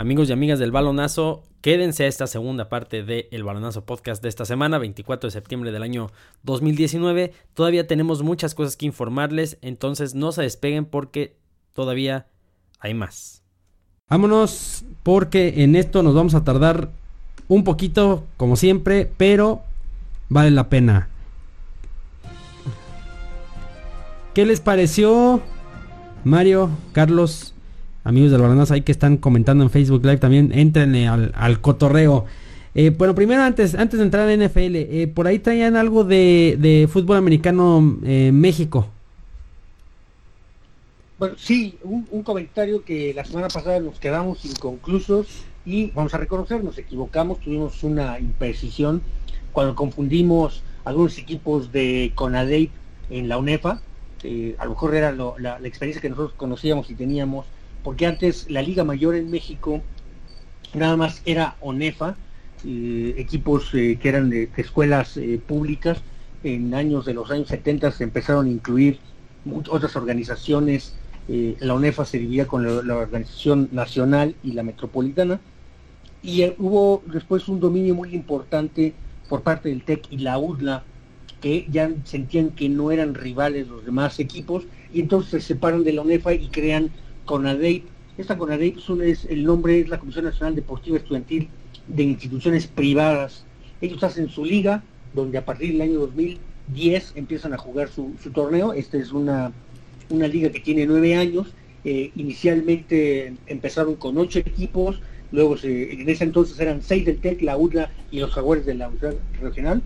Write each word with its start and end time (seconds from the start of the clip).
Amigos 0.00 0.28
y 0.28 0.32
amigas 0.32 0.60
del 0.60 0.70
balonazo, 0.70 1.42
quédense 1.60 2.04
a 2.04 2.06
esta 2.06 2.28
segunda 2.28 2.68
parte 2.68 3.02
del 3.02 3.26
El 3.32 3.42
Balonazo 3.42 3.84
Podcast 3.84 4.22
de 4.22 4.28
esta 4.28 4.44
semana, 4.44 4.78
24 4.78 5.26
de 5.26 5.32
septiembre 5.32 5.72
del 5.72 5.82
año 5.82 6.12
2019. 6.44 7.32
Todavía 7.52 7.88
tenemos 7.88 8.22
muchas 8.22 8.54
cosas 8.54 8.76
que 8.76 8.86
informarles, 8.86 9.58
entonces 9.60 10.14
no 10.14 10.30
se 10.30 10.42
despeguen 10.42 10.84
porque 10.84 11.34
todavía 11.72 12.28
hay 12.78 12.94
más. 12.94 13.42
Vámonos 14.08 14.84
porque 15.02 15.64
en 15.64 15.74
esto 15.74 16.04
nos 16.04 16.14
vamos 16.14 16.36
a 16.36 16.44
tardar 16.44 16.90
un 17.48 17.64
poquito, 17.64 18.24
como 18.36 18.54
siempre, 18.54 19.10
pero 19.16 19.62
vale 20.28 20.52
la 20.52 20.68
pena. 20.68 21.08
¿Qué 24.32 24.46
les 24.46 24.60
pareció, 24.60 25.42
Mario, 26.22 26.70
Carlos? 26.92 27.52
Amigos 28.04 28.30
del 28.30 28.40
Balonazo 28.40 28.74
ahí 28.74 28.82
que 28.82 28.92
están 28.92 29.16
comentando 29.16 29.64
en 29.64 29.70
Facebook 29.70 30.04
Live 30.04 30.18
también, 30.18 30.52
entren 30.52 30.94
al, 30.96 31.60
cotorreo. 31.60 32.24
Eh, 32.74 32.90
bueno, 32.90 33.14
primero 33.14 33.42
antes, 33.42 33.74
antes 33.74 33.98
de 33.98 34.04
entrar 34.04 34.28
en 34.30 34.44
NFL, 34.44 34.76
eh, 34.76 35.10
por 35.12 35.26
ahí 35.26 35.38
traían 35.38 35.76
algo 35.76 36.04
de, 36.04 36.88
fútbol 36.90 37.16
americano 37.16 37.98
eh, 38.04 38.30
México. 38.32 38.88
Bueno, 41.18 41.34
sí, 41.36 41.76
un, 41.82 42.22
comentario 42.22 42.84
que 42.84 43.12
la 43.12 43.24
semana 43.24 43.48
pasada 43.48 43.80
nos 43.80 43.98
quedamos 43.98 44.44
inconclusos 44.44 45.26
y 45.66 45.90
vamos 45.90 46.14
a 46.14 46.18
reconocer, 46.18 46.62
nos 46.62 46.78
equivocamos, 46.78 47.40
tuvimos 47.40 47.82
una 47.82 48.20
imprecisión 48.20 49.02
cuando 49.52 49.74
confundimos 49.74 50.62
algunos 50.84 51.18
equipos 51.18 51.72
de 51.72 52.12
CONADEIP 52.14 52.70
en 53.10 53.28
la 53.28 53.36
UNEFA. 53.38 53.80
a 54.58 54.64
lo 54.64 54.70
mejor 54.70 54.94
era 54.94 55.10
la 55.10 55.58
experiencia 55.64 56.00
que 56.00 56.08
nosotros 56.08 56.34
conocíamos 56.36 56.88
y 56.90 56.94
teníamos 56.94 57.46
porque 57.82 58.06
antes 58.06 58.50
la 58.50 58.62
Liga 58.62 58.84
Mayor 58.84 59.14
en 59.14 59.30
México 59.30 59.82
nada 60.74 60.96
más 60.96 61.22
era 61.24 61.56
ONEFA, 61.60 62.16
eh, 62.64 63.14
equipos 63.18 63.72
eh, 63.74 63.98
que 64.00 64.08
eran 64.08 64.30
de, 64.30 64.48
escuelas 64.56 65.16
eh, 65.16 65.40
públicas. 65.44 65.98
En 66.44 66.74
años 66.74 67.04
de 67.04 67.14
los 67.14 67.30
años 67.30 67.48
70 67.48 67.90
se 67.92 68.04
empezaron 68.04 68.46
a 68.46 68.50
incluir 68.50 68.98
otras 69.68 69.96
organizaciones. 69.96 70.94
la 71.28 71.74
ONEFA 71.74 72.04
se 72.04 72.18
dividía 72.18 72.46
con 72.46 72.64
la, 72.64 72.96
organización 72.96 73.68
nacional 73.72 74.34
y 74.42 74.52
la 74.52 74.62
metropolitana. 74.62 75.40
Y 76.22 76.44
hubo 76.58 77.02
después 77.06 77.48
un 77.48 77.60
dominio 77.60 77.94
muy 77.94 78.14
importante 78.14 78.94
por 79.28 79.42
parte 79.42 79.68
del 79.68 79.82
TEC 79.82 80.06
y 80.10 80.18
la 80.18 80.38
UDLA, 80.38 80.84
que 81.40 81.66
ya 81.70 81.90
sentían 82.04 82.50
que 82.50 82.68
no 82.68 82.90
eran 82.90 83.14
rivales 83.14 83.68
los 83.68 83.84
demás 83.84 84.18
equipos, 84.20 84.64
y 84.92 85.00
entonces 85.00 85.30
se 85.30 85.40
separan 85.40 85.84
de 85.84 85.92
la 85.92 86.02
ONEFA 86.02 86.34
y 86.34 86.48
crean 86.48 86.90
CONADEIP. 87.28 87.84
Esta 88.16 88.38
CONADEIP 88.38 88.78
es 89.02 89.26
el 89.26 89.44
nombre 89.44 89.80
es 89.80 89.88
la 89.88 90.00
Comisión 90.00 90.24
Nacional 90.24 90.56
Deportiva 90.56 90.96
Estudiantil 90.96 91.48
de 91.86 92.02
Instituciones 92.02 92.66
Privadas. 92.66 93.44
Ellos 93.82 94.02
hacen 94.02 94.30
su 94.30 94.46
liga, 94.46 94.82
donde 95.14 95.36
a 95.36 95.44
partir 95.44 95.72
del 95.72 95.82
año 95.82 96.00
2010 96.00 97.12
empiezan 97.16 97.52
a 97.52 97.58
jugar 97.58 97.90
su, 97.90 98.14
torneo. 98.32 98.72
Esta 98.72 98.96
es 98.96 99.12
una, 99.12 99.52
una 100.08 100.26
liga 100.26 100.50
que 100.50 100.60
tiene 100.60 100.86
nueve 100.86 101.16
años. 101.16 101.48
Eh, 101.84 102.10
inicialmente 102.16 103.34
empezaron 103.46 103.96
con 103.96 104.16
ocho 104.16 104.38
equipos, 104.38 105.00
luego 105.30 105.56
en 105.62 106.08
ese 106.08 106.24
entonces 106.24 106.58
eran 106.58 106.82
seis 106.82 107.04
del 107.04 107.18
TEC, 107.18 107.42
la 107.42 107.58
UDLA 107.58 107.90
y 108.10 108.20
los 108.20 108.32
Jaguares 108.32 108.64
de 108.64 108.74
la 108.74 108.88
Universidad 108.88 109.22
Regional. 109.42 109.82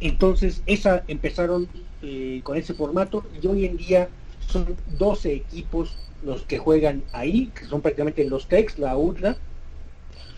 Entonces 0.00 0.62
esa 0.64 1.04
empezaron 1.08 1.68
eh, 2.02 2.40
con 2.42 2.56
ese 2.56 2.72
formato 2.72 3.22
y 3.42 3.46
hoy 3.46 3.66
en 3.66 3.76
día 3.76 4.08
son 4.48 4.76
12 4.98 5.32
equipos 5.32 5.96
los 6.22 6.42
que 6.42 6.58
juegan 6.58 7.04
ahí, 7.12 7.50
que 7.54 7.66
son 7.66 7.82
prácticamente 7.82 8.24
los 8.24 8.48
Tex, 8.48 8.78
la 8.78 8.96
UTLA, 8.96 9.36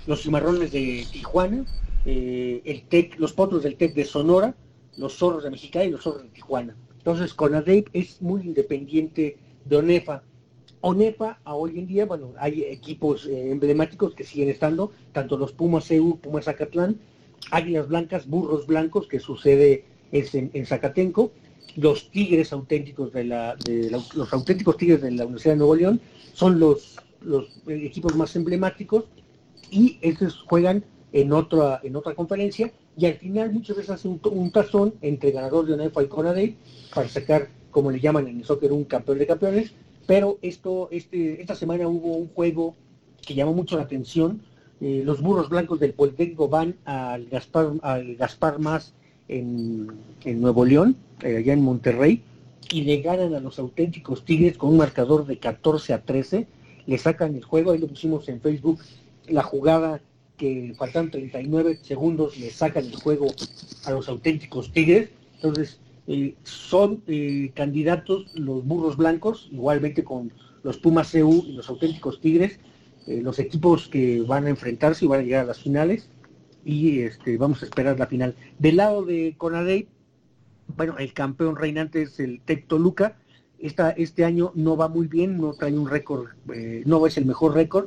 los 0.06 0.22
cimarrones 0.22 0.72
de 0.72 1.06
Tijuana, 1.11 1.65
eh, 2.05 2.62
el 2.65 2.83
Tec, 2.83 3.19
los 3.19 3.33
potros 3.33 3.62
del 3.62 3.77
Tec 3.77 3.95
de 3.95 4.05
Sonora, 4.05 4.55
los 4.97 5.16
zorros 5.16 5.45
de 5.45 5.50
Mexicali 5.50 5.89
y 5.89 5.91
los 5.91 6.03
zorros 6.03 6.22
de 6.22 6.28
Tijuana. 6.31 6.77
Entonces, 6.99 7.34
Conadep 7.34 7.89
es 7.93 8.21
muy 8.21 8.43
independiente 8.43 9.37
de 9.65 9.77
ONEFA. 9.77 10.22
ONEFA, 10.81 11.41
a 11.45 11.55
hoy 11.55 11.78
en 11.78 11.87
día, 11.87 12.06
bueno, 12.06 12.33
hay 12.39 12.62
equipos 12.65 13.27
eh, 13.27 13.50
emblemáticos 13.50 14.15
que 14.15 14.25
siguen 14.25 14.49
estando, 14.49 14.93
tanto 15.12 15.37
los 15.37 15.53
Pumas 15.53 15.91
EU, 15.91 16.19
Pumas 16.19 16.45
Zacatlán, 16.45 16.99
Águilas 17.50 17.89
Blancas, 17.89 18.27
Burros 18.27 18.66
Blancos, 18.66 19.06
que 19.06 19.21
sucede 19.21 19.84
en, 20.12 20.50
en 20.53 20.66
Zacatenco, 20.66 21.33
los 21.75 22.10
tigres 22.10 22.53
auténticos 22.53 23.12
de 23.12 23.25
la, 23.25 23.56
los 24.15 24.32
auténticos 24.32 24.77
tigres 24.77 25.03
de 25.03 25.10
la 25.10 25.25
Universidad 25.25 25.54
de 25.54 25.59
Nuevo 25.59 25.75
León 25.77 26.00
son 26.32 26.59
los, 26.59 26.97
los 27.21 27.49
equipos 27.66 28.15
más 28.16 28.34
emblemáticos 28.37 29.04
y 29.71 29.99
estos 30.00 30.44
juegan 30.49 30.84
en 31.12 31.32
otra, 31.32 31.81
en 31.82 31.97
otra 31.97 32.15
conferencia 32.15 32.72
y 32.97 33.06
al 33.06 33.15
final 33.15 33.53
muchas 33.53 33.77
veces 33.77 33.91
hacen 33.91 34.21
un, 34.22 34.50
tazón 34.50 34.94
entre 35.03 35.31
ganador 35.31 35.66
de 35.66 35.75
UNEFA 35.75 36.03
y 36.03 36.09
CONADE 36.09 36.56
para 36.94 37.09
sacar, 37.09 37.49
como 37.71 37.91
le 37.91 38.00
llaman 38.00 38.27
en 38.28 38.38
el 38.38 38.44
soccer, 38.44 38.72
un 38.72 38.84
campeón 38.84 39.19
de 39.19 39.27
campeones, 39.27 39.72
pero 40.06 40.38
esto, 40.41 40.88
este, 40.91 41.41
esta 41.41 41.54
semana 41.54 41.88
hubo 41.88 42.16
un 42.16 42.28
juego 42.28 42.75
que 43.27 43.34
llamó 43.34 43.53
mucho 43.53 43.77
la 43.77 43.83
atención, 43.83 44.41
eh, 44.81 45.03
los 45.04 45.21
burros 45.21 45.48
blancos 45.48 45.81
del 45.81 45.93
Politécnico 45.93 46.48
van 46.48 46.77
al 46.84 47.27
Gaspar, 47.27 47.72
al 47.83 48.16
Gaspar 48.16 48.59
Más 48.59 48.94
en, 49.29 49.89
Nuevo 50.25 50.65
León, 50.65 50.97
eh, 51.23 51.37
allá 51.37 51.53
en 51.53 51.63
Monterrey, 51.63 52.23
y 52.71 52.83
le 52.83 53.01
ganan 53.01 53.35
a 53.35 53.41
los 53.41 53.59
auténticos 53.59 54.25
Tigres 54.25 54.57
con 54.57 54.71
un 54.71 54.79
marcador 54.79 55.27
de 55.27 55.39
14 55.39 55.93
a 55.93 56.03
13, 56.03 56.47
le 56.87 56.99
sacan 56.99 57.35
el 57.37 57.45
juego, 57.45 57.71
ahí 57.71 57.79
lo 57.79 57.87
pusimos 57.87 58.29
en 58.29 58.41
Facebook, 58.41 58.81
la 59.29 59.43
jugada 59.43 60.01
que 60.37 60.75
faltan 60.77 61.11
39 61.11 61.79
segundos, 61.83 62.39
le 62.39 62.51
sacan 62.51 62.85
el 62.85 62.97
juego 62.97 63.29
a 63.85 63.91
los 63.93 64.09
auténticos 64.09 64.73
Tigres, 64.73 65.11
entonces 65.37 65.79
eh, 66.09 66.35
son 66.43 67.03
eh, 67.07 67.51
candidatos 67.55 68.35
los 68.35 68.65
burros 68.65 68.97
blancos, 68.97 69.49
igualmente 69.53 70.05
con 70.05 70.33
los 70.63 70.79
Pumas 70.79 71.13
CU 71.13 71.45
y 71.47 71.53
los 71.53 71.69
auténticos 71.69 72.21
Tigres, 72.21 72.59
los 73.07 73.39
equipos 73.39 73.87
que 73.87 74.21
van 74.23 74.47
a 74.47 74.51
enfrentarse 74.51 75.05
y 75.05 75.09
van 75.09 75.21
a 75.21 75.23
llegar 75.23 75.45
a 75.45 75.47
las 75.47 75.61
finales 75.61 76.09
y 76.66 77.03
este, 77.03 77.38
vamos 77.38 77.62
a 77.62 77.66
esperar 77.66 77.97
la 77.97 78.09
final. 78.09 78.34
Del 78.59 78.77
lado 78.77 79.04
de 79.04 79.37
Conadey, 79.38 79.87
bueno, 80.77 80.99
el 80.99 81.12
campeón 81.12 81.54
reinante 81.54 82.03
es 82.03 82.19
el 82.19 82.41
Tecto 82.41 82.77
Luca. 82.77 83.16
Esta, 83.60 83.91
este 83.91 84.25
año 84.25 84.50
no 84.56 84.77
va 84.77 84.88
muy 84.88 85.06
bien, 85.06 85.38
no 85.38 85.53
trae 85.53 85.72
un 85.72 85.88
récord, 85.88 86.27
eh, 86.53 86.82
no 86.84 87.06
es 87.06 87.16
el 87.19 87.25
mejor 87.25 87.54
récord, 87.54 87.87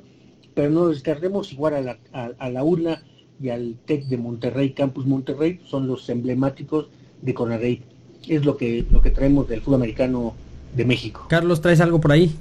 pero 0.55 0.69
no 0.69 0.87
descartemos 0.87 1.51
igual 1.51 1.73
a 1.75 1.81
la, 1.81 1.97
a, 2.13 2.49
la 2.49 2.63
URLA 2.63 3.03
y 3.41 3.49
al 3.49 3.77
TEC 3.85 4.05
de 4.05 4.17
Monterrey, 4.17 4.71
Campus 4.71 5.05
Monterrey, 5.05 5.59
son 5.65 5.85
los 5.85 6.07
emblemáticos 6.09 6.87
de 7.21 7.33
Conadey. 7.33 7.83
Es 8.29 8.45
lo 8.45 8.55
que, 8.55 8.85
lo 8.89 9.01
que 9.01 9.11
traemos 9.11 9.49
del 9.49 9.59
fútbol 9.59 9.75
americano 9.75 10.35
de 10.73 10.85
México. 10.85 11.25
Carlos, 11.27 11.59
¿traes 11.59 11.81
algo 11.81 11.99
por 11.99 12.13
ahí? 12.13 12.33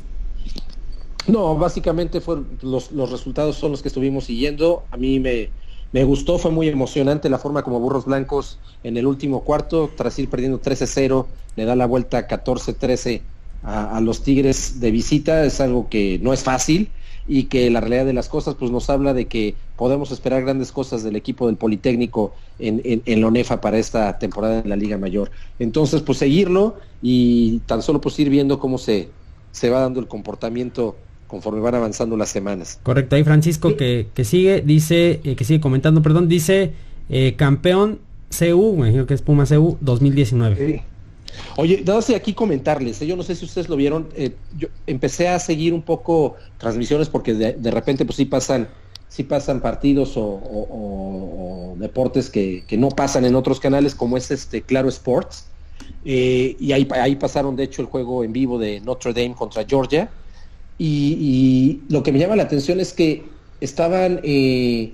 No, 1.26 1.59
básicamente 1.59 2.20
fueron 2.20 2.47
los, 2.62 2.93
los 2.93 3.10
resultados 3.10 3.56
son 3.56 3.72
los 3.72 3.82
que 3.82 3.88
estuvimos 3.88 4.25
siguiendo. 4.25 4.84
A 4.91 4.97
mí 4.97 5.20
me, 5.20 5.50
me 5.93 6.04
gustó, 6.04 6.38
fue 6.38 6.50
muy 6.50 6.69
emocionante 6.69 7.31
la 7.31 7.38
forma 7.38 7.62
como 7.62 7.81
Burros 7.81 8.04
Blancos 8.04 8.59
en 8.82 8.97
el 8.97 9.06
último 9.06 9.43
cuarto, 9.43 9.91
tras 9.97 10.19
ir 10.19 10.28
perdiendo 10.28 10.60
13-0, 10.60 11.26
le 11.56 11.65
da 11.65 11.75
la 11.76 11.87
vuelta 11.87 12.28
14-13 12.28 13.22
a, 13.62 14.00
los 14.00 14.22
Tigres 14.22 14.81
de 14.81 14.91
visita. 14.91 15.44
Es 15.44 15.60
algo 15.60 15.88
que 15.88 16.19
no 16.22 16.32
es 16.32 16.43
fácil 16.43 16.91
y 17.26 17.44
que 17.44 17.71
la 17.71 17.81
realidad 17.81 18.06
de 18.06 18.12
las 18.12 18.28
cosas 18.28 18.54
pues 18.54 18.71
nos 18.71 18.88
habla 18.91 19.15
de 19.15 19.26
que 19.26 19.54
podemos 19.76 20.10
esperar 20.10 20.43
grandes 20.43 20.72
cosas 20.72 21.03
del 21.03 21.16
equipo 21.16 21.47
del 21.47 21.56
Politécnico 21.56 22.34
en, 22.59 22.81
en, 22.84 23.03
en 23.05 23.20
la 23.20 23.26
ONEFA 23.26 23.60
para 23.60 23.78
esta 23.78 24.19
temporada 24.19 24.60
en 24.60 24.69
la 24.69 24.76
Liga 24.76 24.99
Mayor. 24.99 25.31
Entonces, 25.59 26.03
pues 26.03 26.19
seguirlo 26.19 26.76
y 27.02 27.61
tan 27.61 27.82
solo 27.82 28.00
pues 28.00 28.19
ir 28.19 28.29
viendo 28.31 28.58
cómo 28.58 28.79
se, 28.79 29.08
se 29.52 29.70
va 29.70 29.81
dando 29.81 30.00
el 30.00 30.08
comportamiento 30.08 30.96
conforme 31.29 31.61
van 31.61 31.77
avanzando 31.77 32.17
las 32.17 32.31
semanas. 32.31 32.81
Correcto, 32.83 33.15
ahí 33.15 33.23
Francisco 33.23 33.77
que, 33.77 34.09
que 34.15 34.25
sigue, 34.25 34.63
dice, 34.63 35.21
eh, 35.23 35.37
que 35.37 35.45
sigue 35.45 35.61
comentando, 35.61 36.03
perdón, 36.03 36.27
dice 36.27 36.73
eh, 37.11 37.35
campeón 37.37 38.01
CU, 38.37 38.73
me 38.73 38.89
imagino 38.89 39.07
que 39.07 39.15
es 39.15 39.23
Puma 39.23 39.47
CU 39.47 39.77
2019. 39.81 40.83
Oye, 41.57 41.83
nada 41.85 41.97
más 41.97 42.11
aquí 42.11 42.33
comentarles, 42.33 43.01
eh, 43.03 43.07
yo 43.07 43.15
no 43.15 43.23
sé 43.23 43.37
si 43.37 43.45
ustedes 43.45 43.69
lo 43.69 43.77
vieron, 43.77 44.09
yo 44.57 44.69
empecé 44.87 45.29
a 45.29 45.39
seguir 45.39 45.75
un 45.75 45.83
poco 45.83 46.35
transmisiones 46.57 47.09
porque 47.09 47.35
de, 47.35 47.71
repente 47.71 48.05
pues 48.07 48.17
sí 48.17 48.25
pasan, 48.25 48.67
sí 49.09 49.23
pasan 49.23 49.61
partidos 49.61 50.15
o, 50.17 51.77
deportes 51.79 52.31
que, 52.31 52.65
que, 52.67 52.77
no 52.77 52.89
pasan 52.89 53.25
en 53.25 53.37
otros 53.37 53.61
canales 53.61 53.95
como 53.95 54.17
es 54.17 54.31
este 54.31 54.63
Claro 54.63 54.89
Sports. 54.89 55.47
y 56.05 56.73
ahí, 56.73 56.89
ahí 56.91 57.17
pasaron 57.17 57.55
de 57.55 57.65
hecho 57.65 57.83
el 57.83 57.89
juego 57.89 58.25
en 58.25 58.33
vivo 58.33 58.59
de 58.59 58.81
Notre 58.81 59.13
Dame 59.13 59.35
contra 59.35 59.65
Georgia 59.65 60.11
y, 60.79 61.81
lo 61.89 62.03
que 62.03 62.13
me 62.13 62.19
llama 62.19 62.37
la 62.37 62.45
atención 62.45 62.81
es 62.81 62.93
que 62.93 63.25
estaban, 63.61 64.21
eh, 64.23 64.93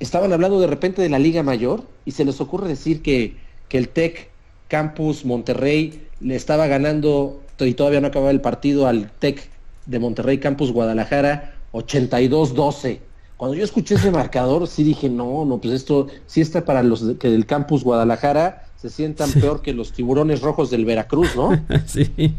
estaban 0.00 0.32
hablando 0.32 0.58
de 0.60 0.66
repente 0.66 1.02
de 1.02 1.10
la 1.10 1.18
Liga 1.18 1.42
Mayor 1.42 1.82
y 2.04 2.12
se 2.12 2.24
les 2.24 2.40
ocurre 2.40 2.68
decir 2.68 3.02
que, 3.02 3.36
que 3.68 3.78
el 3.78 3.88
TEC 3.88 4.30
Campus 4.68 5.24
Monterrey 5.24 6.02
le 6.20 6.34
estaba 6.34 6.66
ganando, 6.66 7.42
y 7.58 7.74
todavía 7.74 8.00
no 8.00 8.08
acababa 8.08 8.30
el 8.30 8.40
partido, 8.40 8.86
al 8.86 9.10
TEC 9.10 9.50
de 9.86 9.98
Monterrey 9.98 10.38
Campus 10.38 10.72
Guadalajara 10.72 11.54
82-12. 11.72 12.98
cuando 13.36 13.56
yo 13.56 13.64
escuché 13.64 13.94
ese 13.96 14.10
marcador, 14.10 14.66
sí 14.66 14.82
dije, 14.82 15.08
no, 15.08 15.44
no, 15.44 15.58
pues 15.58 15.74
esto 15.74 16.08
sí 16.26 16.40
está 16.40 16.64
para 16.64 16.82
los 16.82 17.04
que 17.18 17.28
del 17.28 17.46
campus 17.46 17.84
Guadalajara 17.84 18.66
se 18.76 18.90
sientan 18.90 19.30
peor 19.32 19.62
que 19.62 19.72
los 19.72 19.92
tiburones 19.92 20.40
rojos 20.40 20.70
del 20.70 20.84
Veracruz, 20.84 21.34
¿no? 21.36 21.50
sí. 21.86 22.34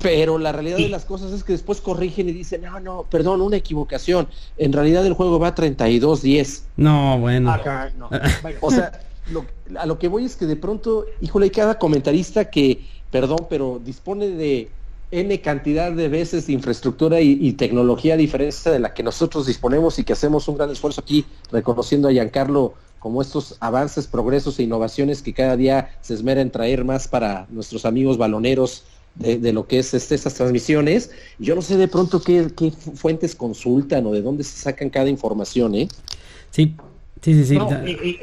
Pero 0.00 0.38
la 0.38 0.52
realidad 0.52 0.76
de 0.76 0.88
las 0.88 1.04
cosas 1.04 1.32
es 1.32 1.44
que 1.44 1.52
después 1.52 1.80
corrigen 1.80 2.28
y 2.28 2.32
dicen, 2.32 2.62
no, 2.62 2.80
no, 2.80 3.06
perdón, 3.10 3.40
una 3.40 3.56
equivocación. 3.56 4.28
En 4.58 4.72
realidad 4.72 5.06
el 5.06 5.14
juego 5.14 5.38
va 5.38 5.54
32-10. 5.54 6.62
No, 6.76 7.18
bueno. 7.18 7.56
no. 7.96 8.10
o 8.60 8.70
sea, 8.70 9.00
a 9.78 9.86
lo 9.86 9.98
que 9.98 10.08
voy 10.08 10.24
es 10.24 10.36
que 10.36 10.46
de 10.46 10.56
pronto, 10.56 11.06
híjole, 11.20 11.44
hay 11.44 11.50
cada 11.50 11.78
comentarista 11.78 12.50
que, 12.50 12.84
perdón, 13.10 13.46
pero 13.48 13.80
dispone 13.82 14.28
de 14.28 14.68
N 15.10 15.40
cantidad 15.40 15.92
de 15.92 16.08
veces 16.08 16.46
de 16.46 16.54
infraestructura 16.54 17.20
y, 17.20 17.52
tecnología 17.52 18.14
a 18.14 18.16
diferencia 18.16 18.72
de 18.72 18.80
la 18.80 18.94
que 18.94 19.02
nosotros 19.02 19.46
disponemos 19.46 19.98
y 19.98 20.04
que 20.04 20.12
hacemos 20.12 20.48
un 20.48 20.56
gran 20.56 20.70
esfuerzo 20.70 21.00
aquí 21.00 21.24
reconociendo 21.52 22.08
a 22.08 22.12
Giancarlo 22.12 22.74
como 22.98 23.20
estos 23.22 23.56
avances, 23.60 24.06
progresos 24.06 24.58
e 24.58 24.62
innovaciones 24.62 25.22
que 25.22 25.34
cada 25.34 25.56
día 25.56 25.90
se 26.00 26.14
esmera 26.14 26.40
en 26.40 26.50
traer 26.50 26.84
más 26.84 27.06
para 27.06 27.46
nuestros 27.50 27.84
amigos 27.84 28.16
baloneros 28.16 28.84
de, 29.14 29.52
lo 29.52 29.66
que 29.66 29.78
es 29.78 29.94
este, 29.94 30.14
estas 30.14 30.34
transmisiones. 30.34 31.10
Yo 31.38 31.54
no 31.54 31.62
sé 31.62 31.76
de 31.76 31.88
pronto 31.88 32.20
qué, 32.20 32.50
fuentes 32.94 33.34
consultan 33.34 34.06
o 34.06 34.12
de 34.12 34.22
dónde 34.22 34.44
se 34.44 34.56
sacan 34.56 34.90
cada 34.90 35.08
información, 35.08 35.74
¿eh? 35.74 35.88
Sí, 36.50 36.74
sí, 37.22 37.34
sí, 37.34 37.44
sí. 37.44 37.58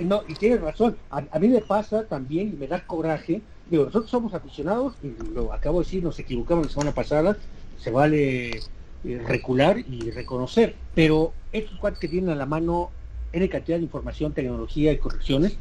No, 0.02 0.24
y, 0.28 0.34
tienes 0.36 0.62
razón. 0.62 0.98
A, 1.10 1.24
a, 1.32 1.40
mí 1.40 1.48
me 1.48 1.62
pasa 1.62 2.04
también 2.04 2.50
y 2.50 2.58
me 2.58 2.68
da 2.68 2.86
coraje 2.86 3.42
digo, 3.72 3.86
nosotros 3.86 4.12
somos 4.12 4.34
aficionados, 4.34 4.94
y 5.02 5.34
lo 5.34 5.54
acabo 5.54 5.80
de 5.80 5.86
decir, 5.86 6.04
nos 6.04 6.20
equivocamos 6.20 6.68
la 6.68 6.72
semana 6.72 6.92
pasada, 6.92 7.38
se 7.78 7.90
vale 7.90 8.50
eh, 8.58 9.22
recular 9.26 9.80
y 9.80 10.12
reconocer, 10.12 10.76
pero 10.94 11.34
estos 11.54 11.80
cuates 11.80 12.00
que 12.00 12.10
tienen 12.10 12.30
a 12.32 12.36
la 12.36 12.46
mano 12.46 12.92
N 13.32 13.48
cantidad 13.48 13.78
de 13.78 13.84
información, 13.84 14.34
tecnología 14.34 14.92
y 14.92 14.98
correcciones, 14.98 15.58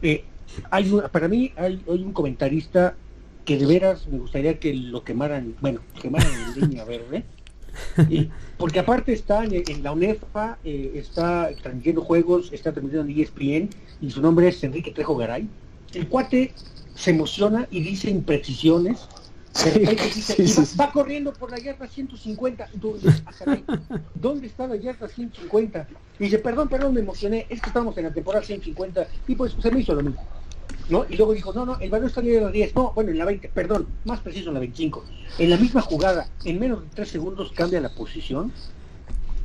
eh, 0.00 0.24
hay 0.70 0.90
para 1.12 1.28
mí 1.28 1.52
hay, 1.56 1.80
un 1.86 2.12
comentarista 2.12 2.96
que 3.44 3.58
de 3.58 3.66
veras 3.66 4.06
me 4.08 4.18
gustaría 4.18 4.58
que 4.58 4.74
lo 4.74 5.04
quemaran, 5.04 5.54
bueno, 5.60 5.80
quemaran 6.00 6.32
en 6.32 6.60
línea 6.60 6.84
verde, 6.84 7.24
porque 8.58 8.80
aparte 8.80 9.12
está 9.12 9.44
en, 9.44 9.82
la 9.82 9.92
UNEFA, 9.92 10.58
eh, 10.64 10.92
está 10.94 11.50
transmitiendo 11.62 12.02
juegos, 12.02 12.52
está 12.52 12.72
transmitiendo 12.72 13.10
en 13.10 13.20
ESPN, 13.20 13.70
y 14.00 14.10
su 14.10 14.20
nombre 14.20 14.48
es 14.48 14.62
Enrique 14.64 14.90
Trejo 14.90 15.16
Garay. 15.16 15.48
El 15.94 16.08
cuate 16.08 16.52
se 16.94 17.10
emociona 17.10 17.66
y 17.70 17.80
dice 17.80 18.10
imprecisiones. 18.10 19.08
va, 20.78 20.92
corriendo 20.92 21.32
por 21.32 21.50
la 21.50 21.58
yarda 21.58 21.88
150. 21.88 22.68
¿Dónde 24.14 24.46
está 24.46 24.66
la 24.68 24.76
yarda 24.76 25.08
150? 25.08 25.88
Y 26.18 26.24
dice, 26.24 26.38
perdón, 26.38 26.68
perdón, 26.68 26.94
me 26.94 27.00
emocioné. 27.00 27.46
Es 27.48 27.60
que 27.60 27.68
estamos 27.68 27.96
en 27.98 28.04
la 28.04 28.12
temporada 28.12 28.44
150. 28.44 29.08
Y 29.26 29.34
pues 29.34 29.56
se 29.60 29.70
me 29.70 29.80
hizo 29.80 29.94
lo 29.94 30.02
mismo. 30.02 30.24
¿No? 30.88 31.06
Y 31.08 31.16
luego 31.16 31.32
dijo, 31.32 31.52
no, 31.52 31.64
no, 31.64 31.78
el 31.78 31.90
balón 31.90 32.08
está 32.08 32.20
en 32.20 32.42
la 32.42 32.50
10. 32.50 32.74
No, 32.74 32.92
bueno, 32.94 33.10
en 33.10 33.18
la 33.18 33.24
20, 33.24 33.48
perdón, 33.48 33.86
más 34.04 34.20
preciso 34.20 34.48
en 34.48 34.54
la 34.54 34.60
25. 34.60 35.04
En 35.38 35.50
la 35.50 35.56
misma 35.56 35.80
jugada, 35.80 36.28
en 36.44 36.58
menos 36.58 36.82
de 36.82 36.88
3 36.94 37.08
segundos 37.08 37.52
cambia 37.52 37.80
la 37.80 37.90
posición 37.94 38.52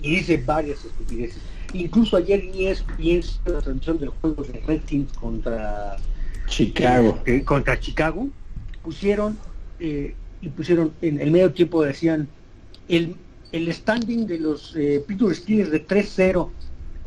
y 0.01 0.15
dice 0.17 0.41
varias 0.45 0.83
estupideces. 0.83 1.41
Incluso 1.73 2.17
ayer 2.17 2.43
piensa 2.97 3.39
la 3.45 3.61
transmisión 3.61 3.99
del 3.99 4.09
juego 4.09 4.43
de 4.43 4.61
Redskins 4.65 5.11
contra 5.13 5.97
Chicago. 6.47 7.19
Eh, 7.25 7.43
contra 7.43 7.79
Chicago, 7.79 8.27
pusieron, 8.83 9.37
eh, 9.79 10.15
y 10.41 10.49
pusieron 10.49 10.93
en 11.01 11.19
el 11.19 11.31
medio 11.31 11.51
tiempo 11.51 11.83
decían, 11.83 12.27
el, 12.87 13.15
el 13.51 13.73
standing 13.73 14.27
de 14.27 14.39
los 14.39 14.75
eh, 14.75 15.03
Pittsburgh 15.05 15.35
Steelers 15.35 15.71
de 15.71 15.85
3-0 15.85 16.49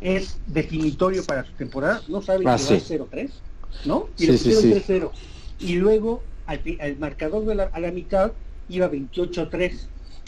es 0.00 0.38
definitorio 0.46 1.24
para 1.24 1.44
su 1.44 1.52
temporada, 1.52 2.02
no 2.08 2.22
saben 2.22 2.46
ah, 2.48 2.58
si 2.58 2.74
va 2.74 2.80
0-3, 2.80 3.30
¿no? 3.84 4.08
Y 4.18 4.26
sí, 4.26 4.38
sí, 4.38 4.50
3-0. 4.50 5.10
Y 5.60 5.74
luego 5.76 6.22
al, 6.46 6.60
marcador 6.98 7.44
de 7.44 7.54
la, 7.54 7.64
a 7.64 7.80
la 7.80 7.90
mitad 7.90 8.32
iba 8.68 8.90
28-3, 8.90 9.72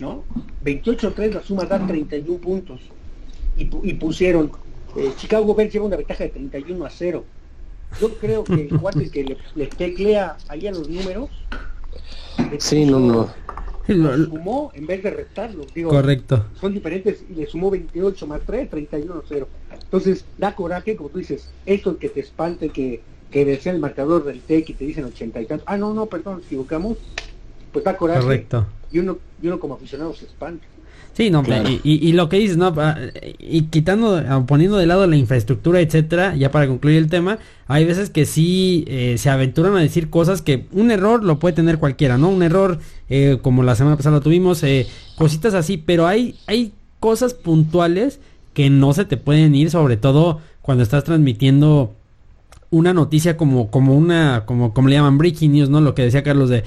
¿no? 0.00 0.24
28-3 0.64 1.32
la 1.32 1.42
suma 1.42 1.64
da 1.64 1.86
31 1.86 2.40
puntos. 2.40 2.80
Y, 3.56 3.68
y 3.82 3.94
pusieron, 3.94 4.52
eh, 4.96 5.12
Chicago 5.16 5.54
Bears 5.54 5.72
lleva 5.72 5.86
una 5.86 5.96
ventaja 5.96 6.24
de 6.24 6.30
31 6.30 6.84
a 6.84 6.90
0 6.90 7.24
yo 7.98 8.14
creo 8.18 8.44
que 8.44 8.54
el 8.54 8.80
cuate 8.80 9.10
que 9.10 9.36
le, 9.54 9.66
teclea 9.66 10.36
ahí 10.48 10.66
a 10.66 10.72
los 10.72 10.88
números, 10.88 11.30
sí, 12.58 12.84
no, 12.84 13.00
no. 13.00 13.30
Lo 13.88 14.16
sumó 14.24 14.70
en 14.74 14.86
vez 14.86 15.02
de 15.02 15.10
restarlo. 15.10 15.66
Digo, 15.74 15.90
Correcto. 15.90 16.46
Son 16.60 16.72
diferentes 16.72 17.24
y 17.28 17.34
le 17.34 17.46
sumó 17.46 17.70
28 17.70 18.26
más 18.26 18.40
3, 18.46 18.70
31 18.70 19.22
0. 19.28 19.48
Entonces, 19.82 20.24
da 20.38 20.54
coraje, 20.54 20.94
como 20.94 21.08
tú 21.08 21.18
dices, 21.18 21.50
esto 21.66 21.98
que 21.98 22.08
te 22.08 22.20
espante, 22.20 22.68
que, 22.68 23.00
que 23.30 23.44
desea 23.44 23.72
el 23.72 23.78
marcador 23.78 24.24
del 24.24 24.40
TEC 24.40 24.70
y 24.70 24.74
te 24.74 24.84
dicen 24.84 25.04
80 25.04 25.40
y 25.40 25.46
tantos. 25.46 25.66
Ah, 25.68 25.76
no, 25.76 25.94
no, 25.94 26.06
perdón, 26.06 26.36
nos 26.36 26.46
equivocamos. 26.46 26.98
Pues 27.72 27.84
da 27.84 27.96
coraje. 27.96 28.20
Correcto. 28.20 28.66
Y 28.90 28.98
uno, 28.98 29.18
y 29.40 29.46
uno 29.46 29.60
como 29.60 29.74
aficionado 29.74 30.12
se 30.14 30.24
espanta. 30.24 30.66
Sí, 31.12 31.28
no, 31.28 31.42
y, 31.82 32.08
y, 32.08 32.12
lo 32.12 32.28
que 32.28 32.38
dices, 32.38 32.56
¿no? 32.56 32.72
Y 33.40 33.62
quitando, 33.62 34.22
poniendo 34.46 34.78
de 34.78 34.86
lado 34.86 35.06
la 35.06 35.16
infraestructura, 35.16 35.80
etcétera, 35.80 36.36
ya 36.36 36.52
para 36.52 36.68
concluir 36.68 36.98
el 36.98 37.08
tema, 37.08 37.38
hay 37.66 37.84
veces 37.84 38.10
que 38.10 38.24
sí 38.24 38.84
eh, 38.86 39.16
se 39.18 39.28
aventuran 39.28 39.76
a 39.76 39.80
decir 39.80 40.08
cosas 40.08 40.40
que 40.40 40.66
un 40.72 40.90
error 40.90 41.24
lo 41.24 41.40
puede 41.40 41.54
tener 41.54 41.78
cualquiera, 41.78 42.16
¿no? 42.16 42.28
Un 42.30 42.42
error, 42.42 42.78
eh, 43.08 43.38
como 43.42 43.64
la 43.64 43.74
semana 43.74 43.96
pasada 43.96 44.20
tuvimos, 44.20 44.62
eh, 44.62 44.86
cositas 45.16 45.52
así, 45.54 45.76
pero 45.76 46.06
hay, 46.06 46.36
hay 46.46 46.72
cosas 47.00 47.34
puntuales 47.34 48.20
que 48.54 48.70
no 48.70 48.94
se 48.94 49.04
te 49.04 49.16
pueden 49.16 49.54
ir, 49.54 49.70
sobre 49.70 49.96
todo 49.96 50.40
cuando 50.62 50.84
estás 50.84 51.04
transmitiendo 51.04 51.96
una 52.70 52.94
noticia 52.94 53.36
como, 53.36 53.70
como 53.70 53.96
una, 53.96 54.44
como, 54.46 54.72
como 54.72 54.88
le 54.88 54.96
llaman 54.96 55.18
breaking 55.18 55.52
news, 55.52 55.68
¿no? 55.68 55.80
Lo 55.80 55.94
que 55.94 56.02
decía 56.02 56.22
Carlos 56.22 56.48
de, 56.48 56.64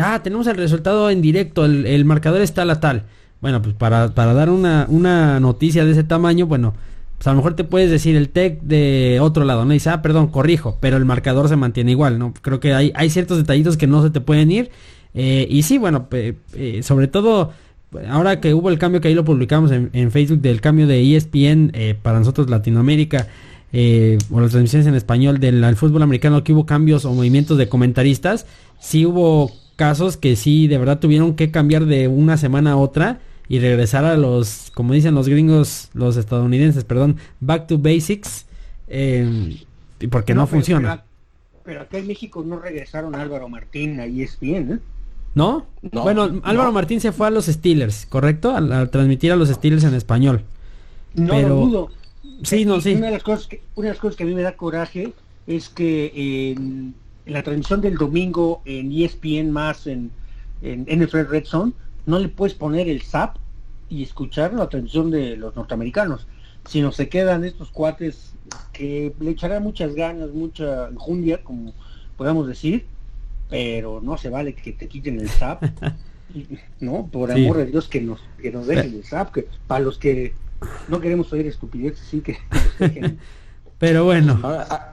ah, 0.00 0.20
tenemos 0.22 0.46
el 0.46 0.56
resultado 0.56 1.10
en 1.10 1.22
directo, 1.22 1.64
el, 1.64 1.86
el 1.86 2.04
marcador 2.04 2.40
está 2.42 2.62
a 2.62 2.80
tal. 2.80 3.04
Bueno, 3.40 3.62
pues 3.62 3.74
para, 3.74 4.14
para 4.14 4.34
dar 4.34 4.50
una, 4.50 4.86
una 4.88 5.40
noticia 5.40 5.84
de 5.84 5.92
ese 5.92 6.04
tamaño, 6.04 6.46
bueno, 6.46 6.74
pues 7.18 7.26
a 7.26 7.30
lo 7.30 7.36
mejor 7.36 7.54
te 7.54 7.64
puedes 7.64 7.90
decir 7.90 8.16
el 8.16 8.28
tech 8.28 8.60
de 8.62 9.18
otro 9.20 9.44
lado, 9.44 9.64
¿no? 9.64 9.74
Y 9.74 9.80
ah, 9.86 10.02
perdón, 10.02 10.28
corrijo, 10.28 10.78
pero 10.80 10.96
el 10.96 11.04
marcador 11.04 11.48
se 11.48 11.56
mantiene 11.56 11.90
igual, 11.90 12.18
¿no? 12.18 12.32
Creo 12.42 12.60
que 12.60 12.74
hay, 12.74 12.92
hay 12.94 13.10
ciertos 13.10 13.38
detallitos 13.38 13.76
que 13.76 13.86
no 13.86 14.02
se 14.02 14.10
te 14.10 14.20
pueden 14.20 14.50
ir. 14.52 14.70
Eh, 15.14 15.46
y 15.50 15.62
sí, 15.62 15.78
bueno, 15.78 16.08
eh, 16.12 16.80
sobre 16.82 17.08
todo, 17.08 17.52
ahora 18.08 18.40
que 18.40 18.54
hubo 18.54 18.70
el 18.70 18.78
cambio 18.78 19.00
que 19.00 19.08
ahí 19.08 19.14
lo 19.14 19.24
publicamos 19.24 19.72
en, 19.72 19.90
en 19.94 20.12
Facebook 20.12 20.40
del 20.40 20.60
cambio 20.60 20.86
de 20.86 21.16
ESPN 21.16 21.72
eh, 21.74 21.96
para 22.00 22.18
nosotros 22.20 22.48
Latinoamérica, 22.50 23.26
o 23.72 24.40
las 24.40 24.50
transmisiones 24.50 24.86
en 24.86 24.94
español 24.94 25.40
del 25.40 25.76
fútbol 25.76 26.02
americano, 26.02 26.44
que 26.44 26.52
hubo 26.52 26.66
cambios 26.66 27.04
o 27.04 27.12
movimientos 27.12 27.58
de 27.58 27.68
comentaristas, 27.68 28.46
sí 28.80 29.04
hubo 29.04 29.52
casos 29.76 30.16
que 30.16 30.36
sí 30.36 30.66
de 30.66 30.78
verdad 30.78 30.98
tuvieron 30.98 31.34
que 31.36 31.50
cambiar 31.50 31.86
de 31.86 32.08
una 32.08 32.36
semana 32.36 32.72
a 32.72 32.76
otra 32.76 33.20
y 33.48 33.60
regresar 33.60 34.04
a 34.04 34.16
los, 34.16 34.70
como 34.74 34.92
dicen 34.92 35.14
los 35.14 35.28
gringos, 35.28 35.90
los 35.94 36.16
estadounidenses, 36.16 36.84
perdón, 36.84 37.16
back 37.40 37.66
to 37.66 37.78
basics, 37.78 38.46
eh, 38.88 39.64
porque 40.10 40.34
no, 40.34 40.46
funciona. 40.46 41.04
Pero, 41.64 41.82
acá 41.82 41.98
en 41.98 42.06
México 42.06 42.42
no 42.46 42.58
regresaron 42.58 43.14
Álvaro 43.14 43.48
Martín 43.48 44.00
a 44.00 44.06
ESPN, 44.06 44.72
¿eh? 44.72 44.78
¿No? 45.34 45.66
bueno, 45.82 46.40
Álvaro 46.42 46.72
Martín 46.72 47.00
se 47.00 47.12
fue 47.12 47.28
a 47.28 47.30
los 47.30 47.46
Steelers, 47.46 48.06
¿correcto? 48.06 48.56
A, 48.56 48.86
transmitir 48.86 49.30
a 49.30 49.36
los 49.36 49.48
Steelers 49.50 49.84
en 49.84 49.94
español. 49.94 50.42
No 51.14 51.34
pero... 51.34 51.48
lo 51.48 51.54
dudo. 51.56 51.90
Sí, 52.42 52.64
no, 52.64 52.80
sí. 52.80 52.94
Una 52.94 53.06
de, 53.06 53.12
las 53.12 53.22
cosas 53.22 53.46
que, 53.46 53.62
una 53.74 53.88
de 53.88 53.92
las 53.94 54.00
cosas 54.00 54.16
que 54.16 54.24
a 54.24 54.26
mí 54.26 54.34
me 54.34 54.42
da 54.42 54.56
coraje 54.56 55.12
es 55.46 55.68
que 55.68 56.50
en, 56.50 56.94
la 57.26 57.42
transmisión 57.42 57.80
del 57.80 57.96
domingo 57.96 58.62
en 58.64 58.90
ESPN 58.92 59.50
más 59.50 59.86
en, 59.86 60.10
en 60.62 60.82
NFL 60.84 61.26
Red 61.28 61.44
Zone, 61.44 61.72
no 62.06 62.18
le 62.18 62.28
puedes 62.28 62.54
poner 62.54 62.88
el 62.88 63.02
zap 63.02 63.36
y 63.90 64.02
escuchar 64.02 64.54
la 64.54 64.64
atención 64.64 65.10
de 65.10 65.36
los 65.36 65.56
norteamericanos, 65.56 66.26
sino 66.66 66.92
se 66.92 67.08
quedan 67.08 67.44
estos 67.44 67.70
cuates 67.70 68.32
que 68.72 69.12
le 69.20 69.30
echarán 69.30 69.62
muchas 69.62 69.94
ganas, 69.94 70.30
mucha 70.30 70.88
enjundia, 70.88 71.42
como 71.42 71.72
podemos 72.16 72.46
decir, 72.46 72.86
pero 73.48 74.00
no 74.02 74.16
se 74.18 74.30
vale 74.30 74.54
que 74.54 74.72
te 74.72 74.88
quiten 74.88 75.20
el 75.20 75.28
zap, 75.28 75.62
no, 76.80 77.08
por 77.10 77.30
amor 77.30 77.58
de 77.58 77.66
Dios 77.66 77.88
que 77.88 78.00
nos, 78.00 78.20
que 78.40 78.50
nos 78.50 78.66
dejen 78.66 78.94
el 78.94 79.04
zap, 79.04 79.32
que 79.32 79.46
para 79.66 79.84
los 79.84 79.98
que 79.98 80.34
no 80.88 81.00
queremos 81.00 81.32
oír 81.32 81.46
estupideces, 81.46 82.06
sí 82.08 82.20
que 82.20 82.38
nos 82.50 82.78
dejen 82.78 83.18
Pero 83.78 84.04
bueno. 84.04 84.40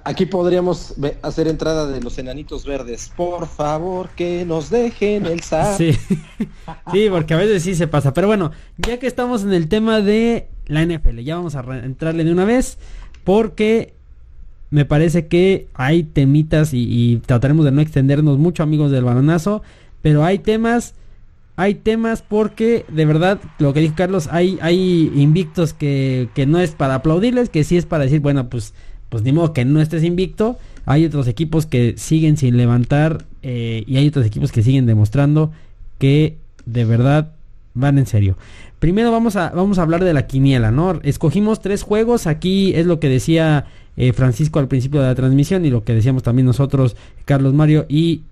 aquí 0.03 0.27
podríamos 0.27 0.93
hacer 1.23 1.47
entrada 1.47 1.87
de 1.87 2.01
los 2.01 2.19
enanitos 2.19 2.65
verdes. 2.65 3.11
Por 3.15 3.47
favor, 3.47 4.09
que 4.09 4.45
nos 4.45 4.69
dejen 4.69 5.25
el 5.25 5.41
SAP. 5.41 5.77
Sí. 5.77 5.91
sí, 6.91 7.07
porque 7.09 7.33
a 7.33 7.37
veces 7.37 7.63
sí 7.63 7.73
se 7.73 7.87
pasa. 7.87 8.13
Pero 8.13 8.27
bueno, 8.27 8.51
ya 8.77 8.99
que 8.99 9.07
estamos 9.07 9.43
en 9.43 9.53
el 9.53 9.69
tema 9.69 10.01
de 10.01 10.49
la 10.67 10.85
NFL, 10.85 11.19
ya 11.21 11.35
vamos 11.35 11.55
a 11.55 11.61
entrarle 11.83 12.23
de 12.23 12.31
una 12.31 12.45
vez. 12.45 12.77
Porque 13.23 13.95
me 14.69 14.85
parece 14.85 15.25
que 15.27 15.67
hay 15.73 16.03
temitas 16.03 16.71
y, 16.73 16.85
y 16.87 17.17
trataremos 17.17 17.65
de 17.65 17.71
no 17.71 17.81
extendernos 17.81 18.37
mucho, 18.37 18.61
amigos 18.61 18.91
del 18.91 19.03
balonazo. 19.03 19.63
Pero 20.03 20.23
hay 20.23 20.37
temas 20.37 20.93
hay 21.55 21.75
temas 21.75 22.21
porque 22.21 22.85
de 22.89 23.05
verdad 23.05 23.39
lo 23.59 23.73
que 23.73 23.79
dijo 23.79 23.95
Carlos, 23.95 24.27
hay, 24.31 24.57
hay 24.61 25.11
invictos 25.15 25.73
que, 25.73 26.29
que 26.33 26.45
no 26.45 26.59
es 26.59 26.71
para 26.71 26.95
aplaudirles, 26.95 27.49
que 27.49 27.63
sí 27.63 27.77
es 27.77 27.85
para 27.85 28.03
decir, 28.03 28.19
bueno, 28.19 28.49
pues, 28.49 28.73
pues 29.09 29.23
ni 29.23 29.31
modo 29.31 29.53
que 29.53 29.65
no 29.65 29.81
estés 29.81 30.03
invicto. 30.03 30.57
Hay 30.85 31.05
otros 31.05 31.27
equipos 31.27 31.65
que 31.65 31.95
siguen 31.97 32.37
sin 32.37 32.57
levantar 32.57 33.25
eh, 33.41 33.83
y 33.87 33.97
hay 33.97 34.07
otros 34.07 34.25
equipos 34.25 34.51
que 34.51 34.61
siguen 34.63 34.85
demostrando 34.85 35.51
que 35.97 36.37
de 36.65 36.85
verdad 36.85 37.31
van 37.73 37.97
en 37.97 38.05
serio. 38.05 38.37
Primero 38.79 39.11
vamos 39.11 39.35
a, 39.35 39.49
vamos 39.49 39.79
a 39.79 39.83
hablar 39.83 40.03
de 40.03 40.13
la 40.13 40.27
quiniela, 40.27 40.71
¿no? 40.71 40.99
Escogimos 41.03 41.61
tres 41.61 41.83
juegos, 41.83 42.27
aquí 42.27 42.73
es 42.75 42.85
lo 42.85 42.99
que 42.99 43.09
decía 43.09 43.65
eh, 43.97 44.13
Francisco 44.13 44.59
al 44.59 44.67
principio 44.67 45.01
de 45.01 45.07
la 45.07 45.15
transmisión 45.15 45.65
y 45.65 45.69
lo 45.69 45.83
que 45.83 45.93
decíamos 45.93 46.23
también 46.23 46.45
nosotros, 46.45 46.95
Carlos 47.23 47.53
Mario 47.53 47.85
y, 47.87 48.23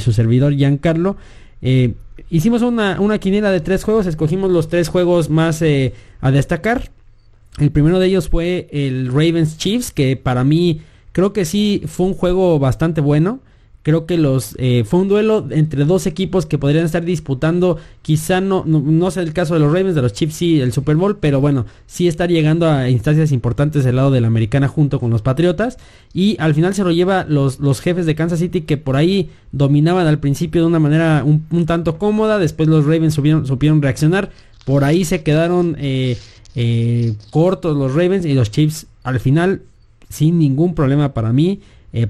su 0.00 0.12
servidor 0.12 0.54
Giancarlo. 0.54 1.16
Eh, 1.62 1.94
hicimos 2.30 2.62
una, 2.62 3.00
una, 3.00 3.18
quiniela 3.18 3.50
de 3.50 3.60
tres 3.60 3.84
juegos, 3.84 4.06
escogimos 4.06 4.50
los 4.50 4.68
tres 4.68 4.88
juegos 4.88 5.30
más 5.30 5.62
eh, 5.62 5.94
a 6.20 6.30
destacar. 6.30 6.90
El 7.58 7.70
primero 7.70 7.98
de 7.98 8.06
ellos 8.06 8.28
fue 8.28 8.68
el 8.70 9.08
Ravens 9.08 9.58
Chiefs, 9.58 9.90
que 9.90 10.16
para 10.16 10.44
mí 10.44 10.82
creo 11.12 11.32
que 11.32 11.44
sí 11.44 11.82
fue 11.86 12.06
un 12.06 12.14
juego 12.14 12.58
bastante 12.58 13.00
bueno. 13.00 13.40
Creo 13.88 14.04
que 14.04 14.18
los 14.18 14.54
eh, 14.58 14.84
fue 14.84 15.00
un 15.00 15.08
duelo 15.08 15.46
entre 15.48 15.86
dos 15.86 16.06
equipos 16.06 16.44
que 16.44 16.58
podrían 16.58 16.84
estar 16.84 17.06
disputando, 17.06 17.78
quizá 18.02 18.42
no, 18.42 18.62
no, 18.66 19.10
sea 19.10 19.22
el 19.22 19.32
caso 19.32 19.54
de 19.54 19.60
los 19.60 19.72
Ravens, 19.72 19.94
de 19.94 20.02
los 20.02 20.12
Chiefs 20.12 20.42
y 20.42 20.60
el 20.60 20.74
Super 20.74 20.96
Bowl, 20.96 21.16
pero 21.16 21.40
bueno, 21.40 21.64
sí 21.86 22.06
estar 22.06 22.28
llegando 22.28 22.68
a 22.68 22.90
instancias 22.90 23.32
importantes 23.32 23.84
del 23.84 23.96
lado 23.96 24.10
de 24.10 24.20
la 24.20 24.26
americana 24.26 24.68
junto 24.68 25.00
con 25.00 25.08
los 25.08 25.22
Patriotas. 25.22 25.78
Y 26.12 26.36
al 26.38 26.54
final 26.54 26.74
se 26.74 26.84
lo 26.84 26.90
lleva 26.90 27.24
los, 27.26 27.60
los 27.60 27.80
jefes 27.80 28.04
de 28.04 28.14
Kansas 28.14 28.40
City 28.40 28.60
que 28.60 28.76
por 28.76 28.94
ahí 28.94 29.30
dominaban 29.52 30.06
al 30.06 30.18
principio 30.18 30.60
de 30.60 30.66
una 30.66 30.80
manera 30.80 31.24
un, 31.24 31.64
tanto 31.64 31.96
cómoda, 31.96 32.38
después 32.38 32.68
los 32.68 32.84
Ravens 32.84 33.14
supieron 33.14 33.80
reaccionar, 33.80 34.32
por 34.66 34.84
ahí 34.84 35.06
se 35.06 35.22
quedaron 35.22 35.76
eh, 35.78 36.18
eh, 36.56 37.14
cortos 37.30 37.74
los 37.74 37.94
Ravens 37.94 38.26
y 38.26 38.34
los 38.34 38.50
Chiefs 38.50 38.86
al 39.02 39.18
final 39.18 39.62
sin 40.10 40.38
ningún 40.38 40.74
problema 40.74 41.14
para 41.14 41.32
mí. 41.32 41.60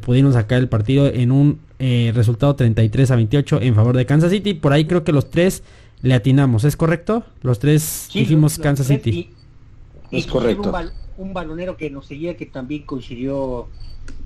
pudieron 0.00 0.32
sacar 0.32 0.58
el 0.58 0.68
partido 0.68 1.06
en 1.06 1.30
un 1.30 1.67
eh, 1.78 2.12
resultado 2.14 2.56
33 2.56 3.10
a 3.10 3.16
28 3.16 3.60
en 3.62 3.74
favor 3.74 3.96
de 3.96 4.06
Kansas 4.06 4.30
City. 4.30 4.54
Por 4.54 4.72
ahí 4.72 4.86
creo 4.86 5.04
que 5.04 5.12
los 5.12 5.30
tres 5.30 5.62
le 6.02 6.14
atinamos, 6.14 6.64
¿es 6.64 6.76
correcto? 6.76 7.24
Los 7.42 7.58
tres 7.58 8.08
dijimos 8.12 8.58
Kansas 8.58 8.86
City. 8.86 9.30
es 10.10 10.26
correcto. 10.26 10.72
Un, 11.16 11.32
balonero 11.32 11.76
que 11.76 11.90
nos 11.90 12.06
seguía 12.06 12.36
que 12.36 12.46
también 12.46 12.82
coincidió 12.82 13.66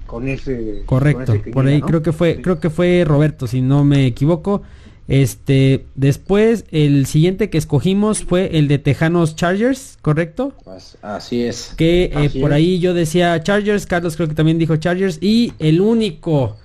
con 0.07 0.29
ese. 0.29 0.83
Correcto. 0.85 1.35
por 1.53 1.67
ahí 1.67 1.81
creo 1.81 2.03
que 2.03 2.13
fue, 2.13 2.43
creo 2.43 2.61
que 2.61 2.69
fue 2.69 3.05
Roberto, 3.07 3.47
si 3.47 3.61
no 3.61 3.85
me 3.85 4.07
equivoco. 4.07 4.63
Este, 5.09 5.87
después 5.95 6.65
el 6.71 7.07
siguiente 7.07 7.51
que 7.51 7.59
escogimos 7.59 8.25
fue 8.25 8.57
el 8.57 8.69
de 8.69 8.79
Tejanos 8.79 9.35
Chargers, 9.35 9.99
¿correcto? 10.01 10.55
así 11.03 11.43
es. 11.43 11.75
Que 11.77 12.05
eh, 12.15 12.41
por 12.41 12.53
ahí 12.53 12.79
yo 12.79 12.95
decía 12.95 13.43
Chargers, 13.43 13.87
Carlos 13.87 14.17
creo 14.17 14.29
que 14.29 14.35
también 14.35 14.59
dijo 14.59 14.77
Chargers 14.77 15.19
y 15.21 15.53
el 15.59 15.81
único 15.81 16.57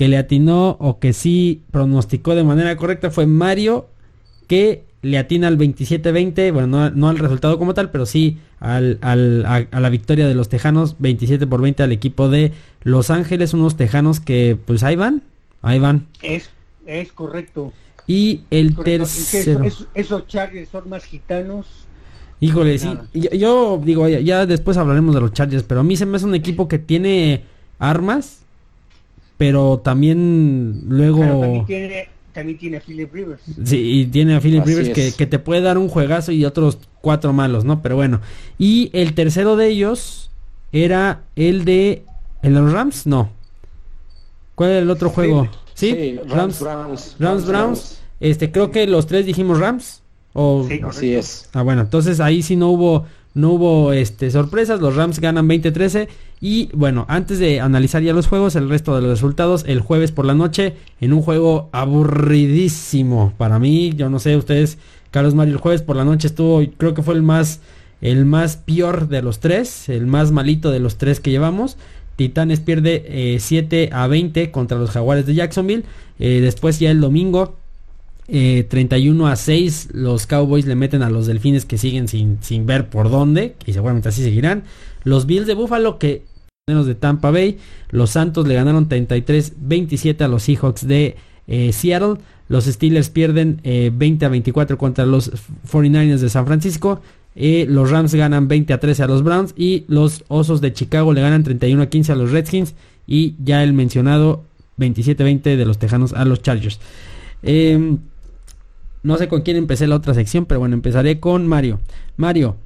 que 0.00 0.08
le 0.08 0.16
atinó 0.16 0.78
o 0.80 0.98
que 0.98 1.12
sí 1.12 1.60
pronosticó 1.72 2.34
de 2.34 2.42
manera 2.42 2.74
correcta 2.78 3.10
fue 3.10 3.26
Mario, 3.26 3.90
que 4.46 4.84
le 5.02 5.18
atina 5.18 5.46
al 5.46 5.58
27-20, 5.58 6.54
bueno, 6.54 6.88
no, 6.88 7.08
al 7.10 7.18
resultado 7.18 7.58
como 7.58 7.74
tal, 7.74 7.90
pero 7.90 8.06
sí 8.06 8.38
al, 8.60 8.96
al, 9.02 9.44
a, 9.44 9.78
la 9.78 9.90
victoria 9.90 10.26
de 10.26 10.34
los 10.34 10.48
Tejanos, 10.48 10.96
27 11.00 11.46
por 11.46 11.60
20 11.60 11.82
al 11.82 11.92
equipo 11.92 12.30
de 12.30 12.52
Los 12.82 13.10
Ángeles, 13.10 13.52
unos 13.52 13.76
Tejanos 13.76 14.20
que 14.20 14.56
pues 14.64 14.84
ahí 14.84 14.96
van, 14.96 15.22
ahí 15.60 15.78
van. 15.78 16.06
Es, 16.22 16.48
es 16.86 17.12
correcto. 17.12 17.74
Y 18.06 18.44
el 18.50 18.76
tercero... 18.76 19.62
esos 19.92 20.26
Chargers 20.28 20.70
son 20.70 20.88
más 20.88 21.04
gitanos. 21.04 21.66
Híjole, 22.40 22.78
sí, 22.78 22.88
yo, 23.12 23.78
digo, 23.84 24.08
ya, 24.08 24.20
ya 24.20 24.46
después 24.46 24.78
hablaremos 24.78 25.14
de 25.14 25.20
los 25.20 25.34
Chargers, 25.34 25.64
pero 25.64 25.80
a 25.80 25.84
mí 25.84 25.94
se 25.98 26.06
me 26.06 26.16
hace 26.16 26.24
un 26.24 26.34
equipo 26.34 26.68
que 26.68 26.78
tiene 26.78 27.44
armas, 27.78 28.39
pero 29.40 29.80
también 29.82 30.82
luego... 30.86 31.20
también, 31.22 31.64
tiene, 31.64 32.08
también 32.34 32.58
tiene 32.58 32.76
a 32.76 32.80
Philip 32.82 33.10
Rivers. 33.10 33.40
Sí, 33.64 34.00
y 34.00 34.06
tiene 34.08 34.36
a 34.36 34.40
Philip 34.42 34.62
Rivers 34.66 34.90
que, 34.90 35.12
que, 35.12 35.24
te 35.24 35.38
puede 35.38 35.62
dar 35.62 35.78
un 35.78 35.88
juegazo 35.88 36.30
y 36.30 36.44
otros 36.44 36.76
cuatro 37.00 37.32
malos, 37.32 37.64
¿no? 37.64 37.80
Pero 37.80 37.96
bueno. 37.96 38.20
Y 38.58 38.90
el 38.92 39.14
tercero 39.14 39.56
de 39.56 39.68
ellos 39.68 40.30
era 40.72 41.22
el 41.36 41.64
de... 41.64 42.04
¿El 42.42 42.52
de 42.52 42.60
los 42.60 42.70
Rams? 42.70 43.06
No. 43.06 43.30
¿Cuál 44.56 44.70
era 44.72 44.78
el 44.80 44.90
otro 44.90 45.08
juego? 45.08 45.48
Sí, 45.72 46.20
Rams, 46.28 46.60
Browns, 46.60 47.16
Rams, 47.18 47.46
Browns. 47.46 48.02
Este, 48.20 48.52
creo 48.52 48.70
que 48.70 48.86
los 48.86 49.06
tres 49.06 49.24
dijimos 49.24 49.58
Rams. 49.58 50.02
O... 50.34 50.66
Sí, 50.68 50.82
así 50.86 51.14
es. 51.14 51.48
Ah, 51.54 51.62
bueno, 51.62 51.80
entonces 51.80 52.20
ahí 52.20 52.42
sí 52.42 52.56
no 52.56 52.68
hubo 52.68 53.06
no 53.34 53.50
hubo 53.50 53.92
este, 53.92 54.30
sorpresas, 54.30 54.80
los 54.80 54.96
Rams 54.96 55.20
ganan 55.20 55.48
20-13 55.48 56.08
y 56.40 56.68
bueno, 56.72 57.06
antes 57.08 57.38
de 57.38 57.60
analizar 57.60 58.02
ya 58.02 58.12
los 58.12 58.26
juegos, 58.26 58.56
el 58.56 58.68
resto 58.68 58.94
de 58.94 59.02
los 59.02 59.10
resultados, 59.10 59.64
el 59.66 59.80
jueves 59.80 60.10
por 60.10 60.24
la 60.24 60.34
noche, 60.34 60.74
en 61.00 61.12
un 61.12 61.22
juego 61.22 61.68
aburridísimo 61.72 63.32
para 63.36 63.58
mí, 63.58 63.92
yo 63.94 64.08
no 64.10 64.18
sé 64.18 64.36
ustedes, 64.36 64.78
Carlos 65.10 65.34
Mario, 65.34 65.54
el 65.54 65.60
jueves 65.60 65.82
por 65.82 65.96
la 65.96 66.04
noche 66.04 66.28
estuvo, 66.28 66.62
creo 66.76 66.94
que 66.94 67.02
fue 67.02 67.14
el 67.14 67.22
más, 67.22 67.60
el 68.00 68.24
más 68.24 68.56
peor 68.56 69.08
de 69.08 69.22
los 69.22 69.40
tres, 69.40 69.88
el 69.88 70.06
más 70.06 70.30
malito 70.32 70.70
de 70.70 70.80
los 70.80 70.98
tres 70.98 71.20
que 71.20 71.30
llevamos. 71.30 71.76
Titanes 72.16 72.60
pierde 72.60 73.38
7 73.40 73.82
eh, 73.82 73.90
a 73.92 74.06
20 74.06 74.50
contra 74.50 74.78
los 74.78 74.90
Jaguares 74.90 75.24
de 75.24 75.34
Jacksonville. 75.34 75.84
Eh, 76.18 76.40
después 76.42 76.78
ya 76.78 76.90
el 76.90 77.00
domingo 77.00 77.56
31 78.30 79.28
eh, 79.28 79.32
a 79.32 79.36
6 79.36 79.88
los 79.92 80.26
Cowboys 80.26 80.66
le 80.66 80.76
meten 80.76 81.02
a 81.02 81.10
los 81.10 81.26
Delfines 81.26 81.64
que 81.64 81.78
siguen 81.78 82.06
sin, 82.06 82.38
sin 82.42 82.66
ver 82.66 82.88
por 82.88 83.10
dónde 83.10 83.56
y 83.66 83.72
seguramente 83.72 84.08
así 84.08 84.22
seguirán. 84.22 84.64
Los 85.02 85.26
Bills 85.26 85.46
de 85.46 85.54
Buffalo 85.54 85.98
que 85.98 86.22
menos 86.68 86.86
de 86.86 86.94
Tampa 86.94 87.30
Bay, 87.30 87.58
los 87.90 88.10
Santos 88.10 88.46
le 88.46 88.54
ganaron 88.54 88.88
33-27 88.88 90.22
a 90.22 90.28
los 90.28 90.44
Seahawks 90.44 90.86
de 90.86 91.16
eh, 91.48 91.72
Seattle. 91.72 92.18
Los 92.48 92.66
Steelers 92.66 93.10
pierden 93.10 93.60
20 93.62 94.24
eh, 94.24 94.26
a 94.26 94.28
24 94.28 94.78
contra 94.78 95.06
los 95.06 95.32
49ers 95.70 96.18
de 96.18 96.28
San 96.28 96.46
Francisco. 96.46 97.00
los 97.34 97.90
Rams 97.90 98.14
ganan 98.14 98.46
20 98.46 98.72
a 98.72 98.80
13 98.80 99.02
a 99.02 99.06
los 99.06 99.22
Browns 99.24 99.54
y 99.56 99.84
los 99.88 100.24
Osos 100.28 100.60
de 100.60 100.72
Chicago 100.72 101.12
le 101.12 101.20
ganan 101.20 101.42
31 101.42 101.82
a 101.82 101.86
15 101.86 102.12
a 102.12 102.14
los 102.16 102.30
Redskins 102.30 102.74
y 103.06 103.34
ya 103.42 103.64
el 103.64 103.72
mencionado 103.72 104.44
27-20 104.78 105.56
de 105.56 105.64
los 105.64 105.78
Tejanos 105.78 106.12
a 106.12 106.24
los 106.24 106.42
Chargers. 106.42 106.80
Eh, 107.42 107.96
no 109.02 109.16
sé 109.16 109.28
con 109.28 109.42
quién 109.42 109.56
empecé 109.56 109.86
la 109.86 109.96
otra 109.96 110.14
sección, 110.14 110.46
pero 110.46 110.60
bueno, 110.60 110.74
empezaré 110.74 111.20
con 111.20 111.46
Mario. 111.46 111.80
Mario, 112.16 112.56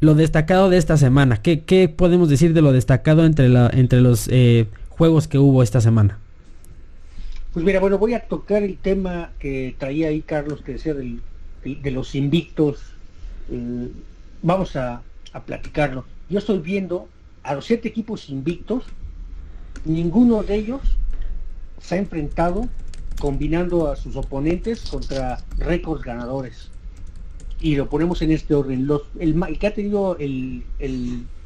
lo 0.00 0.14
destacado 0.14 0.68
de 0.68 0.76
esta 0.76 0.96
semana. 0.96 1.38
¿Qué, 1.38 1.92
podemos 1.94 2.28
decir 2.28 2.52
de 2.52 2.62
lo 2.62 2.72
destacado 2.72 3.24
entre, 3.24 3.48
la, 3.48 3.70
entre 3.72 4.00
los 4.00 4.28
eh, 4.28 4.66
juegos 4.90 5.28
que 5.28 5.38
hubo 5.38 5.62
esta 5.62 5.80
semana? 5.80 6.18
Pues 7.52 7.64
mira, 7.64 7.80
bueno, 7.80 7.98
voy 7.98 8.14
a 8.14 8.20
tocar 8.20 8.62
el 8.62 8.76
tema 8.78 9.30
que 9.38 9.74
traía 9.78 10.08
ahí 10.08 10.22
Carlos, 10.22 10.62
que 10.62 10.72
decía 10.72 10.94
de 10.94 11.90
los 11.90 12.14
invictos. 12.14 12.80
Eh, 13.50 13.88
vamos 14.42 14.76
a 14.76 15.02
platicarlo. 15.46 16.04
Yo 16.28 16.38
estoy 16.38 16.58
viendo 16.58 17.08
a 17.42 17.54
los 17.54 17.66
siete 17.66 17.88
equipos 17.88 18.28
invictos, 18.28 18.84
ninguno 19.84 20.42
de 20.42 20.54
ellos 20.54 20.80
se 21.80 21.96
ha 21.96 21.98
enfrentado 21.98 22.68
combinando 23.22 23.88
a 23.88 23.94
sus 23.94 24.16
oponentes 24.16 24.90
contra 24.90 25.38
récords 25.56 26.02
ganadores. 26.02 26.72
Y 27.60 27.76
lo 27.76 27.88
ponemos 27.88 28.20
en 28.20 28.32
este 28.32 28.52
orden. 28.52 28.88
Los, 28.88 29.02
el, 29.20 29.40
que 29.60 29.68
ha 29.68 29.74
tenido 29.74 30.16
el, 30.18 30.64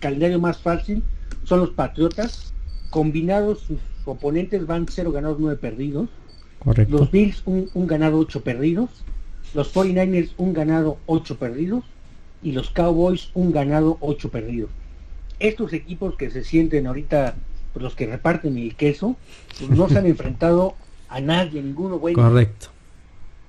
calendario 0.01 0.41
más 0.41 0.57
fácil 0.57 1.03
son 1.45 1.61
los 1.61 1.73
Patriotas. 1.73 2.55
Combinados 2.89 3.61
sus 3.61 3.79
oponentes 4.07 4.67
van 4.67 4.87
0 4.89 5.13
ganados, 5.13 5.37
9 5.39 5.59
perdidos. 5.59 6.09
Los 6.89 7.11
Bills 7.11 7.43
un, 7.45 7.69
ganado, 7.87 8.21
8 8.21 8.41
perdidos. 8.43 8.89
Los 9.53 9.75
49ers 9.75 10.31
un 10.39 10.55
ganado, 10.55 10.97
8 11.05 11.39
perdidos. 11.39 11.85
Y 12.43 12.53
los 12.53 12.71
Cowboys 12.71 13.29
un 13.35 13.53
ganado, 13.53 13.99
8 14.01 14.31
perdidos. 14.31 14.71
Estos 15.41 15.75
equipos 15.75 16.17
que 16.17 16.31
se 16.31 16.43
sienten 16.43 16.87
ahorita, 16.87 17.35
pues, 17.75 17.83
los 17.83 17.95
que 17.95 18.07
reparten 18.07 18.57
el 18.57 18.75
queso, 18.77 19.17
pues, 19.59 19.71
no 19.73 19.91
se 19.91 19.99
han 19.99 20.07
enfrentado 20.17 20.75
a 21.09 21.21
nadie, 21.21 21.63
ninguno 21.63 21.99
bueno. 21.99 22.23
Correcto. 22.23 22.69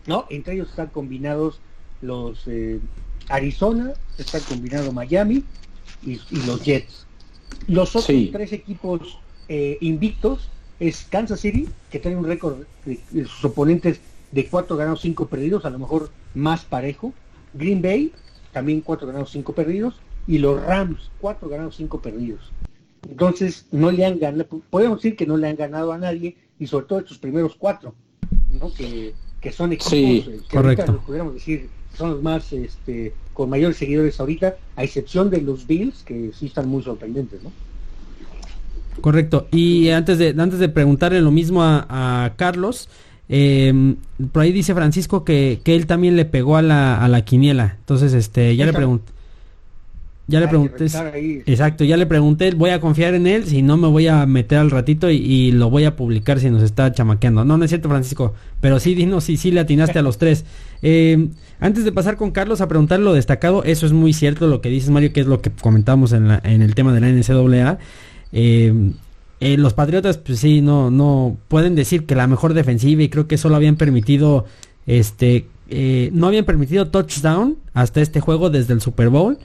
¿No? 0.06 0.26
Entre 0.30 0.54
ellos 0.54 0.70
están 0.70 0.88
combinados 0.88 1.60
los 2.02 2.44
eh, 2.48 2.80
Arizona, 3.30 3.94
está 4.18 4.40
combinado 4.40 4.92
Miami 4.92 5.44
y, 6.04 6.20
los 6.46 6.64
Jets. 6.64 7.06
Los 7.68 7.96
otros 7.96 8.32
tres 8.32 8.54
equipos 8.54 9.20
eh, 9.50 9.78
invictos 9.82 10.50
es 10.80 11.06
Kansas 11.10 11.40
City, 11.40 11.68
que 11.92 12.00
tiene 12.00 12.18
un 12.18 12.26
récord 12.26 12.64
de, 12.86 13.26
sus 13.26 13.46
oponentes 13.46 14.00
de 14.32 14.46
cuatro 14.48 14.78
ganados, 14.78 15.02
cinco 15.02 15.28
perdidos, 15.28 15.66
a 15.66 15.70
lo 15.70 15.80
mejor 15.80 16.10
más 16.36 16.64
parejo. 16.64 17.14
Green 17.54 17.82
Bay, 17.82 18.12
también 18.54 18.82
cuatro 18.82 19.08
ganados, 19.08 19.32
cinco 19.32 19.54
perdidos. 19.54 19.96
Y 20.28 20.40
los 20.40 20.62
Rams, 20.62 21.10
cuatro 21.20 21.50
ganados, 21.50 21.78
cinco 21.78 22.02
perdidos. 22.02 22.52
Entonces, 23.10 23.66
no 23.72 23.92
le 23.92 24.06
han 24.06 24.20
ganado, 24.20 24.62
podemos 24.70 25.02
decir 25.02 25.16
que 25.16 25.26
no 25.26 25.38
le 25.38 25.48
han 25.48 25.56
ganado 25.56 25.94
a 25.94 25.98
nadie, 25.98 26.36
y 26.60 26.68
sobre 26.68 26.86
todo 26.86 27.00
estos 27.00 27.18
primeros 27.18 27.56
cuatro, 27.56 27.94
¿no? 28.60 28.74
que 28.74 29.14
que 29.42 29.52
son 29.52 29.72
equipos 29.72 29.92
sí, 29.92 30.26
eh, 30.28 30.40
que 30.50 30.58
correcto. 30.58 30.84
ahorita 30.84 31.06
pudiéramos 31.06 31.34
decir 31.36 31.70
son 31.96 32.12
los 32.12 32.22
más 32.22 32.54
este, 32.54 33.14
con 33.34 33.50
mayores 33.50 33.78
seguidores 33.78 34.20
ahorita, 34.20 34.56
a 34.76 34.84
excepción 34.84 35.32
de 35.32 35.42
los 35.42 35.66
Bills, 35.66 36.04
que 36.04 36.32
sí 36.38 36.46
están 36.46 36.70
muy 36.70 36.84
sorprendentes, 36.84 37.42
¿no? 37.42 37.52
Correcto. 39.02 39.48
Y 39.52 39.90
antes 39.90 40.20
de, 40.20 40.36
antes 40.38 40.60
de 40.60 40.70
preguntarle 40.70 41.22
lo 41.22 41.32
mismo 41.32 41.64
a, 41.64 42.26
a 42.26 42.36
Carlos, 42.36 42.88
eh, 43.30 43.96
por 44.32 44.44
ahí 44.44 44.52
dice 44.52 44.76
Francisco 44.76 45.24
que, 45.24 45.60
que, 45.64 45.76
él 45.76 45.88
también 45.88 46.16
le 46.16 46.26
pegó 46.26 46.58
a 46.58 46.62
la, 46.62 47.04
a 47.04 47.08
la 47.08 47.26
quiniela. 47.26 47.78
Entonces, 47.80 48.14
este, 48.14 48.56
ya 48.56 48.66
le 48.66 48.74
pregunté. 48.74 49.12
Ya 50.28 50.42
le 50.42 50.48
pregunté. 50.48 50.86
Exacto, 51.46 51.84
ya 51.86 51.96
le 51.96 52.06
pregunté, 52.06 52.52
voy 52.52 52.72
a 52.72 52.82
confiar 52.82 53.14
en 53.14 53.28
él, 53.28 53.46
si 53.46 53.62
no 53.62 53.78
me 53.78 53.88
voy 53.88 54.08
a 54.08 54.26
meter 54.26 54.58
al 54.58 54.72
ratito 54.72 55.10
y, 55.10 55.16
y, 55.16 55.52
lo 55.54 55.70
voy 55.70 55.86
a 55.86 55.96
publicar 55.96 56.40
si 56.40 56.50
nos 56.50 56.64
está 56.64 56.92
chamaqueando. 56.92 57.46
No, 57.46 57.58
no 57.58 57.64
es 57.64 57.72
cierto, 57.72 57.88
Francisco, 57.88 58.34
pero 58.60 58.80
sí, 58.80 58.94
dinos, 58.94 59.24
sí, 59.24 59.38
sí 59.38 59.52
le 59.52 59.62
atinaste 59.62 60.00
a 60.00 60.02
los 60.02 60.18
tres. 60.18 60.44
Eh, 60.82 61.30
antes 61.60 61.86
de 61.86 61.92
pasar 61.92 62.18
con 62.18 62.32
Carlos 62.32 62.62
a 62.62 62.68
preguntar 62.68 63.00
lo 63.00 63.14
destacado, 63.14 63.64
eso 63.64 63.86
es 63.86 63.94
muy 63.94 64.14
cierto 64.14 64.48
lo 64.48 64.62
que 64.62 64.70
dices, 64.70 64.90
Mario, 64.90 65.14
que 65.14 65.22
es 65.22 65.28
lo 65.28 65.42
que 65.42 65.50
comentamos 65.50 66.12
en, 66.12 66.28
la, 66.28 66.42
en 66.44 66.62
el 66.62 66.76
tema 66.76 66.94
de 66.94 67.00
la 67.00 67.08
NCAA. 67.10 67.80
Eh, 68.34 68.92
eh, 69.40 69.58
los 69.58 69.74
Patriotas, 69.74 70.18
pues 70.18 70.40
sí, 70.40 70.62
no, 70.62 70.90
no 70.90 71.38
pueden 71.48 71.76
decir 71.76 72.06
que 72.06 72.16
la 72.16 72.28
mejor 72.28 72.54
defensiva 72.54 73.04
y 73.04 73.10
creo 73.10 73.28
que 73.28 73.38
solo 73.38 73.56
habían 73.56 73.76
permitido, 73.76 74.46
este, 74.88 75.48
eh, 75.70 76.10
no 76.14 76.28
habían 76.28 76.46
permitido 76.46 76.88
touchdown 76.88 77.58
hasta 77.74 78.02
este 78.02 78.20
juego 78.20 78.50
desde 78.50 78.74
el 78.74 78.82
Super 78.82 79.10
Bowl, 79.10 79.38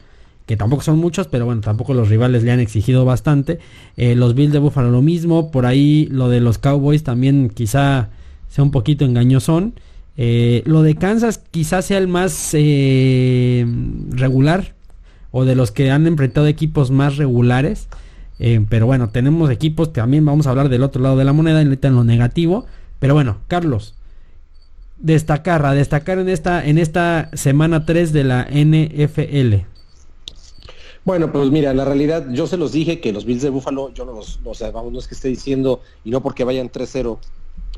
que 0.46 0.56
tampoco 0.56 0.82
son 0.82 0.98
muchos, 0.98 1.28
pero 1.28 1.46
bueno, 1.46 1.60
tampoco 1.60 1.94
los 1.94 2.08
rivales 2.08 2.42
le 2.42 2.52
han 2.52 2.60
exigido 2.60 3.04
bastante. 3.04 3.58
Eh, 3.96 4.14
los 4.14 4.34
Bills 4.34 4.52
de 4.52 4.58
Buffalo 4.58 4.90
lo 4.90 5.02
mismo, 5.02 5.50
por 5.50 5.66
ahí 5.66 6.08
lo 6.10 6.28
de 6.28 6.40
los 6.40 6.58
Cowboys 6.58 7.04
también 7.04 7.50
quizá 7.50 8.10
sea 8.48 8.64
un 8.64 8.70
poquito 8.70 9.04
engañosón. 9.04 9.74
lo 10.16 10.82
de 10.82 10.94
Kansas 10.96 11.38
quizás 11.50 11.86
sea 11.86 11.98
el 11.98 12.08
más 12.08 12.52
regular 14.10 14.74
o 15.32 15.44
de 15.44 15.56
los 15.56 15.72
que 15.72 15.90
han 15.90 16.06
enfrentado 16.06 16.46
equipos 16.46 16.92
más 16.92 17.16
regulares. 17.16 17.88
Eh, 18.38 18.64
pero 18.68 18.86
bueno, 18.86 19.08
tenemos 19.10 19.50
equipos, 19.50 19.92
también 19.92 20.24
vamos 20.24 20.46
a 20.46 20.50
hablar 20.50 20.68
del 20.68 20.82
otro 20.82 21.02
lado 21.02 21.16
de 21.16 21.24
la 21.24 21.32
moneda, 21.32 21.60
en 21.60 21.78
lo 21.94 22.04
negativo. 22.04 22.66
Pero 22.98 23.14
bueno, 23.14 23.38
Carlos, 23.48 23.94
destacar, 24.98 25.64
a 25.64 25.72
destacar 25.72 26.18
en 26.18 26.28
esta, 26.28 26.64
en 26.64 26.78
esta 26.78 27.30
semana 27.32 27.86
3 27.86 28.12
de 28.12 28.24
la 28.24 28.46
NFL. 28.50 29.71
Bueno, 31.04 31.32
pues 31.32 31.50
mira, 31.50 31.74
la 31.74 31.84
realidad, 31.84 32.28
yo 32.30 32.46
se 32.46 32.56
los 32.56 32.70
dije 32.72 33.00
que 33.00 33.12
los 33.12 33.24
Bills 33.24 33.42
de 33.42 33.50
Buffalo, 33.50 33.92
yo 33.92 34.04
no 34.04 34.12
los, 34.12 34.40
o 34.44 34.54
sea, 34.54 34.70
vamos, 34.70 34.92
no 34.92 34.98
es 35.00 35.08
que 35.08 35.14
esté 35.16 35.28
diciendo, 35.28 35.80
y 36.04 36.10
no 36.10 36.22
porque 36.22 36.44
vayan 36.44 36.70
3-0, 36.70 37.20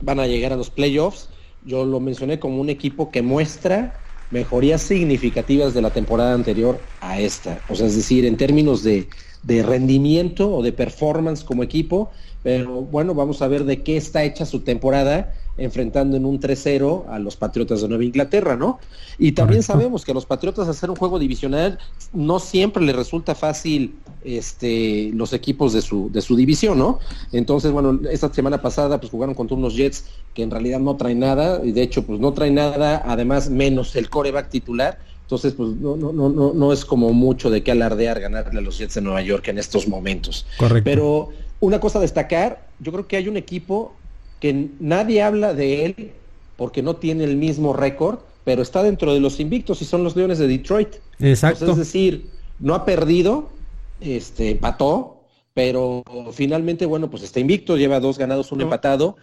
van 0.03 0.21
a 0.21 0.27
llegar 0.27 0.53
a 0.53 0.57
los 0.57 0.71
playoffs. 0.71 1.31
Yo 1.63 1.87
lo 1.87 2.01
mencioné 2.01 2.39
como 2.39 2.61
un 2.61 2.69
equipo 2.69 3.11
que 3.11 3.23
muestra 3.23 4.03
mejorías 4.29 4.83
significativas 4.83 5.73
de 5.73 5.81
la 5.81 5.93
temporada 5.93 6.35
anterior 6.35 6.93
a 7.01 7.19
esta. 7.21 7.65
O 7.67 7.75
sea, 7.77 7.87
es 7.87 7.97
decir, 7.97 8.27
en 8.27 8.37
términos 8.37 8.83
de, 8.83 9.09
de 9.43 9.63
rendimiento 9.63 10.55
o 10.55 10.63
de 10.63 10.73
performance 10.73 11.45
como 11.45 11.63
equipo, 11.63 12.11
pero 12.43 12.83
bueno, 12.83 13.15
vamos 13.15 13.41
a 13.41 13.49
ver 13.49 13.65
de 13.65 13.83
qué 13.83 13.97
está 13.97 14.25
hecha 14.25 14.45
su 14.45 14.65
temporada 14.65 15.33
enfrentando 15.57 16.17
en 16.17 16.25
un 16.25 16.41
3-0 16.41 17.05
a 17.09 17.19
los 17.19 17.37
Patriotas 17.37 17.83
de 17.83 17.89
Nueva 17.89 18.05
Inglaterra, 18.05 18.57
¿no? 18.57 18.81
Y 19.19 19.33
también 19.33 19.61
Correcto. 19.61 19.73
sabemos 19.73 20.05
que 20.05 20.11
a 20.11 20.15
los 20.15 20.27
Patriotas 20.27 20.69
hacer 20.69 20.91
un 20.91 20.97
juego 20.97 21.19
divisional 21.19 21.79
no 22.13 22.39
siempre 22.41 22.85
les 22.85 22.97
resulta 22.97 23.35
fácil 23.35 23.97
este, 24.25 25.11
los 25.15 25.33
equipos 25.33 25.73
de 25.73 25.83
su, 25.83 26.11
de 26.11 26.21
su 26.21 26.35
división, 26.35 26.79
¿no? 26.79 26.99
Entonces, 27.33 27.71
bueno, 27.71 28.01
esta 28.11 28.33
semana 28.33 28.61
pasada 28.61 28.99
pues 28.99 29.11
jugaron 29.11 29.35
contra 29.35 29.57
unos 29.57 29.77
Jets 29.77 30.07
que 30.35 30.43
en 30.43 30.51
realidad 30.51 30.81
no 30.81 30.97
traen 30.97 31.21
nada, 31.21 31.61
y 31.65 31.73
de 31.73 31.83
hecho 31.83 32.05
pues 32.05 32.19
no 32.19 32.33
traen 32.33 32.55
nada, 32.55 33.03
además 33.07 33.49
menos 33.49 33.95
el 33.95 34.11
coreback 34.11 34.49
titular, 34.51 34.99
entonces, 35.25 35.55
pues 35.55 35.71
no, 35.71 35.97
no, 35.97 36.13
no, 36.13 36.29
no, 36.29 36.53
no 36.53 36.73
es 36.73 36.85
como 36.85 37.13
mucho 37.15 37.49
de 37.49 37.63
qué 37.63 37.73
alardear 37.73 38.21
ganarle 38.21 38.59
a 38.59 38.63
los 38.63 38.77
Jets 38.77 38.95
de 38.95 39.01
Nueva 39.01 39.23
York 39.23 39.49
en 39.49 39.57
estos 39.57 39.89
momentos. 39.89 40.47
Correcto. 40.59 40.85
Pero 40.85 41.29
una 41.61 41.81
cosa 41.81 41.99
a 41.99 42.03
destacar, 42.03 42.69
yo 42.79 42.93
creo 42.93 43.09
que 43.09 43.17
hay 43.17 43.29
un 43.29 43.39
equipo 43.39 43.95
que 44.45 44.69
nadie 44.79 45.23
habla 45.23 45.55
de 45.55 45.87
él 45.87 46.13
porque 46.59 46.83
no 46.83 46.97
tiene 46.97 47.25
el 47.25 47.35
mismo 47.35 47.73
récord, 47.73 48.19
pero 48.45 48.61
está 48.61 48.83
dentro 48.83 49.15
de 49.15 49.21
los 49.21 49.41
invictos 49.41 49.81
y 49.81 49.87
son 49.87 50.05
los 50.05 50.17
Leones 50.17 50.39
de 50.39 50.47
Detroit. 50.47 50.97
Exacto. 51.19 51.65
Entonces, 51.65 51.87
es 51.87 51.93
decir, 51.95 52.27
no 52.61 52.75
ha 52.75 52.85
perdido, 52.85 53.49
este, 54.03 54.51
empató, 54.51 55.23
pero 55.55 56.03
finalmente, 56.35 56.85
bueno, 56.85 57.09
pues 57.09 57.23
está 57.23 57.41
invicto, 57.41 57.79
lleva 57.79 58.01
dos 58.01 58.19
ganados, 58.19 58.53
un 58.53 58.61
empatado. 58.61 59.17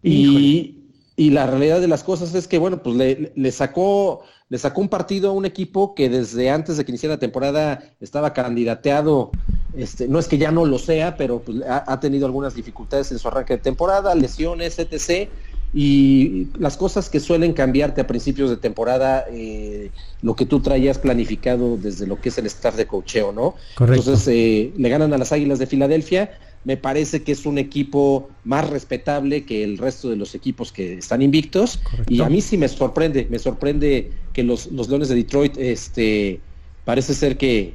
Y, 0.00 0.76
y, 1.16 1.30
la 1.30 1.48
realidad 1.48 1.80
de 1.80 1.88
las 1.88 2.04
cosas 2.04 2.32
es 2.36 2.46
que, 2.46 2.58
bueno, 2.58 2.80
pues 2.80 2.94
le, 2.94 3.32
le 3.34 3.50
sacó 3.50 4.22
le 4.48 4.58
sacó 4.58 4.80
un 4.80 4.88
partido 4.88 5.30
a 5.30 5.32
un 5.32 5.44
equipo 5.44 5.94
que 5.94 6.08
desde 6.08 6.50
antes 6.50 6.76
de 6.76 6.84
que 6.84 6.90
iniciara 6.90 7.16
la 7.16 7.20
temporada 7.20 7.82
estaba 8.00 8.32
candidateado, 8.32 9.30
este, 9.76 10.08
no 10.08 10.18
es 10.18 10.26
que 10.26 10.38
ya 10.38 10.50
no 10.50 10.64
lo 10.64 10.78
sea, 10.78 11.16
pero 11.16 11.40
pues, 11.40 11.62
ha, 11.68 11.84
ha, 11.86 12.00
tenido 12.00 12.26
algunas 12.26 12.54
dificultades 12.54 13.12
en 13.12 13.18
su 13.18 13.28
arranque 13.28 13.54
de 13.54 13.62
temporada, 13.62 14.14
lesiones, 14.14 14.78
etc. 14.78 15.28
Y 15.74 16.48
las 16.58 16.78
cosas 16.78 17.10
que 17.10 17.20
suelen 17.20 17.52
cambiarte 17.52 18.00
a 18.00 18.06
principios 18.06 18.48
de 18.48 18.56
temporada, 18.56 19.26
eh, 19.30 19.90
lo 20.22 20.34
que 20.34 20.46
tú 20.46 20.60
traías 20.60 20.98
planificado 20.98 21.76
desde 21.76 22.06
lo 22.06 22.18
que 22.18 22.30
es 22.30 22.38
el 22.38 22.46
staff 22.46 22.74
de 22.74 22.86
cocheo, 22.86 23.32
¿no? 23.32 23.54
Correcto. 23.74 24.00
Entonces 24.00 24.28
eh, 24.34 24.72
le 24.76 24.88
ganan 24.88 25.12
a 25.12 25.18
las 25.18 25.30
Águilas 25.30 25.58
de 25.58 25.66
Filadelfia, 25.66 26.38
me 26.64 26.76
parece 26.76 27.22
que 27.22 27.32
es 27.32 27.46
un 27.46 27.58
equipo 27.58 28.30
más 28.44 28.68
respetable 28.68 29.44
que 29.44 29.64
el 29.64 29.78
resto 29.78 30.10
de 30.10 30.16
los 30.16 30.34
equipos 30.34 30.72
que 30.72 30.94
están 30.94 31.22
invictos. 31.22 31.78
Correcto. 31.78 32.12
Y 32.12 32.20
a 32.20 32.28
mí 32.28 32.40
sí 32.40 32.58
me 32.58 32.68
sorprende, 32.68 33.26
me 33.30 33.38
sorprende 33.38 34.10
que 34.32 34.42
los, 34.42 34.70
los 34.72 34.88
Leones 34.88 35.08
de 35.08 35.14
Detroit, 35.14 35.56
este, 35.56 36.40
parece 36.84 37.14
ser 37.14 37.36
que, 37.36 37.74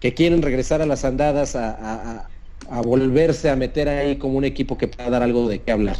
que 0.00 0.14
quieren 0.14 0.42
regresar 0.42 0.82
a 0.82 0.86
las 0.86 1.04
andadas, 1.04 1.56
a, 1.56 1.70
a, 1.70 2.28
a, 2.68 2.80
volverse 2.82 3.50
a 3.50 3.56
meter 3.56 3.88
ahí 3.88 4.16
como 4.16 4.36
un 4.36 4.44
equipo 4.44 4.76
que 4.76 4.88
pueda 4.88 5.10
dar 5.10 5.22
algo 5.22 5.48
de 5.48 5.60
qué 5.60 5.72
hablar. 5.72 5.96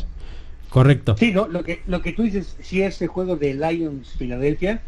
Correcto. 0.68 1.16
Sí, 1.16 1.32
no, 1.32 1.46
lo 1.46 1.62
que, 1.62 1.80
lo 1.86 2.02
que 2.02 2.12
tú 2.12 2.24
dices, 2.24 2.56
si 2.60 2.82
ese 2.82 3.06
juego 3.06 3.36
de 3.36 3.54
Lions 3.54 4.10
Filadelfia, 4.18 4.82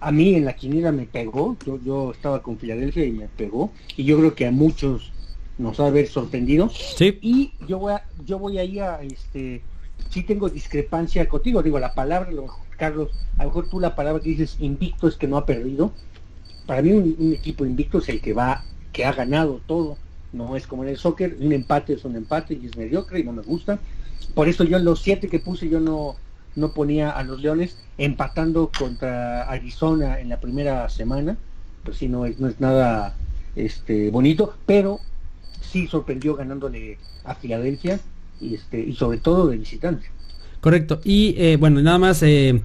a 0.00 0.10
mí 0.10 0.34
en 0.34 0.46
la 0.46 0.54
quiniela 0.54 0.90
me 0.90 1.04
pegó, 1.04 1.56
yo, 1.66 1.78
yo 1.84 2.12
estaba 2.12 2.42
con 2.42 2.58
Filadelfia 2.58 3.04
y 3.04 3.12
me 3.12 3.28
pegó, 3.28 3.70
y 3.96 4.04
yo 4.04 4.18
creo 4.18 4.34
que 4.34 4.46
a 4.46 4.50
muchos 4.50 5.12
nos 5.58 5.78
va 5.80 5.84
a 5.84 5.88
haber 5.88 6.08
sorprendido. 6.08 6.70
Sí. 6.70 7.18
Y 7.20 7.52
yo 7.66 7.78
voy 7.78 7.92
a, 7.92 8.04
yo 8.24 8.38
voy 8.38 8.58
ahí 8.58 8.78
a 8.78 9.00
este 9.02 9.62
sí 10.10 10.22
tengo 10.22 10.48
discrepancia 10.48 11.28
contigo, 11.28 11.62
digo 11.62 11.78
la 11.78 11.94
palabra, 11.94 12.30
lo, 12.30 12.46
Carlos, 12.76 13.10
a 13.36 13.42
lo 13.42 13.50
mejor 13.50 13.68
tú 13.68 13.80
la 13.80 13.94
palabra 13.94 14.22
que 14.22 14.30
dices 14.30 14.56
invicto 14.60 15.08
es 15.08 15.16
que 15.16 15.26
no 15.26 15.36
ha 15.36 15.46
perdido. 15.46 15.92
Para 16.66 16.82
mí 16.82 16.92
un, 16.92 17.16
un, 17.18 17.32
equipo 17.32 17.64
invicto 17.64 17.98
es 17.98 18.08
el 18.08 18.20
que 18.20 18.32
va, 18.32 18.64
que 18.92 19.04
ha 19.04 19.12
ganado 19.12 19.60
todo. 19.66 19.96
No 20.32 20.56
es 20.56 20.66
como 20.66 20.84
en 20.84 20.90
el 20.90 20.98
soccer, 20.98 21.36
un 21.40 21.52
empate 21.52 21.94
es 21.94 22.04
un 22.04 22.16
empate 22.16 22.54
y 22.54 22.66
es 22.66 22.76
mediocre 22.76 23.20
y 23.20 23.24
no 23.24 23.32
me 23.32 23.42
gusta. 23.42 23.78
Por 24.34 24.48
eso 24.48 24.64
yo 24.64 24.76
en 24.76 24.84
los 24.84 25.00
siete 25.00 25.28
que 25.28 25.38
puse 25.38 25.68
yo 25.68 25.80
no, 25.80 26.16
no 26.54 26.72
ponía 26.72 27.10
a 27.10 27.22
los 27.22 27.40
Leones 27.40 27.78
empatando 27.96 28.70
contra 28.78 29.48
Arizona 29.48 30.20
en 30.20 30.28
la 30.28 30.40
primera 30.40 30.88
semana. 30.90 31.36
Pues 31.84 31.96
sí, 31.96 32.08
no 32.08 32.26
es, 32.26 32.38
no 32.38 32.48
es 32.48 32.60
nada 32.60 33.14
este, 33.56 34.10
bonito, 34.10 34.54
pero 34.66 35.00
sí 35.70 35.86
sorprendió 35.86 36.34
ganándole 36.34 36.98
a 37.24 37.34
Filadelfia 37.34 38.00
y, 38.40 38.54
este, 38.54 38.80
y 38.80 38.94
sobre 38.94 39.18
todo 39.18 39.48
de 39.48 39.56
visitante. 39.56 40.06
Correcto. 40.60 41.00
Y 41.04 41.34
eh, 41.38 41.56
bueno, 41.56 41.80
nada 41.82 41.98
más, 41.98 42.22
eh, 42.22 42.60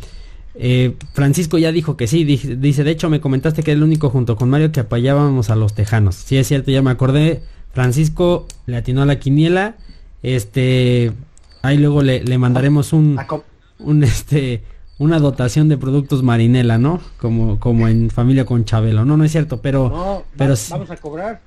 eh, 0.55 0.95
Francisco 1.13 1.57
ya 1.57 1.71
dijo 1.71 1.97
que 1.97 2.07
sí, 2.07 2.23
dice, 2.23 2.55
dice, 2.55 2.83
de 2.83 2.91
hecho 2.91 3.09
me 3.09 3.21
comentaste 3.21 3.63
que 3.63 3.71
era 3.71 3.77
el 3.77 3.83
único 3.83 4.09
junto 4.09 4.35
con 4.35 4.49
Mario 4.49 4.71
que 4.71 4.79
apoyábamos 4.79 5.49
a 5.49 5.55
los 5.55 5.73
Tejanos. 5.73 6.15
Sí 6.15 6.37
es 6.37 6.47
cierto, 6.47 6.71
ya 6.71 6.81
me 6.81 6.91
acordé. 6.91 7.41
Francisco 7.71 8.47
le 8.65 8.77
atinó 8.77 9.01
a 9.01 9.05
la 9.05 9.19
quiniela. 9.19 9.75
Este, 10.21 11.11
ahí 11.61 11.77
luego 11.77 12.01
le, 12.01 12.23
le 12.23 12.37
mandaremos 12.37 12.93
un, 12.93 13.19
un 13.79 14.03
este, 14.03 14.63
una 14.97 15.19
dotación 15.19 15.69
de 15.69 15.77
productos 15.77 16.23
marinela, 16.23 16.77
¿no? 16.77 17.01
Como, 17.17 17.59
como 17.59 17.87
en 17.87 18.09
familia 18.09 18.45
con 18.45 18.63
Chabelo. 18.63 19.05
No, 19.05 19.17
no 19.17 19.23
es 19.23 19.31
cierto, 19.31 19.61
pero, 19.61 19.89
no, 19.89 20.23
pero 20.37 20.53
va, 20.53 20.59
vamos 20.69 20.91
a 20.91 20.97
cobrar. 20.97 21.41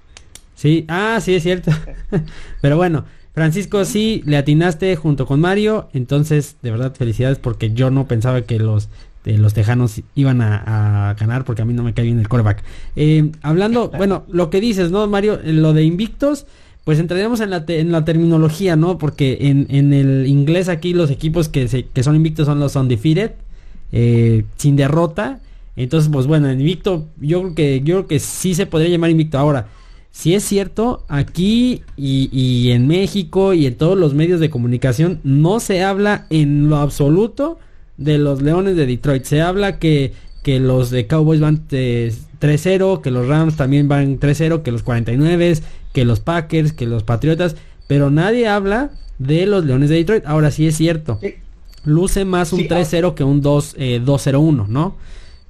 Sí, 0.56 0.86
ah, 0.88 1.20
sí 1.22 1.34
es 1.34 1.42
cierto. 1.44 1.70
pero 2.60 2.76
bueno, 2.76 3.04
Francisco, 3.34 3.84
sí, 3.84 4.22
le 4.24 4.38
atinaste 4.38 4.96
junto 4.96 5.26
con 5.26 5.38
Mario, 5.40 5.88
entonces 5.92 6.56
de 6.62 6.70
verdad 6.70 6.94
felicidades 6.94 7.38
porque 7.38 7.72
yo 7.72 7.90
no 7.90 8.08
pensaba 8.08 8.42
que 8.42 8.58
los 8.58 8.88
de 9.26 9.36
los 9.38 9.54
tejanos 9.54 10.00
iban 10.14 10.40
a, 10.40 11.10
a 11.10 11.14
ganar 11.14 11.44
porque 11.44 11.60
a 11.60 11.64
mí 11.64 11.74
no 11.74 11.82
me 11.82 11.92
cae 11.92 12.06
bien 12.06 12.18
el 12.18 12.28
coreback. 12.28 12.62
Eh, 12.94 13.32
hablando, 13.42 13.90
bueno, 13.96 14.24
lo 14.28 14.48
que 14.50 14.60
dices, 14.60 14.90
¿no, 14.90 15.06
Mario? 15.08 15.38
Lo 15.44 15.74
de 15.74 15.82
invictos, 15.82 16.46
pues 16.84 16.98
entraremos 17.00 17.40
en 17.40 17.50
la, 17.50 17.66
te, 17.66 17.80
en 17.80 17.92
la 17.92 18.04
terminología, 18.04 18.76
¿no? 18.76 18.98
Porque 18.98 19.36
en, 19.42 19.66
en, 19.68 19.92
el 19.92 20.26
inglés 20.26 20.68
aquí 20.68 20.94
los 20.94 21.10
equipos 21.10 21.48
que, 21.48 21.68
se, 21.68 21.86
que 21.86 22.04
son 22.04 22.14
invictos 22.16 22.46
son 22.46 22.60
los 22.60 22.76
undefeated, 22.76 23.32
eh, 23.92 24.44
sin 24.56 24.76
derrota. 24.76 25.40
Entonces, 25.74 26.08
pues 26.10 26.26
bueno, 26.26 26.48
en 26.48 26.60
invicto, 26.60 27.06
yo 27.20 27.42
creo 27.42 27.54
que 27.54 27.80
yo 27.80 27.96
creo 27.96 28.06
que 28.06 28.18
sí 28.20 28.54
se 28.54 28.64
podría 28.64 28.88
llamar 28.88 29.10
invicto 29.10 29.38
ahora 29.38 29.66
si 30.16 30.34
es 30.34 30.44
cierto, 30.44 31.04
aquí 31.08 31.82
y, 31.94 32.30
y, 32.32 32.70
en 32.70 32.86
México 32.86 33.52
y 33.52 33.66
en 33.66 33.74
todos 33.74 33.98
los 33.98 34.14
medios 34.14 34.40
de 34.40 34.48
comunicación 34.48 35.20
no 35.24 35.60
se 35.60 35.84
habla 35.84 36.26
en 36.30 36.70
lo 36.70 36.76
absoluto 36.76 37.58
de 37.98 38.16
los 38.16 38.40
Leones 38.40 38.76
de 38.76 38.86
Detroit. 38.86 39.24
Se 39.24 39.42
habla 39.42 39.78
que, 39.78 40.14
que 40.42 40.58
los 40.58 40.88
de 40.88 41.06
Cowboys 41.06 41.40
van 41.40 41.68
3-0, 41.68 43.02
que 43.02 43.10
los 43.10 43.28
Rams 43.28 43.56
también 43.56 43.88
van 43.88 44.18
3-0, 44.18 44.62
que 44.62 44.72
los 44.72 44.82
49, 44.82 45.58
que 45.92 46.06
los 46.06 46.20
Packers, 46.20 46.72
que 46.72 46.86
los 46.86 47.02
Patriotas, 47.02 47.54
pero 47.86 48.10
nadie 48.10 48.48
habla 48.48 48.92
de 49.18 49.44
los 49.44 49.66
Leones 49.66 49.90
de 49.90 49.96
Detroit. 49.96 50.24
Ahora 50.24 50.50
sí 50.50 50.66
es 50.66 50.78
cierto. 50.78 51.20
Luce 51.84 52.24
más 52.24 52.54
un 52.54 52.60
3-0 52.60 53.12
que 53.12 53.22
un 53.22 53.42
2-0-1, 53.42 54.66
¿no? 54.66 54.96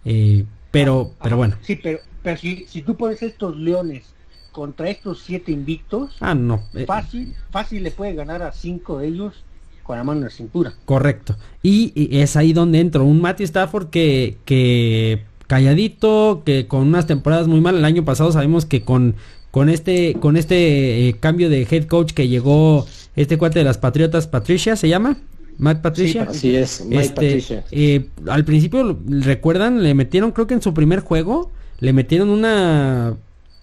Eh, 0.05 0.45
pero, 0.73 1.13
pero 1.23 1.37
bueno. 1.37 1.55
Sí, 1.63 1.79
pero, 1.81 2.01
pero 2.25 2.37
si, 2.37 2.67
si 2.69 2.83
tú 2.83 2.97
pones 2.97 3.23
estos 3.23 3.57
Leones 3.57 4.16
contra 4.57 4.89
estos 4.89 5.21
siete 5.21 5.53
invictos, 5.53 6.17
ah, 6.21 6.35
no. 6.35 6.63
Eh, 6.73 6.87
fácil, 6.87 7.35
fácil 7.51 7.83
le 7.83 7.91
puede 7.91 8.15
ganar 8.15 8.41
a 8.41 8.53
cinco 8.53 8.97
de 8.97 9.09
ellos 9.09 9.45
con 9.83 9.99
la 9.99 10.03
mano 10.03 10.21
en 10.21 10.25
la 10.25 10.31
cintura. 10.31 10.73
Correcto. 10.87 11.37
Y, 11.63 11.93
es 12.11 12.37
ahí 12.37 12.55
donde 12.55 12.81
entro. 12.81 13.05
Un 13.05 13.21
Matthew 13.21 13.45
Stafford 13.45 13.91
que, 13.91 14.39
que 14.47 15.25
calladito, 15.47 16.41
que 16.47 16.67
con 16.67 16.89
unas 16.89 17.07
temporadas 17.07 17.49
muy 17.49 17.61
mal. 17.61 17.77
El 17.77 17.85
año 17.85 18.07
pasado 18.07 18.33
sabemos 18.33 18.65
que 18.65 18.81
con, 18.81 19.17
con 19.51 19.69
este, 19.69 20.15
con 20.15 20.39
este 20.39 21.07
eh, 21.07 21.17
cambio 21.21 21.51
de 21.51 21.69
head 21.71 21.85
coach 21.85 22.15
que 22.15 22.27
llegó 22.27 22.87
este 23.15 23.37
cuate 23.37 23.59
de 23.59 23.65
las 23.67 23.77
Patriotas, 23.77 24.27
Patricia, 24.27 24.75
¿se 24.75 24.89
llama? 24.89 25.19
Matt 25.59 25.83
Patricia. 25.83 26.33
Sí, 26.33 26.57
es, 26.57 26.81
este, 26.81 27.09
Patricia. 27.09 27.65
Eh, 27.73 28.09
al 28.27 28.47
principio, 28.47 28.99
¿recuerdan? 29.07 29.83
Le 29.83 29.93
metieron, 29.93 30.33
creo 30.33 30.47
que 30.47 30.55
en 30.55 30.63
su 30.63 30.73
primer 30.73 31.01
juego, 31.01 31.51
le 31.79 31.93
metieron 31.93 32.31
una 32.31 33.17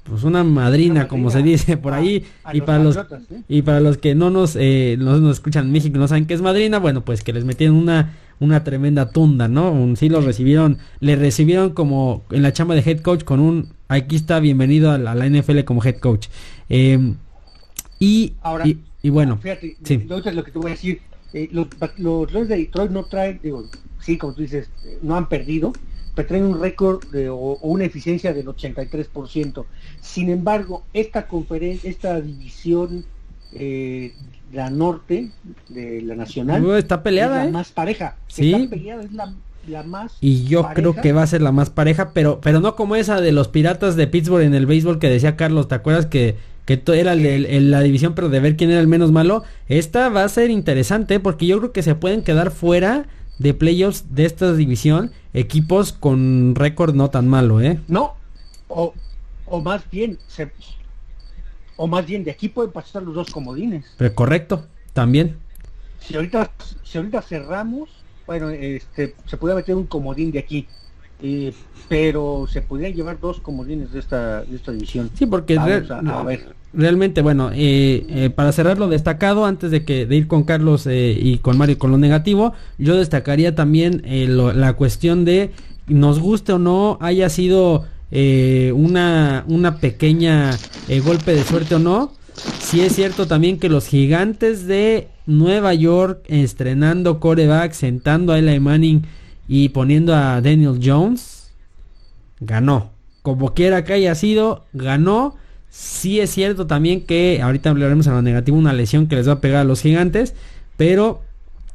pues 0.04 0.24
una 0.24 0.44
madrina, 0.44 1.08
como 1.08 1.30
se 1.30 1.42
dice 1.42 1.78
por 1.78 1.94
ahí. 1.94 2.26
y 2.52 2.62
para 2.62 2.84
los 2.84 3.00
y 3.48 3.62
para 3.62 3.80
los 3.80 3.98
que 3.98 4.16
no 4.16 4.30
nos, 4.30 4.56
eh, 4.60 4.98
nos, 5.00 5.22
escuchan 5.32 5.68
en 5.68 5.72
México 5.72 5.98
no 5.98 6.08
saben 6.08 6.26
qué 6.26 6.34
es 6.34 6.42
madrina 6.42 6.80
bueno 6.80 7.04
pues 7.06 7.24
que 7.24 7.34
les 7.34 7.46
metieron 7.46 7.76
una 7.76 8.14
una 8.40 8.64
tremenda 8.64 9.10
tunda 9.10 9.48
no 9.48 9.72
un, 9.72 9.96
sí 9.96 10.10
lo 10.10 10.22
recibieron 10.22 10.78
le 11.00 11.16
recibieron 11.16 11.72
como 11.72 12.24
en 12.32 12.42
la 12.42 12.52
chamba 12.52 12.76
de 12.76 12.82
head 12.82 13.00
coach 13.00 13.24
con 13.24 13.40
un 13.40 13.70
aquí 13.88 14.16
está 14.16 14.40
bienvenido 14.40 14.92
a 14.92 14.98
la, 14.98 15.14
NFL 15.28 15.62
como 15.62 15.84
head 15.84 15.98
coach. 15.98 16.28
Em, 16.70 17.16
y, 18.00 18.34
Ahora, 18.42 18.66
y, 18.68 19.10
bueno 19.10 19.38
fíjate 19.38 19.78
lo 20.34 20.44
que 20.44 20.52
te 20.52 20.60
voy 20.60 20.72
a 20.72 20.74
decir 20.74 21.00
eh, 21.34 21.50
los, 21.52 21.68
los, 21.98 22.48
de 22.48 22.58
Detroit 22.58 22.92
no 22.92 23.06
traen 23.06 23.40
digo 23.42 23.70
sí 24.00 24.18
como 24.18 24.34
tú 24.34 24.42
dices 24.42 24.70
no 25.02 25.16
han 25.16 25.30
perdido 25.30 25.72
pero 26.16 26.28
traen 26.28 26.46
un 26.46 26.62
récord 26.62 27.04
o, 27.30 27.58
una 27.62 27.86
eficiencia 27.86 28.34
del 28.34 28.48
83%. 28.48 29.66
Sin 30.02 30.30
embargo, 30.30 30.84
esta 30.94 31.28
conferencia, 31.28 31.90
esta 31.90 32.22
división 32.22 33.06
eh, 33.54 34.14
la 34.52 34.70
norte 34.70 35.32
de 35.70 36.02
la 36.02 36.16
nacional 36.16 36.64
está 36.78 37.04
peleada, 37.04 37.38
es 37.38 37.44
la 37.44 37.50
¿eh? 37.50 37.52
más 37.52 37.72
pareja. 37.72 38.16
Sí. 38.28 38.54
Está 38.54 38.70
peleada, 38.70 39.04
es 39.04 39.12
la, 39.12 39.84
más 39.84 40.18
y 40.20 40.44
yo 40.44 40.68
creo 40.74 40.94
que 40.94 41.14
va 41.14 41.24
a 41.24 41.28
ser 41.28 41.42
la 41.42 41.54
más 41.54 41.70
pareja, 41.70 42.12
pero 42.14 42.42
pero 42.42 42.60
no 42.60 42.76
como 42.76 42.98
esa 42.98 43.22
de 43.22 43.32
los 43.32 43.48
Piratas 43.48 43.96
de 43.96 44.08
Pittsburgh 44.08 44.44
en 44.44 44.54
el 44.54 44.66
béisbol 44.66 45.00
que 45.00 45.10
decía 45.10 45.38
Carlos, 45.38 45.70
¿te 45.70 45.76
acuerdas 45.76 46.06
que 46.06 46.36
que 46.66 46.82
era 46.94 47.16
la 47.16 47.82
división 47.82 48.14
pero 48.14 48.30
de 48.30 48.40
ver 48.42 48.58
quién 48.58 48.72
era 48.72 48.82
el 48.82 48.88
menos 48.88 49.12
malo? 49.12 49.44
Esta 49.70 50.10
va 50.10 50.24
a 50.24 50.30
ser 50.30 50.50
interesante 50.50 51.20
porque 51.20 51.46
yo 51.46 51.60
creo 51.60 51.72
que 51.72 51.82
se 51.82 51.96
pueden 51.96 52.24
quedar 52.24 52.52
fuera 52.52 53.06
de 53.40 53.54
playoffs 53.54 54.16
de 54.16 54.26
esta 54.26 54.54
división 54.54 55.12
equipos 55.34 55.94
con 55.94 56.54
récord 56.56 56.96
no 56.96 57.10
tan 57.10 57.28
malo, 57.28 57.62
¿eh? 57.62 57.80
No, 57.88 58.16
o, 58.68 58.94
o 59.46 59.62
más 59.62 59.90
bien, 59.90 60.18
o 61.76 61.88
más 61.88 62.06
bien 62.06 62.24
de 62.24 62.32
aquí 62.32 62.50
pueden 62.50 62.72
pasar 62.72 63.04
los 63.04 63.16
dos 63.16 63.32
comodines. 63.32 63.86
Pero 63.98 64.14
correcto, 64.14 64.66
también. 64.94 65.38
Si 66.00 66.16
ahorita, 66.16 66.52
si 66.84 66.98
ahorita 66.98 67.22
cerramos, 67.22 67.90
bueno, 68.28 68.50
este, 68.50 69.16
se 69.26 69.38
puede 69.38 69.56
meter 69.56 69.76
un 69.76 69.88
comodín 69.88 70.32
de 70.32 70.40
aquí. 70.40 70.68
Eh, 71.26 71.54
pero 71.88 72.48
se 72.50 72.62
podrían 72.62 72.94
llevar 72.94 73.18
dos 73.18 73.40
comodines 73.40 73.94
de 73.94 74.00
esta, 74.00 74.44
de 74.44 74.58
esta 74.58 74.74
división. 74.74 75.10
Sí, 75.14 75.26
porque 75.26 75.58
realmente, 76.74 77.22
bueno, 77.22 77.50
eh, 77.54 78.06
eh, 78.10 78.30
para 78.30 78.52
cerrar 78.52 78.78
lo 78.78 78.90
destacado, 78.90 79.46
antes 79.46 79.72
de 79.72 79.86
que 79.86 80.06
de 80.06 80.18
ir 80.18 80.28
con 80.28 80.44
Carlos 80.44 80.86
y 80.86 81.38
con 81.38 81.58
Mario 81.58 81.78
con 81.78 81.92
lo 81.92 81.98
negativo, 81.98 82.54
yo 82.78 82.98
destacaría 82.98 83.56
también 83.56 84.04
la 84.06 84.74
cuestión 84.74 85.24
de 85.24 85.52
nos 85.88 86.20
guste 86.20 86.54
o 86.54 86.60
no 86.60 86.98
haya 87.00 87.30
sido 87.30 87.86
una, 88.12 89.46
una 89.48 89.78
pequeña 89.78 90.58
golpe 91.06 91.34
de 91.34 91.44
suerte 91.44 91.76
o 91.76 91.80
no. 91.80 92.12
Sí 92.60 92.82
es 92.82 92.96
cierto 92.96 93.28
también 93.28 93.60
que 93.60 93.70
los 93.70 93.88
gigantes 93.88 94.68
de 94.68 95.08
Nueva 95.26 95.74
York 95.74 96.24
estrenando 96.28 97.20
coreback, 97.20 97.72
sentando 97.74 98.34
a 98.34 98.40
Eli 98.40 98.60
Manning 98.60 99.04
y 99.48 99.70
poniendo 99.70 100.16
a 100.16 100.42
Daniel 100.42 100.80
Jones, 100.84 101.52
ganó. 102.40 102.92
Como 103.22 103.54
quiera 103.54 103.84
que 103.84 103.94
haya 103.94 104.16
sido, 104.16 104.66
ganó. 104.74 105.36
Sí 105.70 106.20
es 106.20 106.30
cierto 106.30 106.68
también 106.68 107.02
que 107.02 107.42
ahorita 107.42 107.72
hablaremos 107.72 108.06
en 108.08 108.14
lo 108.14 108.22
negativo, 108.22 108.58
una 108.58 108.74
lesión 108.74 109.08
que 109.08 109.16
les 109.16 109.28
va 109.28 109.34
a 109.34 109.42
pegar 109.42 109.62
a 109.62 109.64
los 109.64 109.82
gigantes, 109.82 110.36
pero 110.78 111.22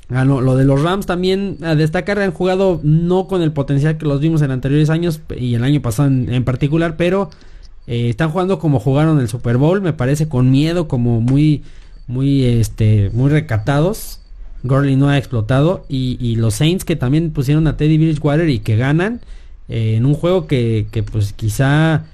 ganó. 0.08 0.40
Lo 0.40 0.56
de 0.56 0.64
los 0.64 0.82
Rams 0.82 1.06
también 1.06 1.58
a 1.62 1.74
destacar 1.74 2.18
han 2.20 2.32
jugado 2.32 2.80
no 2.82 3.26
con 3.26 3.42
el 3.42 3.52
potencial 3.52 3.98
que 3.98 4.06
los 4.06 4.20
vimos 4.20 4.42
en 4.42 4.50
anteriores 4.50 4.90
años 4.90 5.20
y 5.36 5.54
el 5.54 5.64
año 5.64 5.82
pasado 5.82 6.08
en, 6.08 6.44
particular, 6.44 6.96
pero 6.96 7.30
eh, 7.86 8.08
están 8.08 8.30
jugando 8.30 8.58
como 8.58 8.78
jugaron 8.78 9.20
el 9.20 9.28
Super 9.28 9.56
Bowl, 9.56 9.80
me 9.80 9.92
parece 9.92 10.28
con 10.28 10.50
miedo, 10.50 10.86
como 10.86 11.20
muy, 11.20 11.62
muy, 12.06 12.44
este, 12.44 13.10
muy 13.12 13.30
recatados. 13.30 14.20
Gurley 14.62 14.96
no 14.96 15.08
ha 15.08 15.18
explotado. 15.18 15.84
Y, 15.88 16.36
los 16.36 16.54
Saints 16.54 16.84
que 16.84 16.96
también 16.96 17.30
pusieron 17.30 17.66
a 17.66 17.76
Teddy 17.76 17.98
Bridgewater 17.98 18.48
y 18.48 18.60
que 18.60 18.76
ganan 18.76 19.20
eh, 19.68 19.94
en 19.96 20.06
un 20.06 20.14
juego 20.14 20.46
que, 20.46 20.86
pues 21.10 21.32
quizá 21.32 22.06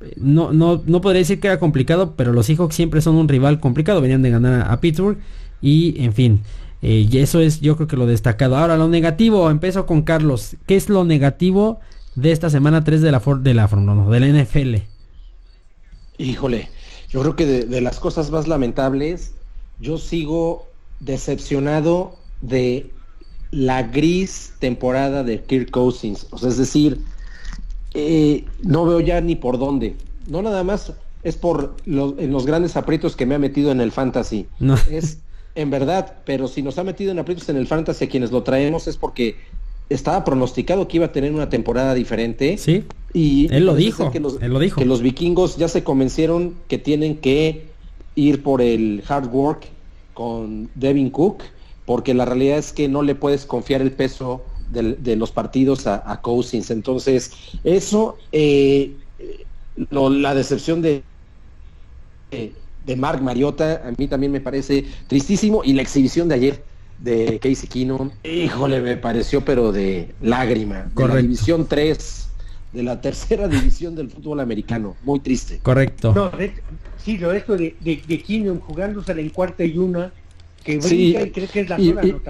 eh, 0.00 0.14
no, 0.16 0.52
no, 0.52 0.82
no 0.86 1.00
podría 1.00 1.20
decir 1.20 1.40
que 1.40 1.48
era 1.48 1.58
complicado, 1.58 2.14
pero 2.16 2.32
los 2.32 2.46
Seahawks 2.46 2.74
siempre 2.74 3.00
son 3.00 3.16
un 3.16 3.28
rival 3.28 3.60
complicado. 3.60 4.00
Venían 4.00 4.22
de 4.22 4.30
ganar 4.30 4.70
a, 4.70 4.80
Pittsburgh. 4.80 5.18
Y 5.60 6.02
en 6.02 6.12
fin, 6.12 6.40
eh, 6.82 7.06
y 7.08 7.18
eso 7.18 7.40
es 7.40 7.60
yo 7.60 7.76
creo 7.76 7.88
que 7.88 7.96
lo 7.96 8.06
destacado. 8.06 8.56
Ahora 8.56 8.76
lo 8.76 8.88
negativo, 8.88 9.50
empiezo 9.50 9.86
con 9.86 10.02
Carlos. 10.02 10.56
¿Qué 10.66 10.76
es 10.76 10.88
lo 10.88 11.04
negativo 11.04 11.80
de 12.16 12.32
esta 12.32 12.50
semana 12.50 12.82
3 12.84 13.00
de 13.00 13.12
la, 13.12 13.20
de 13.20 13.54
la, 13.54 13.68
de 13.68 14.20
la 14.20 14.42
NFL? 14.42 14.76
Híjole, 16.18 16.68
yo 17.10 17.20
creo 17.20 17.36
que 17.36 17.46
de 17.46 17.80
las 17.80 18.00
cosas 18.00 18.30
más 18.30 18.48
lamentables, 18.48 19.34
yo 19.80 19.98
sigo 19.98 20.71
decepcionado 21.04 22.16
de 22.40 22.90
la 23.50 23.82
gris 23.82 24.54
temporada 24.58 25.22
de 25.24 25.42
Kirk 25.42 25.70
Cousins. 25.70 26.26
O 26.30 26.38
sea, 26.38 26.48
es 26.48 26.56
decir, 26.56 27.00
eh, 27.94 28.44
no 28.62 28.86
veo 28.86 29.00
ya 29.00 29.20
ni 29.20 29.36
por 29.36 29.58
dónde. 29.58 29.94
No 30.26 30.42
nada 30.42 30.64
más 30.64 30.92
es 31.22 31.36
por 31.36 31.76
los, 31.84 32.14
en 32.18 32.32
los 32.32 32.46
grandes 32.46 32.76
aprietos 32.76 33.14
que 33.14 33.26
me 33.26 33.34
ha 33.34 33.38
metido 33.38 33.70
en 33.70 33.80
el 33.80 33.92
fantasy. 33.92 34.46
No. 34.58 34.76
Es 34.90 35.18
en 35.54 35.70
verdad, 35.70 36.16
pero 36.24 36.48
si 36.48 36.62
nos 36.62 36.78
ha 36.78 36.84
metido 36.84 37.12
en 37.12 37.18
aprietos 37.18 37.48
en 37.48 37.56
el 37.56 37.66
fantasy 37.66 38.06
a 38.06 38.08
quienes 38.08 38.32
lo 38.32 38.42
traemos 38.42 38.88
es 38.88 38.96
porque 38.96 39.36
estaba 39.90 40.24
pronosticado 40.24 40.88
que 40.88 40.96
iba 40.96 41.06
a 41.06 41.12
tener 41.12 41.32
una 41.32 41.50
temporada 41.50 41.92
diferente. 41.94 42.56
Sí. 42.56 42.84
Y 43.12 43.52
él 43.54 43.66
lo 43.66 43.74
dijo. 43.74 44.10
él 44.40 44.50
lo 44.50 44.58
dijo. 44.58 44.80
Que 44.80 44.86
los 44.86 45.02
vikingos 45.02 45.56
ya 45.56 45.68
se 45.68 45.84
convencieron 45.84 46.54
que 46.68 46.78
tienen 46.78 47.18
que 47.18 47.66
ir 48.14 48.42
por 48.42 48.62
el 48.62 49.02
hard 49.06 49.28
work 49.32 49.66
con 50.14 50.70
Devin 50.74 51.10
Cook, 51.10 51.42
porque 51.84 52.14
la 52.14 52.24
realidad 52.24 52.58
es 52.58 52.72
que 52.72 52.88
no 52.88 53.02
le 53.02 53.14
puedes 53.14 53.44
confiar 53.44 53.80
el 53.80 53.92
peso 53.92 54.44
de, 54.70 55.16
los 55.16 55.30
partidos 55.32 55.86
a, 55.86 56.20
Cousins. 56.22 56.70
Entonces, 56.70 57.32
eso, 57.64 58.16
eh, 58.32 58.96
la 59.90 60.34
decepción 60.34 60.80
de, 60.80 61.02
de 62.30 62.96
Mark 62.96 63.22
Mariota, 63.22 63.82
a 63.86 63.92
mí 63.96 64.08
también 64.08 64.32
me 64.32 64.40
parece 64.40 64.86
tristísimo, 65.06 65.62
y 65.64 65.72
la 65.74 65.82
exhibición 65.82 66.28
de 66.28 66.34
ayer 66.34 66.64
de 66.98 67.38
Casey 67.40 67.68
Keenum, 67.68 68.10
híjole, 68.22 68.80
me 68.80 68.96
pareció 68.96 69.44
pero 69.44 69.72
de 69.72 70.14
lágrima. 70.20 70.90
De 70.94 71.08
la 71.08 71.16
división 71.16 71.66
3, 71.68 72.28
de 72.72 72.82
la 72.82 73.00
tercera 73.00 73.48
división 73.48 73.94
del 73.94 74.08
fútbol 74.08 74.40
americano, 74.40 74.96
muy 75.02 75.20
triste. 75.20 75.58
Correcto. 75.60 76.12
Sí, 77.04 77.18
lo 77.18 77.32
esto 77.32 77.56
de, 77.56 77.74
de, 77.80 78.00
de 78.06 78.60
jugándose 78.60 79.12
en 79.12 79.30
cuarta 79.30 79.64
y 79.64 79.76
una, 79.76 80.12
que 80.62 80.80
sí, 80.80 81.16
y 81.16 81.30
que 81.30 81.60
es 81.60 81.68
la 81.68 81.76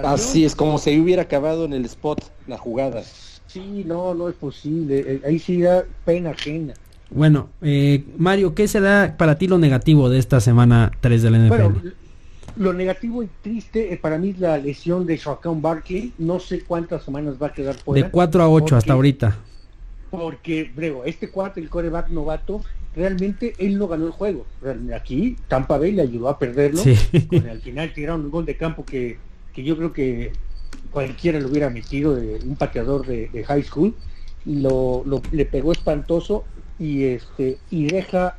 Así 0.03 0.45
es, 0.45 0.55
como 0.55 0.77
si 0.77 0.99
hubiera 0.99 1.23
acabado 1.23 1.65
en 1.65 1.73
el 1.73 1.85
spot 1.85 2.19
la 2.47 2.57
jugada. 2.57 3.03
Sí, 3.47 3.83
no, 3.85 4.15
no 4.15 4.29
es 4.29 4.35
posible. 4.35 5.03
Eh, 5.05 5.21
ahí 5.25 5.37
sí 5.37 5.61
da 5.61 5.85
pena 6.05 6.31
ajena. 6.31 6.73
Bueno, 7.11 7.49
eh, 7.61 8.03
Mario, 8.17 8.55
¿qué 8.55 8.67
será 8.67 9.15
para 9.17 9.37
ti 9.37 9.47
lo 9.47 9.59
negativo 9.59 10.09
de 10.09 10.17
esta 10.17 10.39
semana 10.39 10.91
3 11.01 11.21
de 11.21 11.29
la 11.29 11.37
NFL? 11.37 11.49
Bueno, 11.49 11.81
lo 12.55 12.73
negativo 12.73 13.21
y 13.21 13.29
triste 13.43 13.93
eh, 13.93 13.97
para 13.97 14.17
mí 14.17 14.29
es 14.29 14.39
la 14.39 14.57
lesión 14.57 15.05
de 15.05 15.17
Shaquan 15.17 15.61
Barkley. 15.61 16.13
No 16.17 16.39
sé 16.39 16.61
cuántas 16.63 17.03
semanas 17.03 17.35
va 17.41 17.47
a 17.47 17.53
quedar 17.53 17.75
fuera. 17.75 18.07
De 18.07 18.11
4 18.11 18.41
a 18.41 18.49
8 18.49 18.75
hasta 18.75 18.93
ahorita. 18.93 19.37
Porque, 20.13 20.69
brego, 20.75 21.05
este 21.05 21.31
cuarto, 21.31 21.59
el 21.59 21.71
coreback 21.71 22.09
novato, 22.09 22.61
realmente 22.95 23.55
él 23.57 23.79
no 23.79 23.87
ganó 23.87 24.05
el 24.05 24.11
juego. 24.11 24.45
Aquí 24.95 25.37
Tampa 25.47 25.79
Bay 25.79 25.91
le 25.91 26.03
ayudó 26.03 26.29
a 26.29 26.37
perderlo. 26.37 26.83
al 27.49 27.61
final 27.61 27.91
tiraron 27.93 28.25
un 28.25 28.29
gol 28.29 28.45
de 28.45 28.55
campo 28.55 28.85
que, 28.85 29.17
que 29.55 29.63
yo 29.63 29.75
creo 29.75 29.91
que 29.91 30.31
cualquiera 30.91 31.39
lo 31.39 31.47
hubiera 31.47 31.71
metido, 31.71 32.13
de, 32.15 32.35
un 32.45 32.55
pateador 32.55 33.07
de, 33.07 33.43
high 33.43 33.63
school, 33.63 33.95
y 34.45 34.57
lo, 34.57 35.03
le 35.31 35.45
pegó 35.45 35.71
espantoso 35.71 36.43
y 36.77 37.05
este 37.05 37.57
y 37.71 37.87
deja 37.87 38.37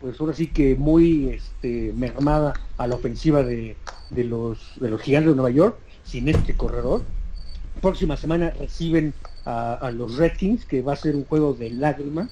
pues 0.00 0.20
ahora 0.20 0.34
sí 0.34 0.46
que 0.46 0.76
muy 0.76 1.30
este, 1.30 1.92
mermada 1.96 2.54
a 2.76 2.86
la 2.86 2.94
ofensiva 2.94 3.42
de, 3.42 3.74
de, 4.10 4.22
los, 4.22 4.74
de 4.78 4.90
los 4.90 5.00
gigantes 5.00 5.30
de 5.30 5.34
Nueva 5.34 5.50
York 5.50 5.76
sin 6.04 6.28
este 6.28 6.54
corredor. 6.54 7.02
Próxima 7.80 8.16
semana 8.16 8.50
reciben 8.50 9.12
a, 9.44 9.90
los 9.94 10.16
Redskins, 10.16 10.64
que 10.64 10.82
va 10.82 10.94
a 10.94 10.96
ser 10.96 11.14
un 11.16 11.24
juego 11.24 11.54
de 11.54 11.70
lágrima, 11.70 12.28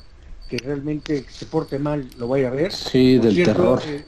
que 0.48 0.58
realmente 0.58 1.24
se 1.28 1.46
porte 1.46 1.78
mal 1.78 2.08
lo 2.18 2.28
vaya 2.28 2.48
a 2.48 2.50
ver. 2.50 2.72
Sí, 2.72 3.18
del 3.18 3.44
terror. 3.44 3.80
Eh, 3.86 4.04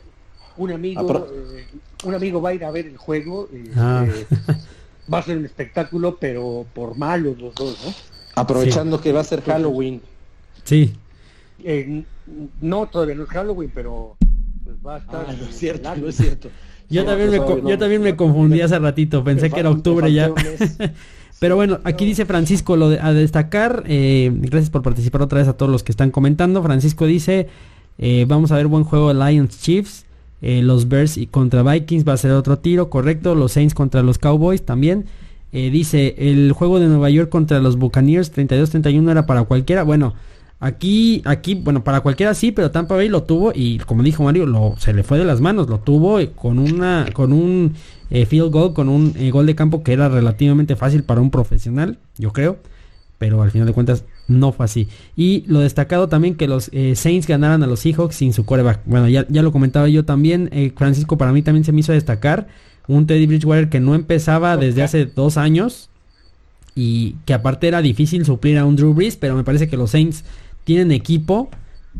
un 0.56 0.72
amigo, 0.72 1.26
eh, 1.32 1.66
un 2.04 2.14
amigo 2.14 2.40
va 2.40 2.50
a 2.50 2.54
ir 2.54 2.64
a 2.64 2.70
ver 2.70 2.86
el 2.86 2.96
juego. 2.96 3.48
Ah. 3.76 4.06
Este, 4.06 4.36
va 5.12 5.18
a 5.18 5.22
ser 5.22 5.38
un 5.38 5.44
espectáculo, 5.44 6.16
pero 6.18 6.66
por 6.72 6.96
malos 6.96 7.38
los 7.38 7.54
dos, 7.54 7.78
¿no? 7.84 7.92
Aprovechando 8.36 9.00
que 9.00 9.12
va 9.12 9.20
a 9.20 9.24
ser 9.24 9.42
Halloween. 9.42 10.00
Sí. 10.64 10.94
Eh, 11.62 12.04
no, 12.60 12.86
todavía 12.86 13.14
no 13.14 13.24
es 13.24 13.28
Halloween, 13.28 13.70
pero 13.74 14.16
pues 14.64 14.76
va 14.84 14.96
a 14.96 14.98
estar. 14.98 15.26
Ah, 15.28 15.34
no 15.38 15.46
es 15.46 15.56
cierto, 15.56 15.96
no 15.96 16.08
es 16.08 16.16
cierto. 16.16 16.50
Yo, 16.88 17.04
también, 17.04 17.30
me, 17.30 17.36
yo 17.36 17.78
también 17.78 18.02
me 18.02 18.14
confundí 18.14 18.60
hace 18.60 18.78
ratito, 18.78 19.24
pensé 19.24 19.50
que 19.50 19.60
era 19.60 19.70
octubre 19.70 20.12
ya. 20.12 20.30
Pero 21.40 21.56
bueno, 21.56 21.80
aquí 21.84 22.04
dice 22.04 22.26
Francisco 22.26 22.76
lo 22.76 22.90
de, 22.90 23.00
a 23.00 23.12
destacar. 23.12 23.84
Eh, 23.86 24.30
gracias 24.34 24.70
por 24.70 24.82
participar 24.82 25.22
otra 25.22 25.38
vez 25.38 25.48
a 25.48 25.54
todos 25.54 25.70
los 25.70 25.82
que 25.82 25.92
están 25.92 26.10
comentando. 26.10 26.62
Francisco 26.62 27.06
dice, 27.06 27.48
eh, 27.98 28.24
vamos 28.28 28.52
a 28.52 28.56
ver 28.56 28.66
buen 28.66 28.84
juego 28.84 29.12
de 29.12 29.14
Lions 29.14 29.60
Chiefs. 29.60 30.06
Eh, 30.42 30.62
los 30.62 30.88
Bears 30.88 31.16
y 31.16 31.26
contra 31.26 31.62
Vikings 31.62 32.06
va 32.06 32.12
a 32.12 32.16
ser 32.16 32.32
otro 32.32 32.58
tiro, 32.58 32.90
correcto. 32.90 33.34
Los 33.34 33.52
Saints 33.52 33.74
contra 33.74 34.02
los 34.02 34.18
Cowboys 34.18 34.64
también. 34.64 35.06
dice, 35.52 36.16
el 36.18 36.52
juego 36.52 36.80
de 36.80 36.88
Nueva 36.88 37.10
York 37.10 37.28
contra 37.28 37.60
los 37.60 37.76
Buccaneers 37.76 38.32
32-31 38.34 39.10
era 39.10 39.26
para 39.26 39.44
cualquiera. 39.44 39.84
Bueno, 39.84 40.14
Aquí, 40.64 41.20
aquí, 41.26 41.56
bueno, 41.56 41.84
para 41.84 42.00
cualquiera 42.00 42.32
sí, 42.32 42.50
pero 42.50 42.70
Tampa 42.70 42.94
Bay 42.94 43.10
lo 43.10 43.24
tuvo 43.24 43.52
y 43.54 43.78
como 43.80 44.02
dijo 44.02 44.24
Mario, 44.24 44.46
lo, 44.46 44.76
se 44.78 44.94
le 44.94 45.02
fue 45.02 45.18
de 45.18 45.24
las 45.26 45.42
manos, 45.42 45.68
lo 45.68 45.78
tuvo 45.80 46.18
con 46.36 46.58
una, 46.58 47.06
con 47.12 47.34
un 47.34 47.74
eh, 48.14 48.26
field 48.26 48.52
goal, 48.52 48.72
con 48.72 48.88
un 48.88 49.12
eh, 49.18 49.30
gol 49.30 49.46
de 49.46 49.54
campo 49.54 49.82
que 49.82 49.92
era 49.92 50.08
relativamente 50.08 50.76
fácil 50.76 51.02
para 51.02 51.20
un 51.20 51.30
profesional, 51.30 51.98
yo 52.16 52.32
creo, 52.32 52.58
pero 53.18 53.42
al 53.42 53.50
final 53.50 53.66
de 53.66 53.72
cuentas 53.72 54.04
no 54.28 54.52
fue 54.52 54.64
así. 54.64 54.88
Y 55.16 55.44
lo 55.46 55.60
destacado 55.60 56.08
también 56.08 56.36
que 56.36 56.48
los 56.48 56.70
eh, 56.72 56.94
Saints 56.94 57.26
ganaran 57.26 57.62
a 57.62 57.66
los 57.66 57.80
Seahawks 57.80 58.14
sin 58.14 58.32
su 58.32 58.46
coreback. 58.46 58.80
Bueno, 58.86 59.08
ya, 59.08 59.26
ya 59.28 59.42
lo 59.42 59.52
comentaba 59.52 59.88
yo 59.88 60.04
también, 60.04 60.50
Francisco 60.76 61.18
para 61.18 61.32
mí 61.32 61.42
también 61.42 61.64
se 61.64 61.72
me 61.72 61.80
hizo 61.80 61.92
destacar 61.92 62.46
un 62.86 63.06
Teddy 63.06 63.26
Bridgewater 63.26 63.68
que 63.68 63.80
no 63.80 63.94
empezaba 63.94 64.56
desde 64.56 64.82
hace 64.82 65.06
dos 65.06 65.36
años 65.36 65.90
y 66.74 67.16
que 67.24 67.34
aparte 67.34 67.68
era 67.68 67.82
difícil 67.82 68.24
suplir 68.24 68.58
a 68.58 68.64
un 68.64 68.76
Drew 68.76 68.94
Brees, 68.94 69.16
pero 69.16 69.34
me 69.34 69.44
parece 69.44 69.68
que 69.68 69.76
los 69.76 69.90
Saints 69.90 70.24
tienen 70.64 70.92
equipo 70.92 71.50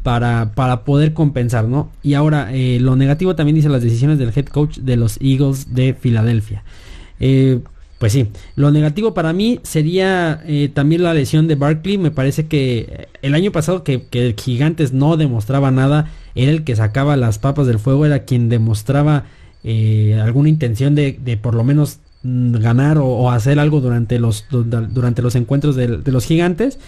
para, 0.03 0.53
para 0.55 0.85
poder 0.85 1.15
compensar, 1.15 1.67
¿no? 1.67 1.91
Y 2.03 2.15
ahora, 2.15 2.51
eh, 2.53 2.79
lo 2.81 2.97
negativo 2.97 3.35
también 3.37 3.57
dice 3.57 3.69
las 3.69 3.83
decisiones 3.83 4.19
del 4.19 4.33
head 4.35 4.47
coach 4.47 4.79
de 4.79 4.97
los 4.97 5.19
Eagles 5.21 5.75
de 5.75 5.95
Filadelfia. 5.95 6.63
Eh, 7.21 7.61
pues 7.99 8.13
sí, 8.13 8.29
lo 8.57 8.71
negativo 8.71 9.15
para 9.15 9.33
mí 9.33 9.61
sería 9.63 10.43
eh, 10.47 10.71
también 10.73 11.03
la 11.03 11.15
lesión 11.15 11.47
de 11.47 11.55
Barkley. 11.55 11.97
Me 11.97 12.11
parece 12.11 12.47
que 12.47 13.09
el 13.23 13.35
año 13.35 13.51
pasado 13.53 13.83
que, 13.83 14.03
que, 14.03 14.35
Gigantes 14.39 14.93
no 14.93 15.17
demostraba 15.17 15.71
nada, 15.71 16.11
era 16.35 16.51
el 16.51 16.65
que 16.65 16.77
sacaba 16.77 17.17
las 17.17 17.39
papas 17.39 17.67
del 17.67 17.79
fuego, 17.79 18.05
era 18.05 18.25
quien 18.25 18.49
demostraba 18.49 19.25
alguna 20.23 20.51
intención 20.51 20.95
de, 20.95 21.19
de, 21.25 21.39
por 21.39 21.55
lo 21.55 21.65
menos 21.65 21.99
mm, 22.23 22.57
ganar 22.57 22.99
o, 22.99 23.31
hacer 23.31 23.59
algo 23.59 23.81
durante 23.81 24.19
los, 24.19 24.45
durante 24.51 25.23
los 25.23 25.35
encuentros 25.37 25.75
de, 25.75 25.87
de 25.97 26.13
los 26.13 26.27
Gigantes. 26.27 26.79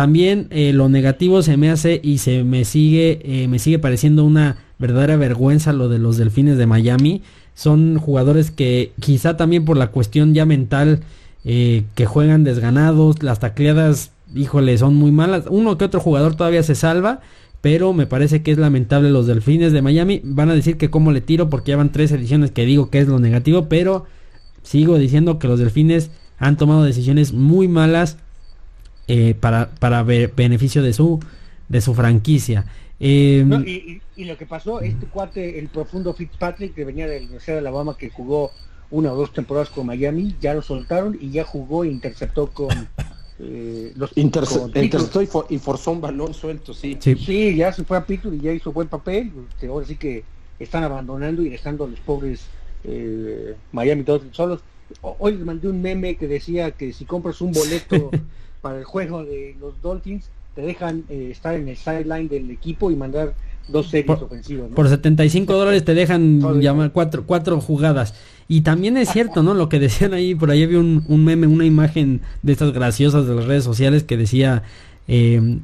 También 0.00 0.46
eh, 0.48 0.72
lo 0.72 0.88
negativo 0.88 1.42
se 1.42 1.58
me 1.58 1.68
hace 1.68 2.00
y 2.02 2.16
se 2.16 2.42
me 2.42 2.64
sigue, 2.64 3.20
eh, 3.22 3.48
me 3.48 3.58
sigue 3.58 3.78
pareciendo 3.78 4.24
una 4.24 4.56
verdadera 4.78 5.18
vergüenza 5.18 5.74
lo 5.74 5.90
de 5.90 5.98
los 5.98 6.16
delfines 6.16 6.56
de 6.56 6.64
Miami. 6.64 7.20
Son 7.52 7.98
jugadores 7.98 8.50
que 8.50 8.92
quizá 8.98 9.36
también 9.36 9.66
por 9.66 9.76
la 9.76 9.88
cuestión 9.88 10.32
ya 10.32 10.46
mental 10.46 11.00
eh, 11.44 11.84
que 11.94 12.06
juegan 12.06 12.44
desganados, 12.44 13.22
las 13.22 13.40
tacleadas, 13.40 14.12
híjole, 14.34 14.78
son 14.78 14.94
muy 14.94 15.12
malas. 15.12 15.44
Uno 15.50 15.76
que 15.76 15.84
otro 15.84 16.00
jugador 16.00 16.34
todavía 16.34 16.62
se 16.62 16.76
salva, 16.76 17.20
pero 17.60 17.92
me 17.92 18.06
parece 18.06 18.42
que 18.42 18.52
es 18.52 18.56
lamentable 18.56 19.10
los 19.10 19.26
delfines 19.26 19.74
de 19.74 19.82
Miami. 19.82 20.22
Van 20.24 20.48
a 20.48 20.54
decir 20.54 20.78
que 20.78 20.88
cómo 20.88 21.12
le 21.12 21.20
tiro 21.20 21.50
porque 21.50 21.72
ya 21.72 21.76
van 21.76 21.92
tres 21.92 22.10
ediciones 22.10 22.52
que 22.52 22.64
digo 22.64 22.88
que 22.88 23.00
es 23.00 23.06
lo 23.06 23.18
negativo, 23.18 23.68
pero 23.68 24.06
sigo 24.62 24.96
diciendo 24.96 25.38
que 25.38 25.46
los 25.46 25.58
delfines 25.58 26.10
han 26.38 26.56
tomado 26.56 26.84
decisiones 26.84 27.34
muy 27.34 27.68
malas 27.68 28.16
eh, 29.12 29.34
para, 29.34 29.70
para 29.70 30.04
beneficio 30.04 30.84
de 30.84 30.92
su, 30.92 31.18
de 31.68 31.80
su 31.80 31.94
franquicia. 31.94 32.64
Em, 33.00 33.50
y, 33.66 34.24
lo 34.24 34.38
que 34.38 34.46
pasó, 34.46 34.80
este 34.80 35.06
cuate, 35.06 35.58
el 35.58 35.66
profundo 35.66 36.14
Fitzpatrick, 36.14 36.74
que 36.74 36.84
venía 36.84 37.08
de 37.08 37.16
la 37.16 37.22
Universidad 37.22 37.56
de 37.56 37.60
Alabama, 37.60 37.96
que 37.98 38.10
jugó 38.10 38.52
una 38.92 39.12
o 39.12 39.16
dos 39.16 39.32
temporadas 39.32 39.68
con 39.70 39.86
Miami, 39.86 40.36
ya 40.40 40.54
lo 40.54 40.62
soltaron 40.62 41.18
y 41.20 41.30
ya 41.30 41.42
jugó 41.42 41.82
e 41.82 41.88
interceptó 41.88 42.50
con 42.50 42.68
eh, 43.40 43.92
los 43.96 44.16
interceptó 44.16 45.22
y, 45.22 45.58
forzó 45.58 45.90
un 45.90 46.00
balón 46.00 46.32
suelto, 46.32 46.72
sí. 46.72 46.96
sí. 47.00 47.56
ya 47.56 47.72
se 47.72 47.82
fue 47.82 47.96
a 47.96 48.06
Pittsburgh 48.06 48.34
y 48.34 48.42
ya 48.42 48.52
hizo 48.52 48.70
buen 48.70 48.86
papel. 48.86 49.32
Este, 49.48 49.66
ahora 49.66 49.86
sí 49.86 49.96
que 49.96 50.22
están 50.60 50.84
abandonando 50.84 51.42
y 51.42 51.48
dejando 51.48 51.82
a 51.82 51.88
los 51.88 51.98
pobres 51.98 52.42
eh, 52.84 53.56
Miami 53.72 54.04
todos 54.04 54.22
solos. 54.30 54.60
Hoy 55.00 55.32
les 55.32 55.44
mandé 55.44 55.66
un 55.66 55.82
meme 55.82 56.16
que 56.16 56.28
decía 56.28 56.70
que 56.70 56.92
si 56.92 57.06
compras 57.06 57.40
un 57.40 57.50
boleto 57.50 58.10
para 58.60 58.78
el 58.78 58.84
juego 58.84 59.24
de 59.24 59.56
los 59.60 59.80
Dolphins, 59.82 60.30
te 60.54 60.62
dejan 60.62 61.04
eh, 61.08 61.28
estar 61.30 61.54
en 61.54 61.68
el 61.68 61.76
sideline 61.76 62.28
del 62.28 62.50
equipo 62.50 62.90
y 62.90 62.96
mandar 62.96 63.34
dos 63.68 63.88
series 63.88 64.20
ofensivas. 64.20 64.70
Por 64.74 64.88
75 64.88 65.52
dólares 65.52 65.84
te 65.84 65.94
dejan 65.94 66.40
llamar 66.60 66.92
cuatro, 66.92 67.24
cuatro 67.26 67.60
jugadas. 67.60 68.14
Y 68.48 68.62
también 68.62 68.96
es 68.96 69.10
cierto, 69.10 69.42
¿no? 69.42 69.54
Lo 69.54 69.68
que 69.68 69.78
decían 69.78 70.12
ahí, 70.12 70.34
por 70.34 70.50
ahí 70.50 70.64
había 70.64 70.80
un, 70.80 71.04
un 71.06 71.24
meme, 71.24 71.46
una 71.46 71.64
imagen 71.64 72.20
de 72.42 72.52
estas 72.52 72.72
graciosas 72.72 73.26
de 73.26 73.34
las 73.34 73.44
redes 73.44 73.62
sociales 73.62 74.02
que 74.02 74.16
decía, 74.16 74.64
eh, 75.06 75.58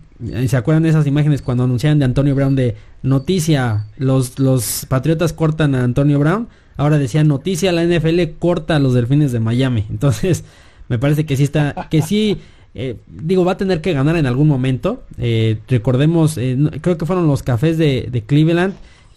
¿se 0.46 0.56
acuerdan 0.56 0.84
de 0.84 0.90
esas 0.90 1.06
imágenes 1.06 1.42
cuando 1.42 1.64
anunciaban 1.64 1.98
de 1.98 2.04
Antonio 2.04 2.34
Brown 2.34 2.54
de 2.54 2.76
noticia, 3.02 3.86
los, 3.96 4.38
los 4.38 4.86
Patriotas 4.88 5.32
cortan 5.32 5.74
a 5.74 5.82
Antonio 5.82 6.18
Brown? 6.18 6.48
Ahora 6.76 6.98
decía 6.98 7.24
noticia, 7.24 7.72
la 7.72 7.84
NFL 7.84 8.20
corta 8.38 8.76
a 8.76 8.78
los 8.78 8.94
Delfines 8.94 9.32
de 9.32 9.40
Miami. 9.40 9.86
Entonces, 9.90 10.44
me 10.88 10.98
parece 10.98 11.26
que 11.26 11.36
sí 11.36 11.44
está, 11.44 11.88
que 11.90 12.02
sí 12.02 12.38
eh, 12.78 12.96
digo, 13.08 13.42
va 13.42 13.52
a 13.52 13.56
tener 13.56 13.80
que 13.80 13.94
ganar 13.94 14.16
en 14.16 14.26
algún 14.26 14.48
momento. 14.48 15.02
Eh, 15.16 15.58
recordemos, 15.66 16.36
eh, 16.36 16.58
creo 16.82 16.98
que 16.98 17.06
fueron 17.06 17.26
los 17.26 17.42
cafés 17.42 17.78
de, 17.78 18.22
Cleveland, 18.26 18.74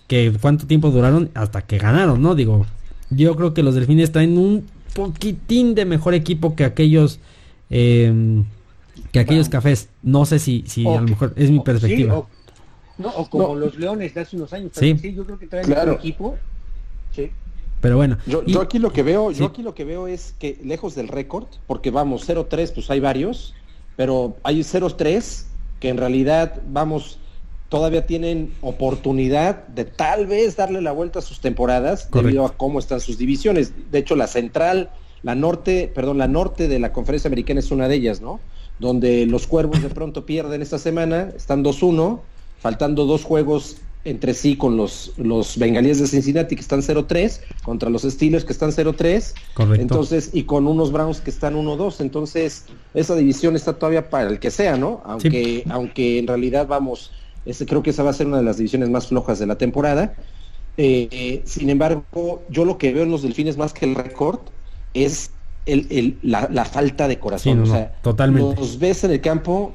que 0.07 0.31
cuánto 0.39 0.65
tiempo 0.65 0.91
duraron 0.91 1.29
hasta 1.33 1.63
que 1.63 1.77
ganaron, 1.77 2.21
¿no? 2.21 2.35
Digo, 2.35 2.65
yo 3.09 3.35
creo 3.35 3.53
que 3.53 3.61
los 3.61 3.75
delfines 3.75 4.13
traen 4.13 4.37
un 4.37 4.65
poquitín 4.93 5.75
de 5.75 5.83
mejor 5.83 6.13
equipo 6.13 6.55
que 6.55 6.63
aquellos 6.63 7.19
em, 7.69 8.45
que 9.11 9.19
aquellos 9.19 9.49
cafés. 9.49 9.89
No 10.03 10.25
sé 10.25 10.39
si, 10.39 10.63
si 10.65 10.87
a 10.87 11.01
lo 11.01 11.07
mejor 11.07 11.33
es 11.35 11.51
mi 11.51 11.59
perspectiva. 11.59 12.17
o, 12.17 12.29
no, 12.97 13.09
o 13.09 13.29
como 13.29 13.55
los 13.55 13.77
leones 13.77 14.13
de 14.13 14.21
hace 14.21 14.37
unos 14.37 14.53
años. 14.53 14.71
Sí, 14.73 14.95
yo 15.13 15.25
creo 15.25 15.37
que 15.37 15.47
traen 15.47 15.65
claro. 15.65 15.93
equipo. 15.93 16.37
Sí. 17.13 17.29
Pero 17.81 17.95
bueno. 17.95 18.17
Yo, 18.25 18.43
yo, 18.45 18.61
aquí 18.61 18.79
lo 18.79 18.91
que 18.91 19.03
veo, 19.03 19.31
yo 19.31 19.45
aquí 19.45 19.63
lo 19.63 19.73
que 19.73 19.85
veo 19.85 20.07
es 20.07 20.35
que 20.37 20.59
lejos 20.63 20.95
del 20.95 21.07
récord, 21.07 21.45
porque 21.67 21.91
vamos, 21.91 22.27
0-3, 22.27 22.73
pues 22.73 22.89
hay 22.89 22.99
varios, 22.99 23.53
pero 23.95 24.35
hay 24.43 24.59
0-3 24.59 25.45
que 25.79 25.89
en 25.89 25.97
realidad, 25.97 26.61
vamos, 26.69 27.19
todavía 27.69 28.05
tienen 28.05 28.53
oportunidad 28.61 29.67
de 29.67 29.85
tal 29.85 30.27
vez 30.27 30.57
darle 30.57 30.81
la 30.81 30.91
vuelta 30.91 31.19
a 31.19 31.21
sus 31.21 31.39
temporadas 31.39 32.09
debido 32.11 32.45
a 32.45 32.57
cómo 32.57 32.79
están 32.79 32.99
sus 32.99 33.17
divisiones. 33.17 33.71
De 33.91 33.99
hecho, 33.99 34.15
la 34.15 34.27
central, 34.27 34.89
la 35.23 35.35
norte, 35.35 35.89
perdón, 35.93 36.17
la 36.17 36.27
norte 36.27 36.67
de 36.67 36.79
la 36.79 36.91
conferencia 36.91 37.29
americana 37.29 37.61
es 37.61 37.71
una 37.71 37.87
de 37.87 37.95
ellas, 37.95 38.19
¿no? 38.19 38.39
Donde 38.79 39.25
los 39.25 39.47
cuervos 39.47 39.81
de 39.81 39.89
pronto 39.89 40.25
pierden 40.25 40.61
esta 40.61 40.79
semana, 40.79 41.31
están 41.35 41.63
2-1, 41.63 42.19
faltando 42.59 43.05
dos 43.05 43.23
juegos 43.23 43.77
entre 44.05 44.33
sí 44.33 44.55
con 44.55 44.77
los, 44.77 45.13
los 45.17 45.57
bengalíes 45.57 45.99
de 45.99 46.07
Cincinnati 46.07 46.55
que 46.55 46.61
están 46.61 46.81
0-3, 46.81 47.41
contra 47.63 47.89
los 47.89 48.03
Steelers 48.03 48.45
que 48.45 48.53
están 48.53 48.71
0-3, 48.71 49.33
entonces, 49.77 50.29
y 50.33 50.43
con 50.43 50.67
unos 50.67 50.91
Browns 50.91 51.19
que 51.19 51.29
están 51.29 51.55
1-2, 51.55 51.99
entonces 51.99 52.65
esa 52.93 53.15
división 53.15 53.55
está 53.55 53.73
todavía 53.73 54.09
para 54.09 54.29
el 54.29 54.39
que 54.39 54.51
sea, 54.51 54.77
¿no? 54.77 55.01
Aunque, 55.03 55.63
aunque 55.69 56.19
en 56.19 56.27
realidad 56.27 56.67
vamos, 56.67 57.11
ese, 57.45 57.65
creo 57.65 57.83
que 57.83 57.89
esa 57.89 58.03
va 58.03 58.11
a 58.11 58.13
ser 58.13 58.27
una 58.27 58.37
de 58.37 58.43
las 58.43 58.57
divisiones 58.57 58.89
más 58.89 59.07
flojas 59.07 59.37
de 59.39 59.47
la 59.47 59.57
temporada. 59.57 60.13
Eh, 60.77 61.41
sin 61.45 61.69
embargo, 61.69 62.41
yo 62.49 62.63
lo 62.63 62.77
que 62.77 62.93
veo 62.93 63.03
en 63.03 63.11
los 63.11 63.21
delfines 63.21 63.57
más 63.57 63.73
que 63.73 63.85
el 63.85 63.95
récord 63.95 64.39
es 64.93 65.31
el, 65.65 65.87
el, 65.89 66.17
la, 66.21 66.63
falta 66.63 67.09
de 67.09 67.19
corazón. 67.19 67.59
o 67.59 67.65
sea, 67.65 67.91
totalmente. 68.01 68.55
Los 68.59 68.79
ves 68.79 69.03
en 69.03 69.11
el 69.11 69.21
campo 69.21 69.73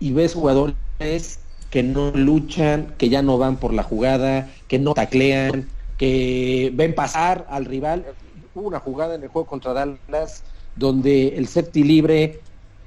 y 0.00 0.12
ves 0.12 0.32
jugadores 0.32 1.40
que 1.70 1.82
no 1.82 2.10
luchan, 2.12 2.94
que 2.98 3.08
ya 3.08 3.22
no 3.22 3.38
van 3.38 3.58
por 3.58 3.72
la 3.74 3.82
jugada, 3.82 4.50
que 4.68 4.78
no 4.78 4.94
taclean, 4.94 5.68
que 5.96 6.70
ven 6.74 6.94
pasar 6.94 7.46
al 7.50 7.64
rival. 7.64 8.06
hubo 8.54 8.68
una 8.68 8.80
jugada 8.80 9.14
en 9.14 9.22
el 9.22 9.28
juego 9.28 9.46
contra 9.46 9.72
Dallas 9.72 10.44
donde 10.74 11.28
el 11.36 11.46
safety 11.48 11.84
libre 11.84 12.40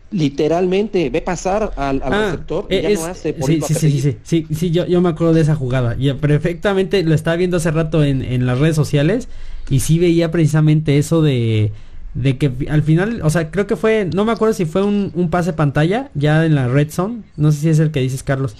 literalmente 0.09 1.09
ve 1.09 1.21
pasar 1.21 1.73
al, 1.75 2.01
Ah, 2.03 2.35
receptor 2.35 2.67
y 2.69 2.75
eh, 2.75 2.81
ya 2.81 2.89
es- 2.89 2.99
no 2.99 3.05
hace 3.05 3.33
por 3.33 3.47
sí, 3.47 3.61
sí, 3.61 3.73
sí, 3.73 3.89
sí, 3.91 4.01
sí, 4.01 4.21
sí, 4.23 4.47
sí, 4.55 4.71
yo, 4.71 4.85
yo 4.85 5.01
me 5.01 5.09
acuerdo 5.09 5.33
de 5.33 5.41
esa 5.41 5.55
jugada. 5.55 5.95
Y 5.97 6.11
perfectamente 6.13 7.03
lo 7.03 7.15
estaba 7.15 7.35
viendo 7.37 7.57
hace 7.57 7.71
rato 7.71 8.03
en, 8.03 8.21
en 8.21 8.45
las 8.45 8.59
redes 8.59 8.75
sociales 8.75 9.29
y 9.69 9.79
sí 9.79 9.97
veía 9.99 10.29
precisamente 10.31 10.97
eso 10.97 11.21
de, 11.21 11.73
de 12.13 12.38
que 12.38 12.52
al 12.69 12.84
final, 12.84 13.21
o 13.23 13.30
sea, 13.30 13.52
creo 13.52 13.67
que 13.67 13.76
fue, 13.76 14.06
no 14.13 14.26
me 14.26 14.32
acuerdo 14.32 14.54
si 14.54 14.65
fue 14.65 14.84
un, 14.84 15.12
un 15.15 15.30
pase 15.30 15.54
pantalla 15.54 16.12
ya 16.13 16.45
en 16.45 16.56
la 16.56 16.67
red 16.67 16.89
zone, 16.91 17.23
no 17.38 17.52
sé 17.52 17.60
si 17.62 17.69
es 17.69 17.80
el 17.80 17.91
que 17.91 18.02
dices 18.02 18.23
Carlos, 18.23 18.56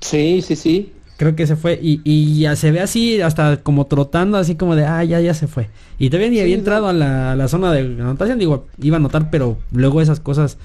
Sí, 0.00 0.42
sí, 0.42 0.56
sí. 0.56 0.92
creo 1.16 1.34
que 1.34 1.46
se 1.46 1.56
fue 1.56 1.78
y, 1.82 2.00
y 2.04 2.40
ya 2.40 2.54
se 2.56 2.70
ve 2.70 2.80
así 2.80 3.20
hasta 3.20 3.62
como 3.62 3.86
trotando, 3.86 4.38
así 4.38 4.54
como 4.56 4.76
de, 4.76 4.84
ah, 4.86 5.02
ya, 5.04 5.20
ya 5.20 5.34
se 5.34 5.48
fue. 5.48 5.70
Y 5.98 6.10
todavía 6.10 6.30
ni 6.30 6.40
Sí, 6.40 6.40
había 6.40 6.56
no. 6.56 6.56
entrado 6.56 6.86
a 6.88 6.92
la, 6.92 7.32
a 7.32 7.36
la 7.36 7.48
zona 7.48 7.72
de 7.72 7.80
anotación, 7.80 8.38
digo, 8.38 8.68
iba 8.80 8.96
a 8.96 9.00
anotar, 9.00 9.30
pero 9.30 9.58
luego 9.72 10.00
esas 10.00 10.20
cosas, 10.20 10.58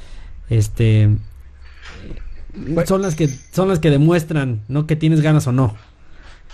este... 0.50 1.10
Son 2.86 3.02
las 3.02 3.16
que 3.16 3.28
son 3.52 3.68
las 3.68 3.80
que 3.80 3.90
demuestran, 3.90 4.64
¿no? 4.68 4.86
Que 4.86 4.96
tienes 4.96 5.22
ganas 5.22 5.48
o 5.48 5.52
no. 5.52 5.76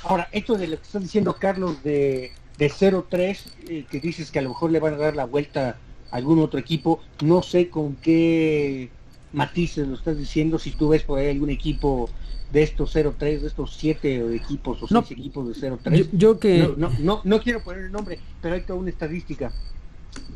Ahora, 0.01 0.29
esto 0.31 0.57
de 0.57 0.67
lo 0.67 0.77
que 0.77 0.83
está 0.83 0.99
diciendo 0.99 1.37
Carlos 1.39 1.83
de, 1.83 2.38
de 2.59 2.69
0-3, 2.69 3.37
eh, 3.69 3.85
que 3.89 3.99
dices 4.01 4.31
que 4.31 4.39
a 4.39 4.41
lo 4.41 4.49
mejor 4.49 4.69
le 4.71 4.79
van 4.81 4.95
a 4.95 4.97
dar 4.97 5.15
la 5.15 5.25
vuelta 5.25 5.77
a 6.11 6.15
algún 6.17 6.39
otro 6.39 6.59
equipo, 6.59 6.99
no 7.23 7.41
sé 7.41 7.69
con 7.69 7.95
qué 7.95 8.89
matices 9.31 9.87
lo 9.87 9.95
estás 9.95 10.17
diciendo, 10.17 10.59
si 10.59 10.71
tú 10.71 10.89
ves 10.89 11.03
por 11.03 11.19
ahí 11.19 11.29
algún 11.29 11.49
equipo 11.49 12.09
de 12.51 12.63
estos 12.63 12.93
0-3, 12.95 13.17
de 13.41 13.47
estos 13.47 13.75
7 13.77 14.35
equipos 14.35 14.83
o 14.83 14.87
6 14.87 14.91
No. 14.91 14.99
equipos 15.09 15.47
de 15.47 15.53
Yo, 15.53 15.77
0-3. 15.77 16.09
yo 16.11 16.39
que 16.39 16.57
No, 16.57 16.75
no, 16.75 16.91
no, 16.99 17.21
no 17.23 17.41
quiero 17.41 17.63
poner 17.63 17.85
el 17.85 17.91
nombre, 17.93 18.19
pero 18.41 18.55
hay 18.55 18.61
toda 18.61 18.77
una 18.79 18.89
estadística. 18.89 19.53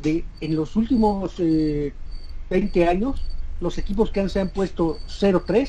De, 0.02 0.24
en 0.40 0.56
los 0.56 0.76
últimos 0.76 1.34
eh, 1.38 1.92
20 2.48 2.86
años, 2.86 3.20
los 3.60 3.76
equipos 3.76 4.10
que 4.10 4.20
han, 4.20 4.30
se 4.30 4.40
han 4.40 4.48
puesto 4.48 4.98
0-3, 5.08 5.68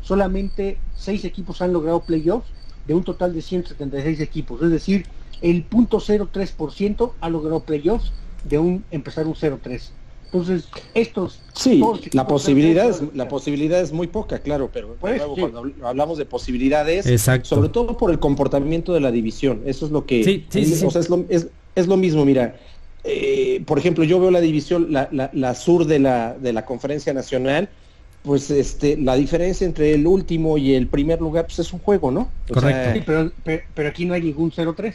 solamente 0.00 0.78
6 0.96 1.24
equipos 1.26 1.60
han 1.60 1.72
logrado 1.74 2.00
playoffs 2.00 2.48
de 2.86 2.94
un 2.94 3.04
total 3.04 3.34
de 3.34 3.42
176 3.42 4.20
equipos. 4.20 4.62
Es 4.62 4.70
decir, 4.70 5.04
el 5.40 5.68
.03% 5.68 7.12
ha 7.20 7.28
logrado 7.30 7.64
playoffs 7.64 8.12
de 8.44 8.58
un 8.58 8.84
empezar 8.90 9.26
un 9.26 9.34
0-3. 9.34 9.92
Entonces, 10.32 10.68
estos 10.94 11.40
Sí, 11.54 11.82
la 12.12 12.26
posibilidad, 12.26 12.88
es, 12.88 13.02
0-3, 13.02 13.10
la 13.14 13.28
posibilidad 13.28 13.80
es 13.80 13.92
muy 13.92 14.06
poca, 14.06 14.38
claro, 14.38 14.70
pero 14.72 14.96
Pues, 14.96 15.16
luego 15.16 15.34
sí. 15.34 15.40
cuando 15.40 15.62
habl- 15.64 15.84
hablamos 15.84 16.18
de 16.18 16.24
posibilidades, 16.24 17.06
Exacto. 17.06 17.48
sobre 17.48 17.68
todo 17.68 17.96
por 17.96 18.10
el 18.10 18.20
comportamiento 18.20 18.94
de 18.94 19.00
la 19.00 19.10
división, 19.10 19.62
eso 19.66 19.86
es 19.86 19.92
lo 19.92 20.06
que, 20.06 20.22
Sí, 20.22 20.46
sí, 20.50 20.64
sí, 20.64 20.72
o 20.84 20.90
sí. 20.90 20.90
sea, 20.92 21.00
es 21.00 21.10
lo, 21.10 21.24
es, 21.28 21.48
es 21.74 21.86
lo 21.88 21.96
mismo, 21.96 22.24
mira, 22.24 22.56
eh, 23.02 23.62
por 23.66 23.78
ejemplo, 23.78 24.04
yo 24.04 24.20
veo 24.20 24.30
la 24.30 24.40
división, 24.40 24.92
la, 24.92 25.08
la, 25.10 25.30
la 25.32 25.54
sur 25.54 25.86
de 25.86 25.98
la, 25.98 26.36
de 26.38 26.52
la 26.52 26.64
conferencia 26.64 27.12
nacional, 27.12 27.70
pues 28.22 28.50
este, 28.50 28.96
la 28.98 29.16
diferencia 29.16 29.66
entre 29.66 29.94
el 29.94 30.06
último 30.06 30.58
y 30.58 30.74
el 30.74 30.86
primer 30.88 31.20
lugar, 31.20 31.46
pues 31.46 31.58
es 31.58 31.72
un 31.72 31.80
juego, 31.80 32.10
¿no? 32.10 32.30
O 32.50 32.54
Correcto. 32.54 32.92
sí, 32.92 33.02
pero, 33.04 33.32
pero, 33.42 33.62
pero 33.74 33.88
aquí 33.88 34.04
no 34.04 34.14
hay 34.14 34.22
ningún 34.22 34.52
0-3. 34.52 34.94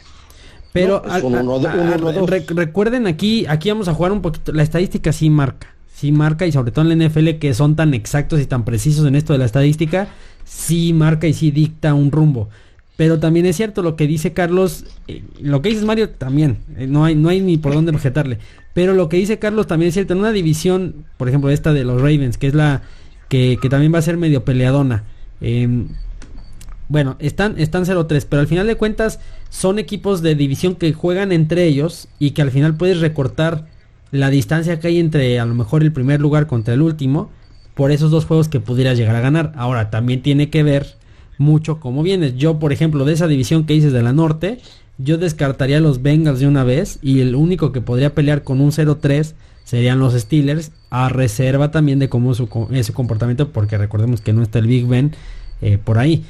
Pero 0.76 1.02
No, 1.04 1.26
un 1.26 1.34
uno, 1.34 1.66
a- 1.66 1.72
a- 1.72 1.96
uno, 1.96 2.26
recuerden 2.54 3.06
aquí, 3.06 3.46
aquí 3.48 3.68
vamos 3.68 3.88
a 3.88 3.94
jugar 3.94 4.12
un 4.12 4.22
poquito. 4.22 4.52
La 4.52 4.62
estadística 4.62 5.12
sí 5.12 5.30
marca, 5.30 5.68
sí 5.94 6.12
marca 6.12 6.46
y 6.46 6.52
sobre 6.52 6.70
todo 6.70 6.82
en 6.90 6.98
la 6.98 7.04
NFL 7.08 7.38
que 7.38 7.52
son 7.54 7.76
tan 7.76 7.94
exactos 7.94 8.40
y 8.40 8.46
tan 8.46 8.64
precisos 8.64 9.06
en 9.06 9.14
esto 9.16 9.32
de 9.32 9.38
la 9.40 9.44
estadística, 9.46 10.08
sí 10.44 10.92
marca 10.92 11.26
y 11.26 11.32
sí 11.32 11.50
dicta 11.50 11.94
un 11.94 12.10
rumbo. 12.12 12.48
Pero 12.96 13.18
también 13.18 13.44
es 13.44 13.56
cierto 13.56 13.82
lo 13.82 13.94
que 13.94 14.06
dice 14.06 14.32
Carlos, 14.32 14.84
eh, 15.06 15.22
lo 15.40 15.60
que 15.60 15.68
dices 15.68 15.84
Mario 15.84 16.08
también, 16.10 16.58
eh, 16.78 16.86
no 16.86 17.04
hay 17.04 17.14
no 17.14 17.28
hay 17.28 17.40
ni 17.42 17.58
por 17.58 17.74
dónde 17.74 17.90
objetarle. 17.92 18.38
Pero 18.72 18.94
lo 18.94 19.08
que 19.10 19.16
dice 19.18 19.38
Carlos 19.38 19.66
también 19.66 19.88
es 19.88 19.94
cierto, 19.94 20.12
en 20.14 20.20
una 20.20 20.32
división, 20.32 21.04
por 21.18 21.28
ejemplo 21.28 21.50
esta 21.50 21.72
de 21.74 21.84
los 21.84 22.00
Ravens, 22.00 22.38
que 22.38 22.46
es 22.46 22.54
la 22.54 22.82
que, 23.28 23.58
que 23.60 23.68
también 23.68 23.92
va 23.92 23.98
a 23.98 24.02
ser 24.02 24.16
medio 24.16 24.44
peleadona. 24.44 25.04
em, 25.42 25.88
bueno, 26.88 27.16
están, 27.18 27.58
están 27.58 27.84
0-3, 27.84 28.26
pero 28.28 28.40
al 28.40 28.46
final 28.46 28.66
de 28.66 28.76
cuentas 28.76 29.20
son 29.50 29.78
equipos 29.78 30.22
de 30.22 30.34
división 30.34 30.74
que 30.74 30.92
juegan 30.92 31.32
entre 31.32 31.64
ellos 31.64 32.08
y 32.18 32.30
que 32.30 32.42
al 32.42 32.50
final 32.50 32.76
puedes 32.76 33.00
recortar 33.00 33.66
la 34.12 34.30
distancia 34.30 34.78
que 34.78 34.88
hay 34.88 34.98
entre 34.98 35.38
a 35.40 35.46
lo 35.46 35.54
mejor 35.54 35.82
el 35.82 35.92
primer 35.92 36.20
lugar 36.20 36.46
contra 36.46 36.74
el 36.74 36.82
último 36.82 37.30
por 37.74 37.90
esos 37.90 38.10
dos 38.10 38.24
juegos 38.24 38.48
que 38.48 38.60
pudieras 38.60 38.96
llegar 38.96 39.16
a 39.16 39.20
ganar. 39.20 39.52
Ahora, 39.56 39.90
también 39.90 40.22
tiene 40.22 40.48
que 40.48 40.62
ver 40.62 40.96
mucho 41.38 41.78
cómo 41.80 42.02
vienes. 42.02 42.36
Yo, 42.36 42.58
por 42.58 42.72
ejemplo, 42.72 43.04
de 43.04 43.12
esa 43.12 43.26
división 43.26 43.66
que 43.66 43.74
dices 43.74 43.92
de 43.92 44.02
la 44.02 44.12
norte, 44.12 44.58
yo 44.98 45.18
descartaría 45.18 45.80
los 45.80 46.02
Bengals 46.02 46.40
de 46.40 46.46
una 46.46 46.64
vez 46.64 46.98
y 47.02 47.20
el 47.20 47.34
único 47.34 47.72
que 47.72 47.82
podría 47.82 48.14
pelear 48.14 48.44
con 48.44 48.60
un 48.60 48.70
0-3 48.70 49.34
serían 49.64 49.98
los 49.98 50.14
Steelers, 50.14 50.70
a 50.90 51.08
reserva 51.08 51.70
también 51.70 51.98
de 51.98 52.08
cómo 52.08 52.34
su, 52.34 52.48
es 52.70 52.86
su 52.86 52.92
comportamiento, 52.92 53.50
porque 53.50 53.76
recordemos 53.76 54.20
que 54.20 54.32
no 54.32 54.42
está 54.42 54.60
el 54.60 54.68
Big 54.68 54.86
Ben 54.86 55.12
eh, 55.60 55.76
por 55.76 55.98
ahí. 55.98 56.24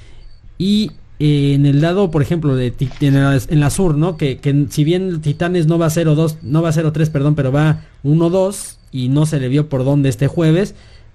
Y 0.58 0.92
eh, 1.18 1.54
en 1.54 1.66
el 1.66 1.80
lado, 1.80 2.10
por 2.10 2.22
ejemplo, 2.22 2.56
de 2.56 2.72
en 3.00 3.60
la, 3.60 3.70
sur, 3.70 3.96
¿no? 3.96 4.16
Que, 4.16 4.38
que 4.38 4.66
si 4.70 4.84
bien 4.84 5.20
Titanes 5.20 5.66
no 5.66 5.78
va 5.78 5.86
a 5.86 5.90
0-2, 5.90 6.36
no 6.42 6.62
va 6.62 6.70
a 6.70 6.72
0-3, 6.72 7.10
perdón, 7.10 7.34
pero 7.34 7.52
va 7.52 7.82
1-2 8.04 8.76
y 8.92 9.08
no 9.08 9.26
se 9.26 9.40
le 9.40 9.48
vio 9.48 9.68
por 9.68 9.84
dónde 9.84 10.08
este 10.08 10.26
jueves, 10.28 10.74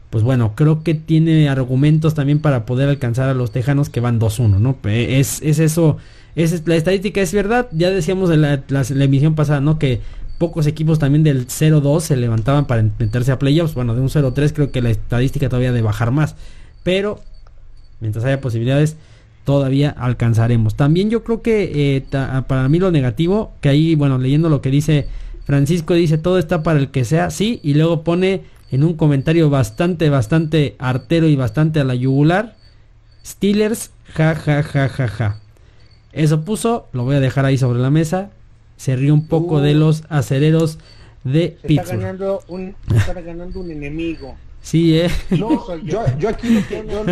pues 0.09 0.23
bueno, 0.23 0.53
creo 0.55 0.83
que 0.83 0.93
tiene 0.93 1.47
argumentos 1.49 2.13
también 2.13 2.39
para 2.39 2.65
poder 2.65 2.89
alcanzar 2.89 3.29
a 3.29 3.33
los 3.33 3.51
Tejanos 3.51 3.89
que 3.89 3.99
van 4.01 4.19
2-1, 4.19 4.59
¿no? 4.59 4.75
Pe- 4.75 5.19
Es, 5.19 5.41
es 5.41 5.59
eso, 5.59 5.97
es, 6.35 6.67
la 6.67 6.75
estadística 6.75 7.21
es 7.21 7.33
verdad, 7.33 7.67
ya 7.71 7.89
decíamos 7.91 8.29
en 8.31 8.41
la, 8.41 8.61
la- 8.67 8.85
la 8.89 9.03
emisión 9.03 9.35
pasada, 9.35 9.61
¿no? 9.61 9.79
Que 9.79 10.01
pocos 10.37 10.65
equipos 10.67 10.99
también 10.99 11.23
del 11.23 11.47
0-2 11.47 12.01
se 12.01 12.17
levantaban 12.17 12.65
para 12.65 12.81
meterse 12.81 13.31
a 13.31 13.39
playoffs, 13.39 13.73
bueno, 13.75 13.93
de 13.95 14.01
un 14.01 14.09
0-3 14.09 14.51
creo 14.53 14.71
que 14.71 14.81
la 14.81 14.89
estadística 14.89 15.47
todavía 15.47 15.71
de 15.71 15.81
bajar 15.81 16.11
más, 16.11 16.35
pero 16.83 17.21
mientras 17.99 18.25
haya 18.25 18.41
posibilidades 18.41 18.97
todavía 19.43 19.89
alcanzaremos. 19.89 20.75
También 20.75 21.09
yo 21.09 21.23
creo 21.23 21.41
que 21.41 21.95
eh, 21.95 22.01
ta- 22.01 22.45
para 22.47 22.67
mí 22.69 22.79
lo 22.79 22.91
negativo, 22.91 23.51
que 23.61 23.69
ahí, 23.69 23.95
bueno, 23.95 24.17
leyendo 24.17 24.49
lo 24.49 24.61
que 24.61 24.69
dice 24.71 25.07
Francisco, 25.45 25.93
dice 25.93 26.17
todo 26.17 26.37
está 26.39 26.63
para 26.63 26.79
el 26.79 26.89
que 26.89 27.03
sea, 27.05 27.29
sí, 27.31 27.59
y 27.63 27.73
luego 27.73 28.03
pone 28.03 28.41
en 28.71 28.83
un 28.83 28.93
comentario 28.95 29.49
bastante, 29.49 30.09
bastante 30.09 30.75
artero 30.79 31.27
y 31.27 31.35
bastante 31.35 31.79
a 31.79 31.83
la 31.83 31.95
yugular, 31.95 32.55
Steelers, 33.25 33.91
ja, 34.13 34.35
ja, 34.35 34.63
ja, 34.63 34.89
ja, 34.89 35.07
ja. 35.07 35.37
Eso 36.13 36.41
puso, 36.41 36.87
lo 36.93 37.03
voy 37.03 37.15
a 37.15 37.19
dejar 37.19 37.45
ahí 37.45 37.57
sobre 37.57 37.79
la 37.79 37.89
mesa, 37.89 38.29
se 38.77 38.95
rió 38.95 39.13
un 39.13 39.27
poco 39.27 39.61
de 39.61 39.75
Uh. 39.75 39.79
los 39.79 40.03
acereros 40.09 40.77
de 41.23 41.31
Se 41.31 41.47
está 41.47 41.67
Pittsburgh. 41.67 41.99
ganando 42.01 42.41
un, 42.47 42.75
se 42.89 42.97
está 42.97 43.13
ganando 43.21 43.59
un 43.59 43.71
enemigo. 43.71 44.35
Sí, 44.61 44.99
eh. 44.99 45.09
No, 45.31 45.75
yo, 45.83 46.03
yo 46.19 46.29
aquí 46.29 46.49
lo 46.49 46.67
que 46.67 46.85
yo, 46.87 47.05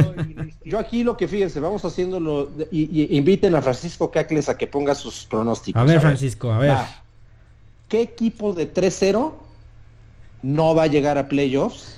yo. 0.65 0.79
aquí 0.79 1.03
lo 1.03 1.17
que 1.17 1.27
fíjense, 1.27 1.59
vamos 1.59 1.83
haciéndolo 1.83 2.49
y, 2.71 3.01
y 3.03 3.17
inviten 3.17 3.55
a 3.55 3.61
Francisco 3.61 4.11
Cacles 4.11 4.49
a 4.49 4.57
que 4.57 4.67
ponga 4.67 4.93
sus 4.93 5.25
pronósticos. 5.25 5.81
A 5.81 5.85
ver, 5.85 5.99
Francisco, 5.99 6.51
a 6.51 6.59
ver. 6.59 6.71
Va. 6.71 6.87
¿Qué 7.87 8.01
equipo 8.01 8.53
de 8.53 8.71
3-0 8.71 9.33
no 10.43 10.75
va 10.75 10.83
a 10.83 10.87
llegar 10.87 11.17
a 11.17 11.27
playoffs? 11.27 11.95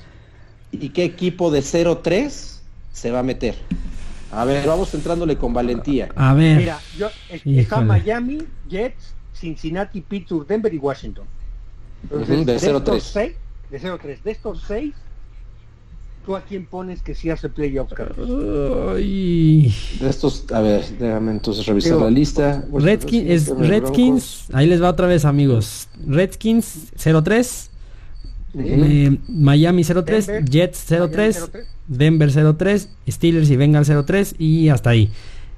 ¿Y 0.72 0.90
qué 0.90 1.04
equipo 1.04 1.52
de 1.52 1.60
0-3 1.60 2.60
se 2.94 3.12
va 3.12 3.20
a 3.20 3.24
meter? 3.24 3.56
A 4.32 4.46
ver, 4.46 4.66
vamos 4.66 4.94
entrándole 4.94 5.38
con 5.38 5.54
valentía. 5.54 6.08
A 6.16 6.34
ver. 6.34 6.58
Mira, 6.60 6.80
yo, 6.98 7.10
es- 7.30 7.46
está. 7.46 7.82
Miami, 7.82 8.38
Jets, 8.70 9.14
Cincinnati, 9.34 10.00
Pittsburgh, 10.00 10.48
Denver 10.48 10.74
y 10.74 10.78
Washington. 10.78 11.26
Ujú, 12.10 12.46
de 12.46 12.56
0-3. 12.58 12.78
estos 12.78 13.04
seis- 13.04 13.34
De 13.70 13.80
0-3. 13.82 14.22
De 14.24 14.32
estos 14.32 14.64
seis, 14.66 14.94
¿tú 16.24 16.36
a 16.36 16.44
quién 16.46 16.66
pones 16.66 17.02
que 17.02 17.16
sí 17.16 17.30
hace 17.30 17.50
playoffs, 17.50 17.94
Carlos? 17.94 18.30
Ay. 18.96 19.74
De 20.00 20.10
estos, 20.10 20.46
a 20.52 20.62
ver, 20.62 20.86
déjame 20.98 21.32
entonces 21.32 21.66
revisar 21.66 21.98
Digo, 21.98 22.06
la 22.06 22.12
lista. 22.12 22.66
Redskins, 22.72 23.30
es 23.30 23.50
Redskins, 23.58 24.48
ahí 24.54 24.68
les 24.68 24.82
va 24.82 24.90
otra 24.90 25.08
vez 25.08 25.26
amigos. 25.26 25.88
Redskins 26.06 26.92
03, 26.96 27.72
Ujú. 28.54 28.84
eh, 28.84 29.18
Miami 29.28 29.84
03, 29.84 30.28
Denver, 30.28 30.46
Jets 30.50 30.86
03, 30.86 31.10
Miami 31.10 31.52
03. 31.52 31.68
Denver 31.88 32.56
03, 32.58 32.90
Steelers 33.10 33.50
y 33.50 33.56
Bengals 33.58 33.92
03 34.06 34.36
y 34.38 34.70
hasta 34.70 34.92
ahí. 34.92 35.10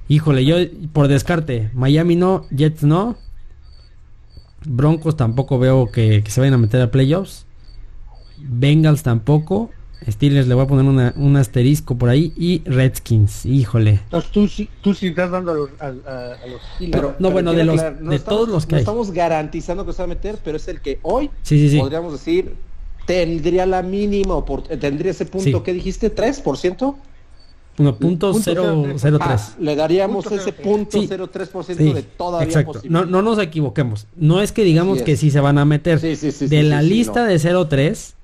Híjole, 0.08 0.44
yo 0.44 0.56
por 0.92 1.08
descarte, 1.08 1.70
Miami 1.74 2.16
no, 2.16 2.46
Jets 2.50 2.82
no. 2.82 3.16
Broncos 4.66 5.16
tampoco 5.16 5.58
veo 5.58 5.90
que, 5.92 6.22
que 6.22 6.30
se 6.30 6.40
vayan 6.40 6.54
a 6.54 6.58
meter 6.58 6.80
a 6.80 6.90
playoffs. 6.90 7.44
Bengals 8.38 9.02
tampoco. 9.02 9.70
Steelers 10.10 10.46
le 10.46 10.54
voy 10.54 10.64
a 10.64 10.66
poner 10.66 10.84
una- 10.84 11.12
un 11.16 11.36
asterisco 11.36 11.96
por 11.96 12.08
ahí. 12.08 12.32
Y 12.36 12.62
Redskins, 12.64 13.46
híjole. 13.46 14.00
Entonces 14.04 14.30
tú 14.30 14.48
sí, 14.48 14.68
tú 14.82 14.94
sí 14.94 15.08
estás 15.08 15.30
dando 15.30 15.52
a 15.52 15.54
los, 15.54 15.70
a, 15.80 15.86
a- 15.86 15.88
a 15.88 16.46
los 16.46 16.60
Steelers. 16.74 16.92
Pero, 17.00 17.14
No, 17.18 17.30
bueno, 17.30 17.52
de 17.52 17.64
los- 17.64 17.78
aclarar, 17.80 18.00
de 18.02 18.18
todos 18.18 18.48
los 18.48 18.66
que 18.66 18.72
no 18.72 18.76
hay. 18.76 18.82
estamos 18.82 19.10
garantizando 19.12 19.86
que 19.86 19.92
se 19.92 19.98
va 19.98 20.04
a 20.04 20.08
meter, 20.08 20.38
pero 20.44 20.56
es 20.56 20.68
el 20.68 20.80
que 20.80 20.98
hoy 21.02 21.30
Sí, 21.42 21.58
sí, 21.58 21.70
sí. 21.70 21.78
podríamos 21.78 22.12
decir 22.12 22.54
tendría 23.06 23.66
la 23.66 23.82
mínima 23.82 24.34
opor- 24.34 24.66
tendría 24.78 25.10
ese 25.10 25.26
punto 25.26 25.58
Sí. 25.58 25.62
que 25.64 25.72
dijiste, 25.74 26.08
3%. 26.10 26.96
No, 27.76 27.96
punto, 27.96 28.32
cero, 28.34 28.84
cero 28.98 29.18
tres. 29.18 29.40
Ah, 29.50 29.56
le 29.58 29.74
daríamos 29.74 30.24
Punto 30.24 30.36
ese 30.40 30.52
cero 30.52 30.62
punto 30.62 31.00
Sí. 31.02 31.08
03% 31.08 31.82
Sí, 31.82 31.92
de 31.92 32.02
todavía 32.02 32.46
exacto. 32.46 32.68
No, 32.68 32.72
posibilidad. 32.74 33.06
no 33.06 33.22
nos 33.22 33.38
equivoquemos. 33.40 34.06
No 34.16 34.40
es 34.40 34.52
que 34.52 34.62
digamos 34.62 35.02
que 35.02 35.16
sí 35.16 35.32
se 35.32 35.40
van 35.40 35.58
a 35.58 35.64
meter. 35.64 35.98
Sí, 35.98 36.14
sí, 36.14 36.30
sí, 36.30 36.46
de 36.46 36.62
sí, 36.62 36.68
la 36.68 36.80
sí, 36.82 36.88
sí, 36.88 36.94
lista 36.94 37.22
no. 37.24 37.26
de 37.28 37.38
0-3, 37.40 38.14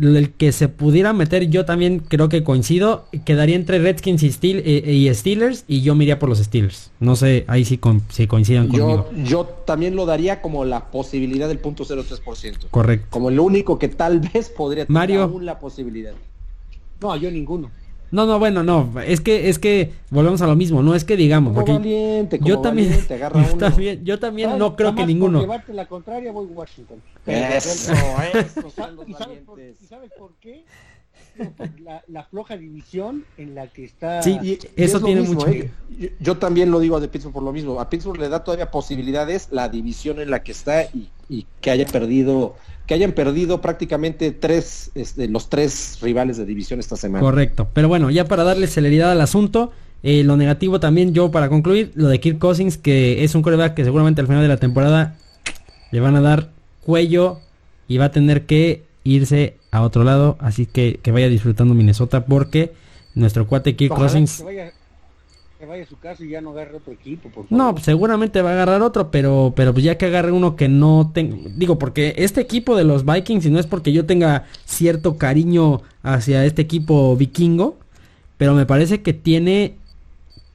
el 0.00 0.30
que 0.32 0.52
se 0.52 0.68
pudiera 0.68 1.12
meter, 1.12 1.48
yo 1.48 1.64
también 1.64 2.00
creo 2.00 2.28
que 2.28 2.42
coincido. 2.44 3.06
Quedaría 3.24 3.56
entre 3.56 3.78
Redskins 3.78 4.22
y, 4.22 4.28
Steel- 4.30 4.62
eh, 4.64 4.92
y 4.92 5.12
Steelers. 5.14 5.64
Y 5.68 5.82
yo 5.82 5.94
me 5.94 6.04
iría 6.04 6.18
por 6.18 6.28
los 6.28 6.38
Steelers. 6.38 6.90
No 7.00 7.16
sé, 7.16 7.44
ahí 7.48 7.64
sí, 7.64 7.78
con, 7.78 8.02
si 8.10 8.26
coincidan 8.26 8.68
conmigo. 8.68 9.08
Yo, 9.16 9.24
yo 9.24 9.44
también 9.66 9.96
lo 9.96 10.06
daría 10.06 10.40
como 10.42 10.64
la 10.64 10.90
posibilidad 10.90 11.48
del 11.48 11.58
punto 11.58 11.84
03%. 11.84 12.68
Correcto. 12.70 13.06
Como 13.10 13.28
el 13.30 13.38
único 13.40 13.78
que 13.78 13.88
tal 13.88 14.20
vez 14.20 14.48
podría 14.50 14.84
tener 14.86 14.94
Mario. 14.94 15.22
aún 15.24 15.44
la 15.46 15.58
posibilidad. 15.58 16.12
No, 17.00 17.16
yo 17.16 17.30
ninguno. 17.30 17.70
No, 18.10 18.24
no, 18.26 18.38
bueno, 18.38 18.62
no. 18.62 18.92
Es 19.06 19.20
que, 19.20 19.48
es 19.48 19.58
que 19.58 19.92
volvemos 20.10 20.40
a 20.42 20.46
lo 20.46 20.56
mismo. 20.56 20.82
No 20.82 20.94
es 20.94 21.04
que 21.04 21.16
digamos. 21.16 21.52
Como 21.52 21.64
Porque 21.66 21.72
valiente, 21.78 22.38
como 22.38 22.48
yo 22.48 22.58
también, 22.60 22.88
valiente, 22.88 23.14
agarra 23.14 23.42
yo 23.46 23.48
uno. 23.50 23.58
también, 23.58 24.04
yo 24.04 24.18
también 24.18 24.58
no 24.58 24.76
creo 24.76 24.94
que 24.94 25.06
ninguno. 25.06 25.44
Por 25.46 25.74
la 25.74 25.86
contraria, 25.86 26.32
voy 26.32 26.46
a 26.46 26.50
Washington. 26.56 27.02
Eso, 27.26 27.92
son 28.76 28.96
los 28.96 29.08
¿Y 29.08 29.12
sabes, 29.12 29.38
por, 29.44 29.56
valientes. 29.58 29.82
y 29.82 29.86
sabes 29.86 30.10
por 30.18 30.32
qué? 30.40 30.64
La, 31.84 32.02
la 32.08 32.24
floja 32.24 32.56
división 32.56 33.24
en 33.36 33.54
la 33.54 33.68
que 33.68 33.84
está. 33.84 34.22
Sí, 34.22 34.38
Y- 34.42 34.52
y 34.52 34.58
Eso 34.76 34.96
es 34.98 35.04
tiene 35.04 35.20
mismo, 35.20 35.34
mucho 35.36 35.48
¿eh? 35.48 35.70
Yo, 35.98 36.08
yo 36.18 36.36
también 36.38 36.70
lo 36.70 36.80
digo 36.80 36.98
de 37.00 37.06
Pittsburgh 37.08 37.34
por 37.34 37.42
lo 37.44 37.52
mismo. 37.52 37.78
A 37.80 37.88
Pittsburgh 37.88 38.18
le 38.18 38.28
da 38.28 38.42
todavía 38.42 38.70
posibilidades 38.72 39.48
la 39.52 39.68
división 39.68 40.18
en 40.20 40.30
la 40.30 40.42
que 40.42 40.50
está 40.52 40.82
y, 40.84 41.08
y 41.28 41.46
que 41.60 41.70
haya 41.70 41.86
perdido, 41.86 42.56
que 42.88 42.94
hayan 42.94 43.12
perdido 43.12 43.60
prácticamente 43.60 44.32
tres, 44.32 44.90
este, 44.94 45.28
los 45.28 45.50
tres 45.50 45.98
rivales 46.00 46.38
de 46.38 46.46
división 46.46 46.80
esta 46.80 46.96
semana. 46.96 47.20
Correcto. 47.20 47.68
Pero 47.74 47.86
bueno, 47.86 48.10
ya 48.10 48.24
para 48.24 48.44
darle 48.44 48.66
celeridad 48.66 49.12
al 49.12 49.20
asunto, 49.20 49.72
eh, 50.02 50.24
lo 50.24 50.38
negativo 50.38 50.80
también 50.80 51.12
yo 51.12 51.30
para 51.30 51.50
concluir, 51.50 51.92
lo 51.94 52.08
de 52.08 52.18
Kirk 52.18 52.38
Cousins, 52.38 52.78
que 52.78 53.24
es 53.24 53.34
un 53.34 53.42
coreback 53.42 53.74
que 53.74 53.84
seguramente 53.84 54.22
al 54.22 54.26
final 54.26 54.42
de 54.42 54.48
la 54.48 54.56
temporada 54.56 55.16
le 55.92 56.00
van 56.00 56.16
a 56.16 56.22
dar 56.22 56.48
cuello 56.82 57.40
y 57.88 57.98
va 57.98 58.06
a 58.06 58.10
tener 58.10 58.46
que 58.46 58.84
irse 59.04 59.56
a 59.70 59.82
otro 59.82 60.02
lado. 60.02 60.38
Así 60.40 60.64
que 60.64 60.98
que 61.02 61.12
vaya 61.12 61.28
disfrutando 61.28 61.74
Minnesota 61.74 62.24
porque 62.24 62.72
nuestro 63.14 63.46
cuate 63.46 63.76
Kirk 63.76 63.92
Ojalá 63.92 64.08
Cousins... 64.08 64.38
que 64.38 64.44
vaya, 64.44 64.72
que 65.58 65.66
vaya 65.66 65.82
a 65.82 65.86
su 65.86 65.98
casa 65.98 66.24
y 66.24 66.28
ya 66.30 66.40
no 66.40 66.50
agarre 66.50 66.76
otro 66.76 66.92
equipo. 66.92 67.28
Por 67.30 67.46
No, 67.50 67.58
favor. 67.58 67.74
pues, 67.74 67.84
seguramente 67.84 68.42
va 68.42 68.50
a 68.50 68.52
agarrar 68.52 68.80
otro, 68.82 69.10
pero, 69.10 69.52
pero 69.56 69.72
pues 69.72 69.84
ya 69.84 69.98
que 69.98 70.06
agarre 70.06 70.30
uno 70.32 70.54
que 70.56 70.68
no 70.68 71.10
tenga, 71.12 71.36
digo, 71.56 71.78
porque 71.78 72.14
este 72.16 72.40
equipo 72.40 72.76
de 72.76 72.84
los 72.84 73.04
Vikings, 73.04 73.44
y 73.46 73.50
no 73.50 73.58
es 73.58 73.66
porque 73.66 73.92
yo 73.92 74.06
tenga 74.06 74.44
cierto 74.64 75.16
cariño 75.18 75.82
hacia 76.02 76.44
este 76.44 76.62
equipo 76.62 77.16
vikingo, 77.16 77.76
pero 78.36 78.54
me 78.54 78.66
parece 78.66 79.02
que 79.02 79.12
tiene 79.12 79.74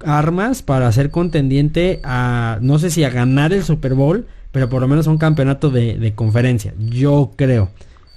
armas 0.06 0.62
para 0.62 0.91
ser 0.91 1.12
contendiente 1.12 1.99
a, 2.04 2.58
no 2.62 2.80
sé 2.80 2.89
si 2.89 3.04
a 3.04 3.10
ganar 3.10 3.51
el 3.54 3.64
Super 3.64 3.93
Bowl, 3.95 4.26
pero 4.51 4.70
por 4.70 4.82
lo 4.82 4.88
menos 4.88 5.08
a 5.08 5.12
un 5.12 5.18
campeonato 5.18 5.70
de, 5.70 5.97
de 5.97 6.14
conferencia, 6.14 6.74
yo 6.78 7.32
creo. 7.36 7.70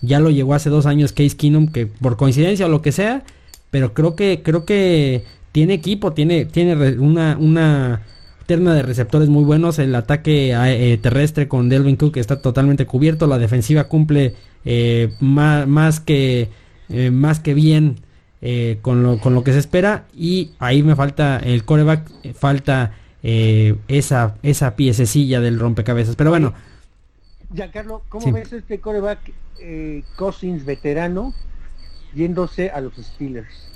Ya 0.03 0.20
lo 0.20 0.30
llegó 0.30 0.55
hace 0.55 0.70
dos 0.70 0.87
años 0.87 1.12
Case 1.12 1.37
Keenum, 1.37 1.68
que 1.68 1.87
por 1.87 2.16
coincidencia 2.16 2.66
o 2.66 2.68
lo 2.68 2.82
que 2.82 2.93
sea, 2.93 3.24
pero 3.70 3.95
creo 3.95 4.14
que, 4.14 4.43
creo 4.45 4.64
que 4.64 5.24
tiene 5.57 5.72
equipo, 5.72 6.12
tiene, 6.12 6.44
tiene 6.44 6.74
una, 6.98 7.38
una 7.40 8.02
terna 8.44 8.74
de 8.74 8.82
receptores 8.82 9.30
muy 9.30 9.42
buenos, 9.42 9.78
el 9.78 9.94
ataque 9.94 10.52
eh, 10.52 10.98
terrestre 10.98 11.48
con 11.48 11.70
Delvin 11.70 11.96
Cook 11.96 12.18
está 12.18 12.42
totalmente 12.42 12.84
cubierto, 12.84 13.26
la 13.26 13.38
defensiva 13.38 13.84
cumple 13.84 14.34
eh, 14.66 15.14
más, 15.18 15.66
más 15.66 15.98
que 16.00 16.50
eh, 16.90 17.11
más 17.11 17.40
que 17.40 17.54
bien 17.54 17.96
eh, 18.42 18.80
con, 18.82 19.02
lo, 19.02 19.18
con 19.18 19.32
lo 19.32 19.44
que 19.44 19.52
se 19.54 19.59
espera. 19.59 20.04
Y 20.14 20.50
ahí 20.59 20.82
me 20.82 20.94
falta 20.94 21.38
el 21.38 21.64
coreback, 21.64 22.02
eh, 22.22 22.34
falta 22.34 22.92
eh, 23.22 23.76
esa, 23.88 24.34
esa 24.42 24.76
piececilla 24.76 25.40
del 25.40 25.59
rompecabezas, 25.59 26.16
pero 26.16 26.28
bueno, 26.28 26.52
Giancarlo, 27.54 28.02
¿cómo 28.11 28.26
Sí. 28.26 28.30
ves 28.30 28.52
este 28.52 28.78
coreback 28.78 29.20
eh, 29.59 30.02
Cousins 30.16 30.66
veterano 30.66 31.32
yéndose 32.14 32.68
a 32.68 32.82
los 32.82 32.92
Steelers? 32.96 33.76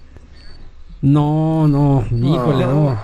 No, 1.03 1.67
no, 1.69 2.05
híjole, 2.13 2.65
no. 2.67 2.99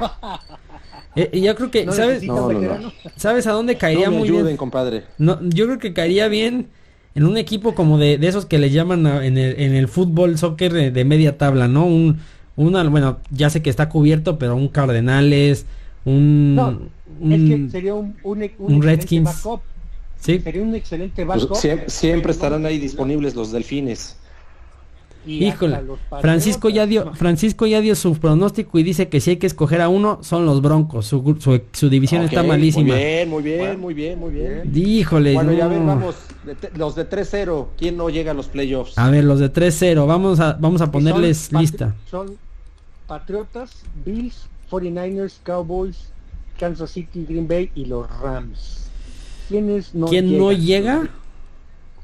Eh, 1.14 1.30
y 1.32 1.40
yo 1.42 1.54
creo 1.56 1.70
que, 1.70 1.86
¿No 1.86 1.92
¿sabes? 1.92 2.24
necesitas 2.24 2.36
No, 2.36 2.52
no, 2.52 2.52
no. 2.52 2.60
veterano? 2.60 2.92
¿Sabes 3.16 3.46
a 3.46 3.52
dónde 3.52 3.78
caería 3.78 4.06
No 4.06 4.12
me 4.12 4.18
muy 4.18 4.24
ayuden, 4.28 4.44
bien? 4.44 4.56
compadre. 4.58 5.04
No, 5.18 5.38
yo 5.42 5.64
creo 5.66 5.78
que 5.78 5.94
caería 5.94 6.28
bien 6.28 6.68
en 7.14 7.24
un 7.24 7.38
equipo 7.38 7.74
como 7.74 7.96
de, 7.96 8.18
de 8.18 8.28
esos 8.28 8.44
que 8.44 8.58
le 8.58 8.68
llaman 8.70 9.06
a- 9.06 9.24
en, 9.24 9.38
el, 9.38 9.58
en 9.58 9.74
el 9.74 9.88
fútbol, 9.88 10.36
soccer 10.36 10.72
de, 10.74 10.90
de 10.90 11.04
media 11.06 11.38
tabla, 11.38 11.68
¿no? 11.68 11.86
Un, 11.86 12.18
una, 12.56 12.84
bueno, 12.88 13.18
ya 13.30 13.48
sé 13.48 13.62
que 13.62 13.70
está 13.70 13.88
cubierto, 13.88 14.38
pero 14.38 14.56
un 14.56 14.68
Cardenales, 14.68 15.64
un... 16.04 16.54
No, 16.54 16.68
un- 17.20 17.32
es 17.32 17.40
que 17.66 17.70
sería 17.70 17.94
un, 17.94 18.14
un, 18.22 18.38
un 18.38 18.42
excelente 18.42 18.86
Redskins. 18.86 19.24
backup. 19.24 19.62
sí, 20.20 20.38
Sería 20.40 20.62
un 20.62 20.74
excelente 20.74 21.24
Pues 21.24 21.48
backup. 21.48 21.88
siempre, 21.88 22.32
estarán 22.32 22.66
ahí 22.66 22.78
disponibles 22.78 23.34
los 23.34 23.52
delfines. 23.52 24.16
Híjole. 25.26 25.80
Francisco 26.20 26.68
ya 26.68 26.86
dio. 26.86 27.12
Francisco 27.14 27.66
ya 27.66 27.80
dio 27.80 27.94
su 27.94 28.14
pronóstico 28.18 28.78
y 28.78 28.82
dice 28.82 29.08
que 29.08 29.20
si 29.20 29.30
hay 29.30 29.36
que 29.36 29.46
escoger 29.46 29.80
a 29.80 29.88
uno, 29.88 30.18
son 30.22 30.46
los 30.46 30.62
Broncos. 30.62 31.06
Su, 31.06 31.36
su, 31.40 31.60
su 31.72 31.88
división 31.88 32.22
está 32.22 32.42
malísima. 32.42 32.94
Muy 32.94 33.02
bien, 33.04 33.28
muy 33.30 33.42
bien, 33.42 33.58
Bueno, 33.58 33.78
muy 33.78 33.94
bien, 33.94 34.18
muy 34.18 34.30
bien. 34.32 34.72
Híjole, 34.74 35.34
Bueno, 35.34 35.52
ya 35.52 35.64
no. 35.64 35.70
ver, 35.70 35.80
vamos. 35.84 36.16
de 36.44 36.54
te- 36.54 36.70
los 36.78 36.94
de 36.94 37.08
3-0, 37.08 37.66
¿quién 37.76 37.96
no 37.96 38.08
llega 38.10 38.30
a 38.30 38.34
los 38.34 38.46
playoffs? 38.46 38.96
A 38.98 39.10
ver, 39.10 39.24
los 39.24 39.40
de 39.40 39.52
3-0, 39.52 40.06
vamos 40.06 40.40
a, 40.40 40.52
vamos 40.54 40.80
a 40.80 40.84
son 40.84 40.92
ponerles 40.92 41.52
lista. 41.52 41.94
Son 42.10 42.36
Patriotas, 43.06 43.82
Bills, 44.04 44.46
49ers, 44.70 45.34
Cowboys, 45.42 45.96
Kansas 46.58 46.90
City, 46.90 47.24
Green 47.28 47.46
Bay 47.46 47.70
y 47.74 47.84
los 47.84 48.08
Rams. 48.20 48.88
¿Quiénes 49.48 49.94
no 49.94 50.06
¿Quién 50.06 50.26
llegan? 50.28 50.38
no 50.40 50.52
llega? 50.52 51.08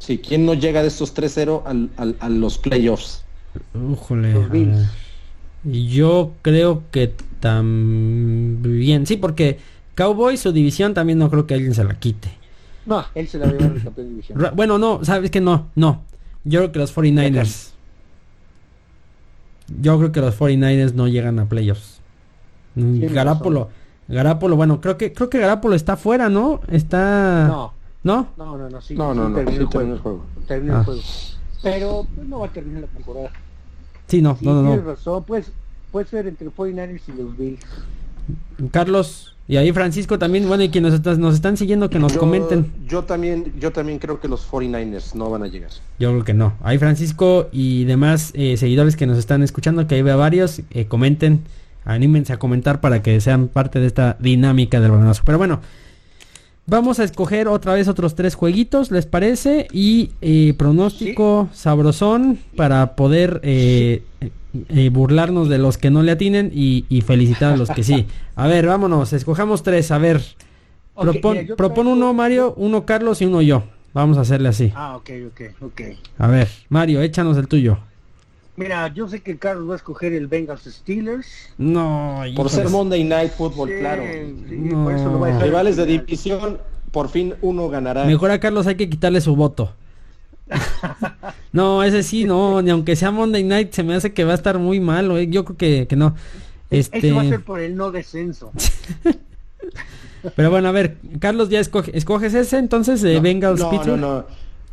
Sí, 0.03 0.19
¿quién 0.19 0.45
no 0.45 0.55
llega 0.55 0.83
de 0.83 0.89
estos 0.89 1.15
3-0 1.15 1.63
al- 1.65 1.91
al- 1.97 2.17
a 2.19 2.29
los 2.29 2.59
playoffs? 2.59 3.23
Újole. 3.73 4.33
Los 4.33 4.51
Bills. 4.51 4.89
Yo 5.63 6.33
creo 6.43 6.83
que 6.91 7.15
también. 7.39 9.07
Sí, 9.07 9.17
porque 9.17 9.59
Cowboys, 9.95 10.41
su 10.41 10.51
división, 10.51 10.93
también 10.93 11.19
no 11.21 11.31
creo 11.31 11.47
que 11.47 11.55
alguien 11.55 11.73
se 11.73 11.85
la 11.85 11.95
quite. 12.01 12.33
No, 12.85 13.05
él 13.15 13.29
se 13.29 13.39
la 13.39 13.47
va 13.47 13.53
a 13.53 13.55
llevar 13.55 13.77
el 13.77 13.83
campeón 13.85 14.07
de 14.09 14.11
división. 14.11 14.43
Bueno, 14.57 14.77
no, 14.77 15.05
sabes 15.05 15.31
que 15.31 15.41
no, 15.41 15.69
no. 15.77 16.03
Yo 16.43 16.59
creo 16.59 16.73
que 16.73 16.79
los 16.81 16.93
49ers. 16.97 17.69
Yo 19.81 19.99
creo 19.99 20.11
que 20.11 20.21
los 20.21 20.37
49ers 20.37 20.95
no 20.95 21.07
llegan 21.07 21.39
a 21.39 21.49
playoffs. 21.49 22.01
Garápolo. 22.75 23.69
Garápolo, 24.09 24.57
bueno, 24.57 24.81
creo 24.81 24.99
que 24.99 25.13
creo 25.13 25.31
que 25.31 25.39
Garápolo 25.39 25.77
está 25.77 25.97
fuera, 25.97 26.29
¿no? 26.29 26.61
Está 26.69 27.47
No, 27.47 27.73
¿No? 28.05 28.29
no, 28.37 28.57
no, 28.59 28.69
no, 28.69 28.81
sí, 28.81 28.95
No, 28.95 29.13
sí 29.13 29.19
no, 29.19 29.29
no, 29.29 29.35
terminó 29.37 29.51
sí 29.57 29.63
el 29.63 29.67
juego. 29.67 29.93
el 29.95 29.99
juego. 30.01 30.25
Terminó 30.49 30.75
Ah. 30.75 30.79
el 30.81 30.85
juego. 30.85 31.01
Pero 31.63 32.07
pues, 32.17 32.29
no 32.29 32.41
va 32.41 32.47
a 32.47 32.51
terminar 32.51 32.83
la 32.83 32.89
temporada. 32.89 33.31
Sí, 34.09 34.21
no, 34.21 34.37
Sí, 34.39 34.45
no, 34.45 34.55
no, 34.55 34.69
tienes 34.69 34.85
no. 34.85 34.91
razón, 34.91 35.25
pues 35.25 35.53
puede 35.93 36.07
ser 36.07 36.27
entre 36.27 36.49
49ers 36.51 37.01
y 37.09 37.13
los 37.13 37.37
Bills. 37.39 37.61
Carlos 38.71 39.37
y 39.49 39.57
ahí 39.57 39.73
Francisco 39.73 40.19
también, 40.19 40.47
bueno, 40.47 40.63
y 40.63 40.69
quienes 40.71 40.93
nos, 40.93 41.01
están- 41.01 41.21
nos 41.21 41.35
están 41.35 41.57
siguiendo 41.57 41.91
que 41.91 41.99
nos 41.99 42.15
yo, 42.15 42.21
comenten. 42.21 42.73
Yo 42.87 43.03
también, 43.05 43.53
yo 43.59 43.73
también 43.73 43.99
creo 43.99 44.21
que 44.21 44.29
los 44.29 44.45
49ers 44.51 45.15
no 45.15 45.31
van 45.31 45.43
a 45.43 45.49
llegar. 45.49 45.71
Yo 45.99 46.11
creo 46.13 46.25
que 46.25 46.33
no. 46.35 46.55
Ahí 46.63 46.79
Francisco 46.79 47.49
y 47.53 47.85
demás 47.85 48.31
eh, 48.35 48.57
seguidores 48.57 48.97
que 48.97 49.07
nos 49.07 49.19
están 49.19 49.43
escuchando, 49.43 49.87
que 49.87 49.97
ahí 49.97 50.03
veo 50.03 50.17
varios, 50.17 50.63
eh, 50.71 50.87
comenten, 50.87 51.41
anímense 51.85 52.33
a 52.33 52.39
comentar 52.39 52.81
para 52.81 53.03
que 53.03 53.21
sean 53.21 53.49
parte 53.49 53.81
de 53.81 53.87
esta 53.87 54.17
dinámica 54.21 54.81
del 54.81 54.93
balonazo. 54.93 55.23
Pero 55.27 55.39
bueno, 55.39 55.61
vamos 56.67 57.01
a 57.01 57.05
escoger 57.05 57.49
otra 57.49 57.75
vez 57.75 57.89
otros 57.89 58.15
tres 58.15 58.35
jueguitos, 58.35 58.91
¿les 58.91 59.07
parece? 59.07 59.67
Y 59.73 60.11
eh, 60.21 60.55
pronóstico 60.57 61.49
sabrosón 61.53 62.39
para 62.57 62.95
poder 62.97 63.41
eh, 63.43 64.03
eh, 64.69 64.89
burlarnos 64.91 65.49
de 65.49 65.59
los 65.59 65.79
que 65.79 65.91
no 65.91 66.03
le 66.03 66.13
atinen 66.13 66.51
y, 66.55 66.85
y 66.89 67.01
felicitar 67.03 67.55
a 67.55 67.57
los 67.57 67.71
que 67.71 67.83
sí. 67.83 68.07
A 68.37 68.47
ver, 68.47 68.67
vámonos, 68.67 69.13
escojamos 69.13 69.63
tres, 69.63 69.91
a 69.91 69.99
ver. 69.99 70.23
Ok, 70.95 71.05
propon 71.05 71.39
mira, 71.39 71.57
propon 71.57 71.87
uno 71.87 72.13
Mario, 72.13 72.55
uno 72.57 72.85
Carlos 72.85 73.23
y 73.23 73.27
uno 73.27 73.43
yo. 73.43 73.65
Vamos 73.95 74.17
a 74.17 74.23
hacerle 74.23 74.49
así. 74.49 74.73
Ah, 74.75 74.97
ok, 74.97 75.11
ok, 75.29 75.41
ok. 75.63 75.81
A 76.19 76.27
ver, 76.27 76.49
Mario, 76.69 77.03
échanos 77.03 77.37
el 77.37 77.47
tuyo. 77.47 77.79
Mira, 78.55 78.93
yo 78.93 79.09
sé 79.09 79.21
que 79.23 79.39
Carlos 79.39 79.69
va 79.69 79.73
a 79.73 79.77
escoger 79.77 80.13
el 80.13 80.27
Bengals 80.27 80.65
Steelers. 80.65 81.27
No, 81.57 82.23
Por 82.37 82.51
ser 82.51 82.69
Monday 82.69 83.03
Night 83.03 83.33
Football, 83.33 83.69
Sí, 83.71 83.75
claro. 83.81 84.03
sí, 84.49 84.57
No. 84.59 84.85
por 84.85 84.93
eso 84.95 85.05
lo 85.11 85.19
voy 85.19 85.31
a 85.31 85.33
dejar 85.33 85.49
Rivales 85.49 85.77
de 85.77 85.87
división, 85.87 86.59
por 86.91 87.09
fin 87.09 87.35
uno 87.41 87.69
ganará. 87.71 88.05
Mejor 88.05 88.31
a 88.31 88.41
Carlos 88.41 88.67
hay 88.67 88.75
que 88.75 88.91
quitarle 88.91 89.21
su 89.23 89.35
voto. 89.35 89.73
no, 91.53 91.83
ese 91.83 92.03
sí, 92.03 92.25
no, 92.25 92.61
ni 92.61 92.71
aunque 92.71 92.95
sea 92.95 93.11
Monday 93.11 93.43
Night, 93.43 93.73
se 93.73 93.83
me 93.83 93.95
hace 93.95 94.13
que 94.13 94.25
va 94.25 94.33
a 94.33 94.35
estar 94.35 94.59
muy 94.59 94.81
malo. 94.81 95.17
eh. 95.17 95.29
Yo 95.31 95.45
creo 95.47 95.57
que, 95.57 95.87
que 95.89 95.97
no. 95.97 96.15
Este, 96.71 97.07
Eso 97.07 97.17
va 97.17 97.23
a 97.23 97.29
ser 97.29 97.41
por 97.43 97.59
el 97.61 97.75
no 97.75 97.91
descenso. 97.91 98.53
pero 100.37 100.51
bueno, 100.51 100.69
a 100.69 100.73
ver, 100.73 100.97
Carlos, 101.21 101.49
ya 101.49 101.59
escoge, 101.61 101.97
escoges 101.97 102.35
ese, 102.35 102.59
entonces 102.59 103.01
de 103.03 103.15
no, 103.15 103.23
Bengals 103.23 103.61
no, 103.61 103.71
Pittsburgh. 103.71 103.99
no, 103.99 104.25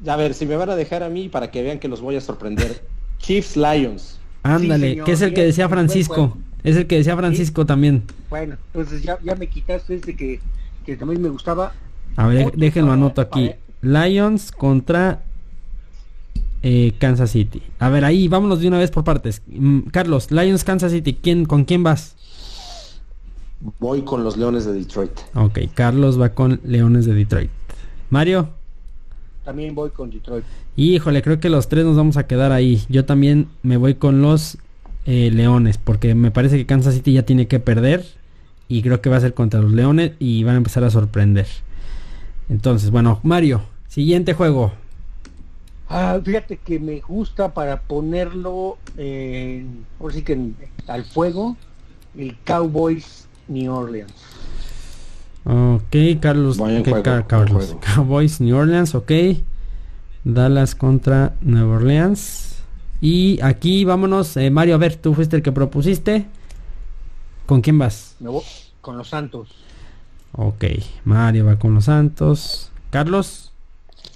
no. 0.05 0.11
A 0.11 0.15
ver, 0.17 0.33
si 0.33 0.45
me 0.45 0.55
van 0.55 0.69
a 0.69 0.75
dejar 0.75 1.03
a 1.03 1.09
mí 1.09 1.29
para 1.29 1.51
que 1.51 1.61
vean 1.63 1.79
que 1.79 1.87
los 1.87 2.01
voy 2.01 2.15
a 2.17 2.21
sorprender. 2.21 2.81
Chiefs 3.19 3.55
Lions. 3.55 4.19
Ándale, 4.43 5.03
que 5.03 5.11
es 5.11 5.21
el 5.21 5.33
que 5.33 5.43
decía 5.43 5.69
Francisco. 5.69 6.37
Es 6.63 6.75
el 6.75 6.87
que 6.87 6.97
decía 6.97 7.15
Francisco 7.15 7.65
también. 7.65 8.03
Bueno, 8.29 8.57
entonces 8.73 9.01
ya, 9.03 9.17
ya 9.23 9.35
me 9.35 9.47
quitaste 9.47 9.95
ese 9.95 10.15
que, 10.15 10.39
que 10.85 10.95
también 10.97 11.21
me 11.21 11.29
gustaba. 11.29 11.73
A 12.15 12.27
ver, 12.27 12.51
déjenlo 12.55 12.91
anoto 12.91 13.21
aquí. 13.21 13.51
Lions 13.81 14.51
contra 14.51 15.23
eh, 16.61 16.93
Kansas 16.99 17.31
City. 17.31 17.61
A 17.79 17.89
ver, 17.89 18.03
ahí 18.03 18.27
vámonos 18.27 18.59
de 18.59 18.67
una 18.67 18.77
vez 18.77 18.91
por 18.91 19.03
partes. 19.03 19.41
Mm, 19.47 19.81
Carlos, 19.91 20.31
Lions, 20.31 20.63
Kansas 20.63 20.91
City, 20.91 21.17
¿quién, 21.21 21.45
¿con 21.45 21.63
quién 21.63 21.83
vas? 21.83 22.15
Voy 23.79 24.01
con 24.01 24.23
los 24.23 24.37
Leones 24.37 24.65
de 24.65 24.73
Detroit. 24.73 25.11
Ok, 25.35 25.59
Carlos 25.73 26.19
va 26.19 26.29
con 26.29 26.59
Leones 26.63 27.05
de 27.05 27.13
Detroit. 27.13 27.49
Mario. 28.09 28.58
También 29.49 29.73
voy 29.73 29.89
con 29.89 30.11
Detroit. 30.11 30.45
Híjole, 30.75 31.23
creo 31.23 31.39
que 31.39 31.49
los 31.49 31.69
tres 31.69 31.83
nos 31.83 31.97
vamos 31.97 32.17
a 32.17 32.27
quedar 32.27 32.51
ahí. 32.51 32.83
Yo 32.87 33.05
también 33.05 33.47
me 33.63 33.77
voy 33.77 33.95
con 33.95 34.21
los 34.21 34.59
eh, 35.07 35.31
Leones, 35.33 35.79
porque 35.79 36.13
me 36.13 36.29
parece 36.29 36.55
que 36.55 36.67
Kansas 36.67 36.93
City 36.93 37.13
ya 37.13 37.23
tiene 37.23 37.47
que 37.47 37.59
perder. 37.59 38.05
Y 38.67 38.83
creo 38.83 39.01
que 39.01 39.09
va 39.09 39.17
a 39.17 39.21
ser 39.21 39.33
contra 39.33 39.59
los 39.59 39.71
Leones 39.71 40.11
y 40.19 40.43
van 40.43 40.53
a 40.53 40.57
empezar 40.57 40.83
a 40.83 40.91
sorprender. 40.91 41.47
Entonces, 42.47 42.91
bueno, 42.91 43.21
Mario, 43.23 43.63
siguiente 43.87 44.35
juego. 44.35 44.71
Ah, 45.89 46.19
fíjate 46.23 46.57
que 46.57 46.79
me 46.79 46.99
gusta 46.99 47.51
para 47.51 47.81
ponerlo 47.81 48.77
en, 48.97 49.83
por 49.97 50.13
sí 50.13 50.21
que 50.21 50.51
al 50.85 51.05
fuego, 51.05 51.57
el 52.15 52.37
Cowboys 52.45 53.27
New 53.47 53.73
Orleans. 53.73 54.13
Ok, 55.51 55.95
Carlos, 56.21 56.59
Carlos. 57.27 57.75
Cowboys 57.95 58.39
New 58.39 58.55
Orleans, 58.55 58.93
ok. 58.93 59.11
Dallas 60.23 60.75
contra 60.75 61.33
Nueva 61.41 61.77
Orleans. 61.77 62.57
Y 63.01 63.39
aquí 63.41 63.83
vámonos, 63.83 64.37
eh, 64.37 64.51
Mario, 64.51 64.75
a 64.75 64.77
ver, 64.77 64.95
tú 64.97 65.15
fuiste 65.15 65.35
el 65.35 65.41
que 65.41 65.51
propusiste. 65.51 66.27
¿Con 67.47 67.61
quién 67.61 67.79
vas? 67.79 68.15
con 68.81 68.97
los 68.97 69.09
Santos. 69.09 69.49
Ok, 70.33 70.65
Mario 71.03 71.45
va 71.45 71.57
con 71.57 71.73
los 71.73 71.85
Santos. 71.85 72.71
Carlos. 72.91 73.51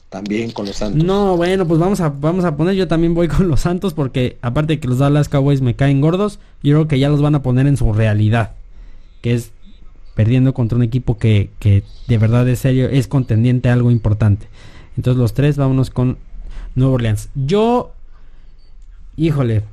También 0.09 0.51
con 0.51 0.67
los 0.67 0.75
Santos. 0.75 1.03
No, 1.03 1.35
bueno, 1.35 1.67
pues 1.67 1.79
vamos 1.79 1.99
a, 1.99 2.09
vamos 2.09 2.45
a 2.45 2.55
poner, 2.55 2.75
yo 2.75 2.87
también 2.87 3.15
voy 3.15 3.27
con 3.27 3.47
los 3.47 3.61
Santos 3.61 3.95
porque 3.95 4.37
aparte 4.43 4.73
de 4.73 4.79
que 4.79 4.87
los 4.87 4.99
Dallas 4.99 5.29
Cowboys 5.29 5.61
me 5.61 5.75
caen 5.75 5.99
gordos, 5.99 6.39
yo 6.61 6.75
creo 6.75 6.87
que 6.87 6.99
ya 6.99 7.09
los 7.09 7.23
van 7.23 7.33
a 7.33 7.41
poner 7.41 7.65
en 7.65 7.75
su 7.75 7.91
realidad. 7.91 8.51
Que 9.23 9.33
es 9.33 9.51
perdiendo 10.15 10.53
contra 10.53 10.77
un 10.77 10.83
equipo 10.83 11.17
que, 11.17 11.49
que 11.59 11.83
de 12.07 12.17
verdad 12.17 12.47
es 12.47 12.59
serio, 12.59 12.89
es 12.89 13.07
contendiente 13.07 13.69
a 13.69 13.73
algo 13.73 13.91
importante. 13.91 14.47
Entonces 14.97 15.19
los 15.19 15.33
tres, 15.33 15.57
vámonos 15.57 15.89
con 15.89 16.17
Nueva 16.75 16.93
Orleans. 16.93 17.29
Yo, 17.35 17.91
híjole. 19.17 19.63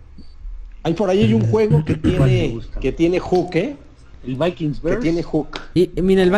Hay 0.83 0.95
por 0.95 1.11
ahí 1.11 1.23
hay 1.23 1.35
un 1.35 1.47
juego 1.47 1.85
que 1.85 1.95
tiene, 1.95 2.59
que 2.81 2.93
tiene 2.93 3.19
hook, 3.19 3.55
¿eh? 3.55 3.77
El 4.27 4.37
Vikings 4.37 4.83
Bears. 4.83 4.97
Que 4.99 5.03
tiene 5.03 5.23
hook. 5.23 5.49
Y, 5.75 5.91
mira, 6.03 6.23
el, 6.23 6.33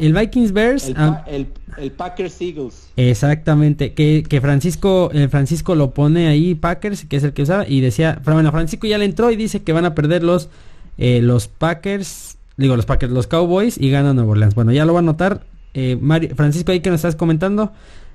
el 0.00 0.12
Vikings 0.12 0.52
Bears. 0.52 0.88
El, 1.26 1.46
el, 1.78 1.92
Packers 1.92 2.40
Eagles. 2.40 2.88
Exactamente. 2.96 3.92
Que, 3.92 4.24
que 4.28 4.40
Francisco, 4.40 5.10
el 5.12 5.28
Francisco 5.28 5.76
lo 5.76 5.92
pone 5.92 6.26
ahí, 6.26 6.56
Packers, 6.56 7.04
que 7.04 7.16
es 7.16 7.22
el 7.22 7.32
que 7.32 7.42
usaba. 7.42 7.68
Y 7.68 7.80
decía, 7.80 8.20
bueno, 8.24 8.50
Francisco 8.50 8.88
ya 8.88 8.98
le 8.98 9.04
entró 9.04 9.30
y 9.30 9.36
dice 9.36 9.62
que 9.62 9.72
van 9.72 9.84
a 9.84 9.94
perder 9.94 10.24
los, 10.24 10.48
eh, 10.96 11.20
los 11.22 11.46
Packers. 11.46 12.27
Digo, 12.58 12.76
los 12.76 12.86
Packers, 12.86 13.12
los 13.12 13.28
Cowboys 13.28 13.78
y 13.78 13.88
ganan 13.88 14.16
Nueva 14.16 14.32
Orleans. 14.32 14.54
Bueno, 14.54 14.72
ya 14.72 14.84
lo 14.84 14.92
va 14.92 14.98
a 14.98 15.02
anotar. 15.02 15.46
Eh, 15.74 15.96
Francisco, 16.34 16.72
ahí 16.72 16.80
que 16.80 16.90
nos 16.90 16.98
estás 16.98 17.16
comentando. 17.16 17.72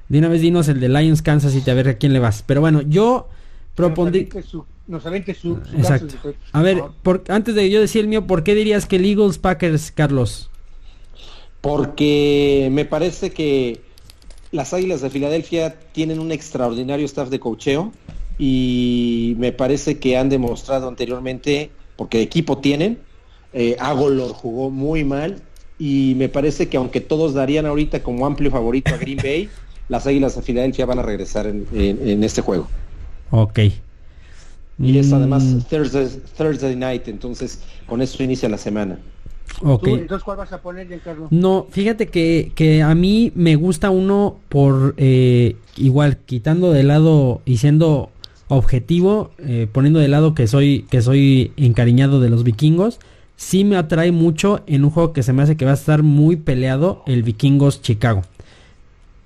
De 0.09 0.19
una 0.19 0.27
vez 0.27 0.41
dinos 0.41 0.67
el 0.67 0.81
de 0.81 0.89
Lions 0.89 1.21
Kansas 1.21 1.55
y 1.55 1.67
a 1.67 1.73
ver 1.73 1.87
a 1.87 1.93
quién 1.95 2.13
le 2.13 2.19
vas. 2.19 2.43
Pero 2.45 2.59
bueno, 2.59 2.81
yo 2.81 3.29
propondí 3.73 4.27
su, 4.45 4.65
Exacto. 5.77 6.15
a 6.51 6.61
ver, 6.61 6.83
por, 7.01 7.23
antes 7.29 7.55
de 7.55 7.69
yo 7.69 7.79
decir 7.79 8.01
el 8.01 8.09
mío, 8.09 8.27
¿por 8.27 8.43
qué 8.43 8.53
dirías 8.53 8.85
que 8.85 8.97
el 8.97 9.05
Eagles 9.05 9.37
Packers, 9.37 9.91
Carlos? 9.91 10.49
Porque 11.61 12.67
me 12.69 12.83
parece 12.83 13.31
que 13.31 13.79
las 14.51 14.73
Águilas 14.73 15.01
de 15.01 15.09
Filadelfia 15.09 15.79
tienen 15.93 16.19
un 16.19 16.33
extraordinario 16.33 17.05
staff 17.05 17.29
de 17.29 17.39
cocheo 17.39 17.93
y 18.37 19.35
me 19.37 19.53
parece 19.53 19.99
que 19.99 20.17
han 20.17 20.27
demostrado 20.27 20.89
anteriormente, 20.89 21.71
porque 21.95 22.21
equipo 22.21 22.57
tienen, 22.57 22.99
eh, 23.53 23.75
Agolor 23.79 24.31
jugó 24.31 24.69
muy 24.69 25.03
mal 25.03 25.41
y 25.79 26.13
me 26.17 26.29
parece 26.29 26.69
que 26.69 26.77
aunque 26.77 27.01
todos 27.01 27.33
darían 27.33 27.65
ahorita 27.65 28.03
como 28.03 28.25
amplio 28.25 28.51
favorito 28.51 28.93
a 28.93 28.97
Green 28.97 29.17
Bay, 29.17 29.49
las 29.89 30.07
Águilas 30.07 30.35
de 30.35 30.41
Filadelfia 30.41 30.85
van 30.85 30.99
a 30.99 31.03
regresar 31.03 31.47
en, 31.47 31.67
en 31.73 32.23
este 32.23 32.41
juego. 32.41 32.67
Ok. 33.31 33.59
Y 34.79 34.97
es 34.97 35.13
además 35.13 35.43
mm. 35.43 35.59
Thursday, 36.37 36.75
night, 36.75 37.07
entonces 37.07 37.59
con 37.87 38.01
eso 38.01 38.23
inicia 38.23 38.49
la 38.49 38.57
semana. 38.57 38.99
Okay. 39.61 39.93
entonces, 39.93 40.23
¿cuál 40.23 40.37
vas 40.37 40.51
a 40.51 40.61
poner, 40.61 40.87
Giancarlo? 40.87 41.27
No, 41.29 41.67
fíjate 41.69 42.07
que, 42.07 42.51
que, 42.55 42.81
a 42.81 42.95
mí 42.95 43.31
me 43.35 43.55
gusta 43.55 43.91
uno 43.91 44.37
por 44.49 44.95
eh, 44.97 45.57
igual 45.77 46.17
quitando 46.17 46.71
de 46.71 46.83
lado 46.83 47.41
y 47.45 47.57
siendo 47.57 48.09
objetivo, 48.47 49.31
eh, 49.37 49.67
poniendo 49.71 49.99
de 49.99 50.07
lado 50.07 50.33
que 50.33 50.47
soy 50.47 50.85
que 50.89 51.01
soy 51.01 51.51
encariñado 51.55 52.19
de 52.19 52.29
los 52.29 52.43
vikingos, 52.43 52.99
sí 53.35 53.63
me 53.63 53.77
atrae 53.77 54.11
mucho 54.11 54.61
en 54.67 54.83
un 54.83 54.91
juego 54.91 55.13
que 55.13 55.23
se 55.23 55.33
me 55.33 55.43
hace 55.43 55.57
que 55.57 55.65
va 55.65 55.71
a 55.71 55.75
estar 55.75 56.03
muy 56.03 56.35
peleado 56.35 57.03
el 57.07 57.23
vikingos 57.23 57.81
Chicago. 57.81 58.23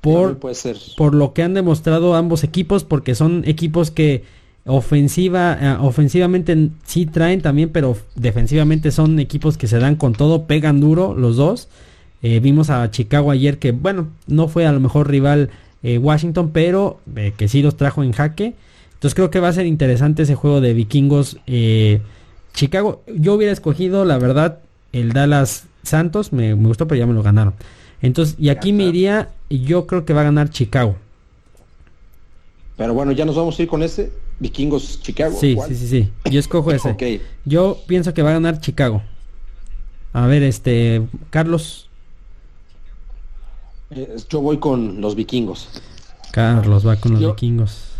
Por, 0.02 0.38
puede 0.38 0.56
ser. 0.56 0.78
por 0.96 1.14
lo 1.14 1.34
que 1.34 1.44
han 1.44 1.54
demostrado 1.54 2.16
ambos 2.16 2.44
equipos, 2.44 2.84
porque 2.84 3.16
son 3.16 3.44
equipos 3.46 3.92
que 3.92 4.24
Ofensiva, 4.70 5.58
eh, 5.62 5.78
ofensivamente 5.80 6.72
sí 6.86 7.06
traen 7.06 7.42
también, 7.42 7.70
pero 7.70 7.98
defensivamente 8.16 8.92
son 8.92 9.18
equipos 9.18 9.58
que 9.58 9.66
se 9.66 9.80
dan 9.80 9.96
con 9.96 10.12
todo, 10.12 10.44
pegan 10.44 10.82
duro 10.82 11.16
los 11.16 11.38
dos. 11.38 11.70
Eh, 12.22 12.42
vimos 12.42 12.70
a 12.70 12.92
Chicago 12.92 13.32
ayer 13.32 13.60
que, 13.60 13.72
bueno, 13.72 14.10
no 14.28 14.50
fue 14.50 14.66
a 14.66 14.74
lo 14.74 14.82
mejor 14.82 15.10
rival 15.10 15.52
eh, 15.84 15.98
Washington, 15.98 16.52
pero 16.52 17.00
que 17.38 17.48
sí 17.48 17.62
los 17.62 17.78
trajo 17.78 18.04
en 18.04 18.12
jaque. 18.12 18.56
Entonces 18.96 19.16
creo 19.16 19.30
que 19.30 19.40
va 19.40 19.48
a 19.48 19.54
ser 19.54 19.68
interesante 19.68 20.24
ese 20.24 20.36
juego 20.36 20.60
de 20.60 20.74
vikingos. 20.74 21.38
Chicago, 22.58 23.04
yo 23.06 23.36
hubiera 23.36 23.54
escogido, 23.54 24.04
la 24.04 24.18
verdad, 24.18 24.58
el 24.92 25.14
Dallas 25.14 25.68
Santos, 25.84 26.34
me, 26.34 26.56
me 26.56 26.68
gustó, 26.68 26.88
pero 26.88 26.98
ya 26.98 27.06
me 27.06 27.14
lo 27.14 27.22
ganaron. 27.22 27.54
Entonces, 28.02 28.36
y 28.40 28.50
aquí 28.50 28.74
me 28.74 28.86
iría, 28.86 29.30
yo 29.48 29.86
creo 29.86 30.06
que 30.06 30.14
va 30.14 30.22
a 30.22 30.24
ganar 30.24 30.50
Chicago. 30.50 30.96
Pero 32.76 32.96
bueno, 32.96 33.12
ya 33.12 33.26
nos 33.26 33.36
vamos 33.36 33.60
a 33.60 33.62
ir 33.62 33.68
con 33.68 33.84
ese. 33.84 34.12
Vikingos 34.40 35.00
Chicago. 35.04 35.38
Sí, 35.40 35.56
sí, 35.68 35.76
sí, 35.76 35.88
sí. 35.88 36.12
Yo 36.32 36.40
escojo 36.40 36.72
ese. 36.72 37.22
Yo 37.46 37.78
pienso 37.86 38.16
que 38.16 38.24
va 38.24 38.32
a 38.32 38.34
ganar 38.34 38.60
Chicago. 38.60 39.04
A 40.14 40.26
ver, 40.26 40.42
este, 40.42 41.04
Carlos. 41.30 41.92
Eh, 43.92 44.16
yo 44.30 44.42
voy 44.42 44.58
con 44.58 45.00
los 45.00 45.14
vikingos. 45.14 45.70
Carlos 46.32 46.88
va 46.88 46.96
con 46.96 47.14
los 47.14 47.22
vikingos. 47.22 47.92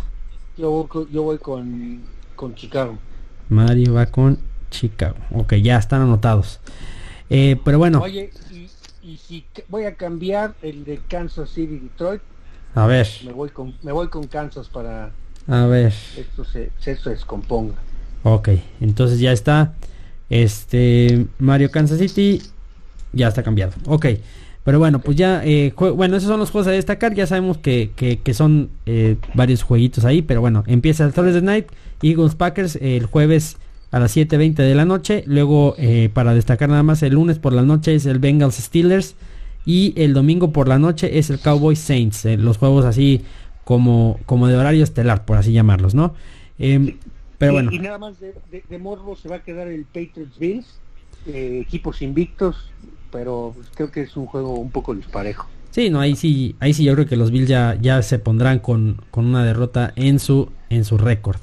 Yo, 0.56 0.88
yo 1.12 1.22
voy 1.22 1.38
con, 1.38 2.02
con 2.34 2.56
Chicago. 2.56 2.98
Mario 3.48 3.94
va 3.94 4.06
con 4.06 4.47
Chicago. 4.70 5.16
Ok, 5.32 5.54
ya 5.54 5.78
están 5.78 6.02
anotados. 6.02 6.60
Eh, 7.30 7.56
pero 7.64 7.78
bueno. 7.78 8.00
Oye, 8.00 8.30
y, 8.50 8.68
y 9.02 9.16
si 9.16 9.44
voy 9.68 9.84
a 9.84 9.94
cambiar 9.94 10.54
el 10.62 10.84
de 10.84 11.00
Kansas 11.08 11.50
City 11.50 11.78
Detroit. 11.78 12.22
A 12.74 12.86
ver. 12.86 13.06
Me 13.24 13.32
voy 13.32 13.50
con, 13.50 13.74
me 13.82 13.92
voy 13.92 14.08
con 14.08 14.26
Kansas 14.26 14.68
para 14.68 15.12
a 15.48 15.66
ver. 15.66 15.94
Esto 16.16 16.44
se, 16.44 16.70
se 16.78 16.94
descomponga. 17.10 17.74
Ok, 18.22 18.50
entonces 18.80 19.18
ya 19.18 19.32
está. 19.32 19.74
Este 20.28 21.26
Mario 21.38 21.70
Kansas 21.70 21.98
City 21.98 22.42
ya 23.12 23.28
está 23.28 23.42
cambiado. 23.42 23.72
Ok. 23.86 24.06
Pero 24.64 24.78
bueno, 24.78 24.98
pues 24.98 25.16
ya, 25.16 25.42
eh, 25.46 25.72
bueno, 25.74 26.16
esos 26.16 26.28
son 26.28 26.38
los 26.38 26.50
juegos 26.50 26.68
a 26.68 26.72
destacar. 26.72 27.14
Ya 27.14 27.26
sabemos 27.26 27.56
que, 27.56 27.92
que, 27.96 28.34
son 28.34 28.68
eh, 28.84 29.16
varios 29.32 29.62
jueguitos 29.62 30.04
ahí. 30.04 30.20
Pero 30.20 30.42
bueno, 30.42 30.62
empieza 30.66 31.06
el 31.06 31.14
Thursday 31.14 31.40
Night, 31.40 31.68
Eagles 32.02 32.34
Packers 32.34 32.76
el 32.76 33.06
jueves 33.06 33.56
a 33.90 33.98
las 33.98 34.16
7.20 34.16 34.54
de 34.54 34.74
la 34.74 34.84
noche. 34.84 35.24
Luego, 35.26 35.74
eh, 35.78 36.10
para 36.12 36.34
destacar 36.34 36.68
nada 36.68 36.82
más, 36.82 37.02
el 37.02 37.14
lunes 37.14 37.38
por 37.38 37.52
la 37.52 37.62
noche 37.62 37.94
es 37.94 38.06
el 38.06 38.18
Bengals 38.18 38.56
Steelers. 38.56 39.14
Y 39.64 39.92
el 39.96 40.14
domingo 40.14 40.50
por 40.52 40.66
la 40.68 40.78
noche 40.78 41.18
es 41.18 41.30
el 41.30 41.40
Cowboys 41.40 41.78
Saints. 41.78 42.24
los 42.24 42.56
juegos 42.56 42.84
así 42.84 43.22
como, 43.64 44.18
como 44.24 44.48
de 44.48 44.56
horario 44.56 44.82
estelar, 44.82 45.26
por 45.26 45.36
así 45.36 45.52
llamarlos, 45.52 45.94
¿no? 45.94 46.14
Em, 46.58 46.96
pero 47.36 47.52
bueno. 47.52 47.70
Y 47.70 47.78
nada 47.78 47.98
más 47.98 48.16
de, 48.18 48.78
morbo 48.78 49.14
se 49.14 49.28
va 49.28 49.36
a 49.36 49.42
quedar 49.42 49.68
el 49.68 49.84
Patriots 49.84 50.38
Bills, 50.38 50.78
eh, 51.26 51.60
equipos 51.60 52.00
invictos, 52.00 52.70
pero 53.12 53.54
creo 53.74 53.90
que 53.90 54.00
es 54.02 54.16
un 54.16 54.24
juego 54.24 54.54
un 54.54 54.70
poco 54.70 54.94
disparejo. 54.94 55.48
Sí, 55.70 55.90
no, 55.90 56.00
ahí 56.00 56.16
sí, 56.16 56.56
ahí 56.60 56.72
sí 56.72 56.82
yo 56.82 56.94
creo 56.94 57.06
que 57.06 57.16
los 57.16 57.30
Bills 57.30 57.48
ya, 57.48 57.76
ya 57.78 58.00
se 58.00 58.18
pondrán 58.18 58.58
con, 58.60 59.02
con 59.10 59.26
una 59.26 59.44
derrota 59.44 59.92
en 59.96 60.18
su, 60.18 60.50
en 60.70 60.86
su 60.86 60.96
récord. 60.96 61.38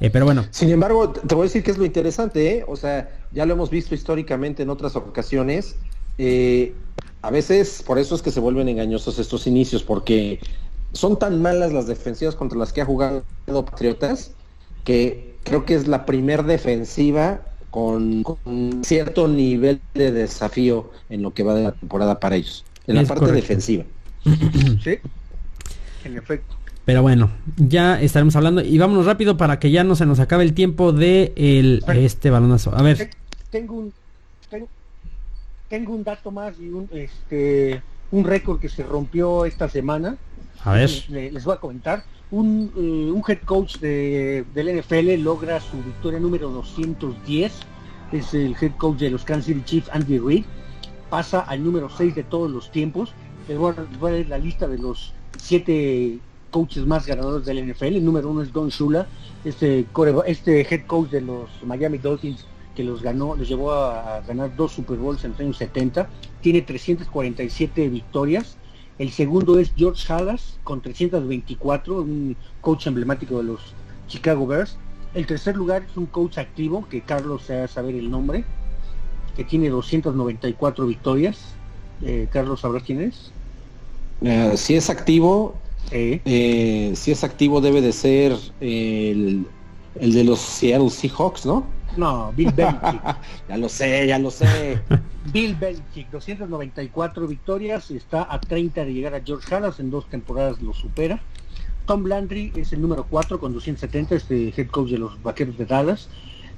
Eh, 0.00 0.10
pero 0.10 0.24
bueno. 0.24 0.46
Sin 0.50 0.70
embargo, 0.70 1.10
te 1.10 1.34
voy 1.34 1.44
a 1.44 1.46
decir 1.48 1.62
que 1.62 1.70
es 1.70 1.78
lo 1.78 1.84
interesante, 1.84 2.58
¿eh? 2.58 2.64
O 2.66 2.76
sea, 2.76 3.10
ya 3.32 3.46
lo 3.46 3.54
hemos 3.54 3.70
visto 3.70 3.94
históricamente 3.94 4.62
en 4.62 4.70
otras 4.70 4.94
ocasiones. 4.96 5.76
Eh, 6.18 6.74
a 7.22 7.30
veces, 7.30 7.82
por 7.84 7.98
eso 7.98 8.14
es 8.14 8.22
que 8.22 8.30
se 8.30 8.40
vuelven 8.40 8.68
engañosos 8.68 9.18
estos 9.18 9.46
inicios, 9.46 9.82
porque 9.82 10.40
son 10.92 11.18
tan 11.18 11.42
malas 11.42 11.72
las 11.72 11.86
defensivas 11.86 12.34
contra 12.34 12.58
las 12.58 12.72
que 12.72 12.80
ha 12.80 12.84
jugado 12.84 13.24
Patriotas 13.46 14.32
que 14.88 15.34
creo 15.44 15.66
que 15.66 15.74
es 15.74 15.86
la 15.86 16.06
primer 16.06 16.44
defensiva 16.44 17.42
con, 17.70 18.24
cierto 18.82 19.28
nivel 19.28 19.82
de 19.92 20.12
desafío 20.12 20.90
en 21.10 21.20
lo 21.20 21.34
que 21.34 21.42
va 21.42 21.54
de 21.54 21.64
la 21.64 21.72
temporada 21.72 22.18
para 22.18 22.36
ellos, 22.36 22.64
en 22.86 22.96
la 22.96 23.04
parte 23.04 23.30
defensiva. 23.30 23.84
sí, 24.82 24.96
en 26.04 26.16
efecto. 26.16 26.56
Pero 26.88 27.02
bueno, 27.02 27.28
ya 27.58 28.00
estaremos 28.00 28.34
hablando 28.34 28.62
y 28.62 28.78
vámonos 28.78 29.04
rápido 29.04 29.36
para 29.36 29.58
que 29.58 29.70
ya 29.70 29.84
no 29.84 29.94
se 29.94 30.06
nos 30.06 30.20
acabe 30.20 30.42
el 30.42 30.54
tiempo 30.54 30.90
de 30.90 31.34
el, 31.36 31.84
este 31.86 32.30
balonazo. 32.30 32.74
A 32.74 32.80
ver. 32.80 33.10
Tengo 33.50 33.74
un, 33.74 33.92
tengo, 35.68 35.92
un 35.92 36.02
dato 36.02 36.30
más 36.30 36.58
y 36.58 36.70
un, 36.70 36.88
este, 36.94 37.82
un 38.10 38.24
récord 38.24 38.58
que 38.58 38.70
se 38.70 38.84
rompió 38.84 39.44
esta 39.44 39.68
semana. 39.68 40.16
A 40.64 40.72
ver. 40.72 40.90
Les, 41.10 41.44
voy 41.44 41.56
a 41.56 41.58
comentar. 41.58 42.04
Un, 42.30 42.72
eh, 42.74 43.12
un 43.12 43.22
head 43.28 43.40
coach 43.44 43.76
de, 43.80 44.46
del 44.54 44.80
NFL 44.80 45.22
logra 45.22 45.60
su 45.60 45.76
victoria 45.82 46.18
número 46.18 46.48
210. 46.48 47.52
Es 48.12 48.32
el 48.32 48.56
head 48.58 48.72
coach 48.78 48.96
de 48.96 49.10
los 49.10 49.24
Kansas 49.24 49.44
City 49.44 49.62
Chiefs, 49.62 49.90
Andy 49.92 50.18
Reid. 50.18 50.46
Pasa 51.10 51.40
al 51.40 51.62
número 51.62 51.90
6 51.90 52.14
de 52.14 52.22
todos 52.22 52.50
los 52.50 52.70
tiempos. 52.70 53.12
Les 53.46 53.58
voy 53.58 53.74
a, 53.76 53.98
voy 54.00 54.10
a 54.10 54.14
leer 54.14 54.28
la 54.30 54.38
lista 54.38 54.66
de 54.66 54.78
los 54.78 55.12
siete 55.36 56.18
coaches 56.50 56.86
más 56.86 57.06
ganadores 57.06 57.46
del 57.46 57.70
NFL. 57.70 57.96
El 57.96 58.04
número 58.04 58.30
uno 58.30 58.42
es 58.42 58.52
Don 58.52 58.68
Shula, 58.68 59.06
este, 59.44 59.86
este 60.26 60.60
head 60.62 60.86
coach 60.86 61.10
de 61.10 61.20
los 61.20 61.48
Miami 61.64 61.98
Dolphins 61.98 62.46
que 62.78 62.84
los 62.84 63.02
ganó, 63.02 63.34
los 63.34 63.48
llevó 63.48 63.72
a, 63.72 64.20
ganar 64.20 64.54
dos 64.54 64.70
Super 64.70 64.98
Bowls 64.98 65.24
en 65.24 65.32
los 65.32 65.40
años 65.40 65.56
70. 65.56 66.08
Tiene 66.40 66.62
347 66.62 67.88
victorias. 67.88 68.56
El 69.00 69.10
segundo 69.10 69.58
es 69.58 69.72
George 69.76 70.12
Halas 70.12 70.60
con 70.62 70.80
324, 70.80 72.02
un 72.02 72.36
coach 72.60 72.86
emblemático 72.86 73.38
de 73.38 73.42
los 73.42 73.60
Chicago 74.06 74.46
Bears. 74.46 74.78
El 75.14 75.26
tercer 75.26 75.56
lugar 75.56 75.86
es 75.90 75.96
un 75.96 76.06
coach 76.06 76.38
activo, 76.38 76.86
que 76.88 77.00
Carlos 77.00 77.42
se 77.42 77.58
va 77.58 77.64
a 77.64 77.68
saber 77.68 77.96
el 77.96 78.08
nombre, 78.12 78.44
que 79.34 79.42
tiene 79.42 79.70
294 79.70 80.86
victorias. 80.86 81.54
Eh, 82.02 82.28
Carlos, 82.30 82.60
¿sabrás 82.60 82.84
quién 82.84 83.02
es? 83.02 83.32
Eh, 84.20 84.52
si 84.56 84.76
es 84.76 84.88
activo, 84.88 85.56
eh, 85.90 86.92
si 86.94 87.10
es 87.10 87.24
activo 87.24 87.60
debe 87.60 87.80
de 87.80 87.92
ser 87.92 88.36
el, 88.60 89.46
de 89.94 90.24
los 90.24 90.38
Seattle 90.38 90.90
Seahawks, 90.90 91.46
¿no? 91.46 91.66
No, 91.96 92.32
Bill 92.36 92.52
Belichick. 92.52 93.02
ya 93.48 93.56
lo 93.56 93.68
sé, 93.68 94.06
ya 94.06 94.18
lo 94.18 94.30
sé. 94.30 94.80
Bill 95.32 95.54
Belichick, 95.56 96.10
294 96.10 97.26
victorias, 97.26 97.90
está 97.90 98.32
a 98.32 98.40
30 98.40 98.84
de 98.84 98.92
llegar 98.92 99.14
a 99.14 99.22
George 99.24 99.54
Halas, 99.54 99.80
en 99.80 99.90
dos 99.90 100.08
temporadas 100.08 100.60
lo 100.62 100.72
supera. 100.74 101.20
Tom 101.86 102.04
Landry 102.04 102.52
es 102.54 102.72
el 102.74 102.82
número 102.82 103.06
4 103.08 103.40
con 103.40 103.54
270, 103.54 104.14
este 104.14 104.52
head 104.56 104.68
coach 104.68 104.90
de 104.90 104.98
los 104.98 105.22
Vaqueros 105.22 105.56
de 105.56 105.64
Dallas. 105.64 106.08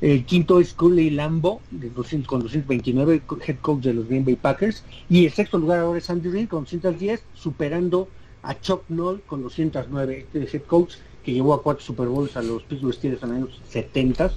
El 0.00 0.24
quinto 0.24 0.58
es 0.60 0.72
Curly 0.72 1.10
Lambo 1.10 1.60
de 1.70 1.90
200, 1.90 2.26
con 2.26 2.40
229, 2.40 3.22
head 3.46 3.56
coach 3.60 3.84
de 3.84 3.94
los 3.94 4.08
Green 4.08 4.24
Bay 4.24 4.34
Packers. 4.34 4.82
Y 5.08 5.26
el 5.26 5.32
sexto 5.32 5.58
lugar 5.58 5.78
ahora 5.78 5.98
es 5.98 6.10
Andy 6.10 6.30
Reid 6.30 6.48
con 6.48 6.64
210, 6.64 7.22
superando 7.34 8.08
a 8.42 8.58
Chuck 8.60 8.84
Noll 8.88 9.20
con 9.22 9.42
209, 9.42 10.26
este 10.32 10.56
head 10.56 10.62
coach 10.64 10.94
que 11.24 11.32
llevó 11.32 11.54
a 11.54 11.62
cuatro 11.62 11.84
Super 11.84 12.08
Bowls 12.08 12.36
a 12.36 12.42
los 12.42 12.62
Pittsburgh 12.62 12.94
Steelers 12.94 13.22
en 13.22 13.28
los 13.28 13.38
años 13.38 13.60
70. 13.68 14.32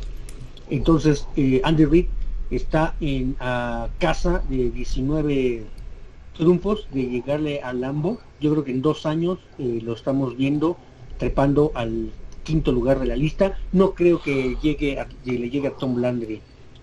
Entonces, 0.69 1.27
eh, 1.35 1.61
Andy 1.63 1.85
Reid 1.85 2.05
está 2.51 2.95
en 2.99 3.35
casa 3.99 4.43
de 4.49 4.69
19 4.69 5.63
triunfos 6.35 6.87
de 6.91 7.03
llegarle 7.03 7.61
al 7.61 7.81
Lambo. 7.81 8.19
Yo 8.41 8.51
creo 8.51 8.63
que 8.63 8.71
en 8.71 8.81
dos 8.81 9.05
años 9.05 9.39
eh, 9.59 9.79
lo 9.83 9.93
estamos 9.93 10.35
viendo 10.35 10.77
trepando 11.17 11.71
al 11.75 12.11
quinto 12.43 12.71
lugar 12.71 12.99
de 12.99 13.05
la 13.05 13.15
lista. 13.15 13.57
No 13.71 13.93
creo 13.93 14.21
que 14.21 14.57
llegue 14.61 14.99
a, 14.99 15.07
le 15.25 15.49
llegue 15.49 15.67
a 15.67 15.71
Tom 15.71 15.97
Landry, 15.97 16.41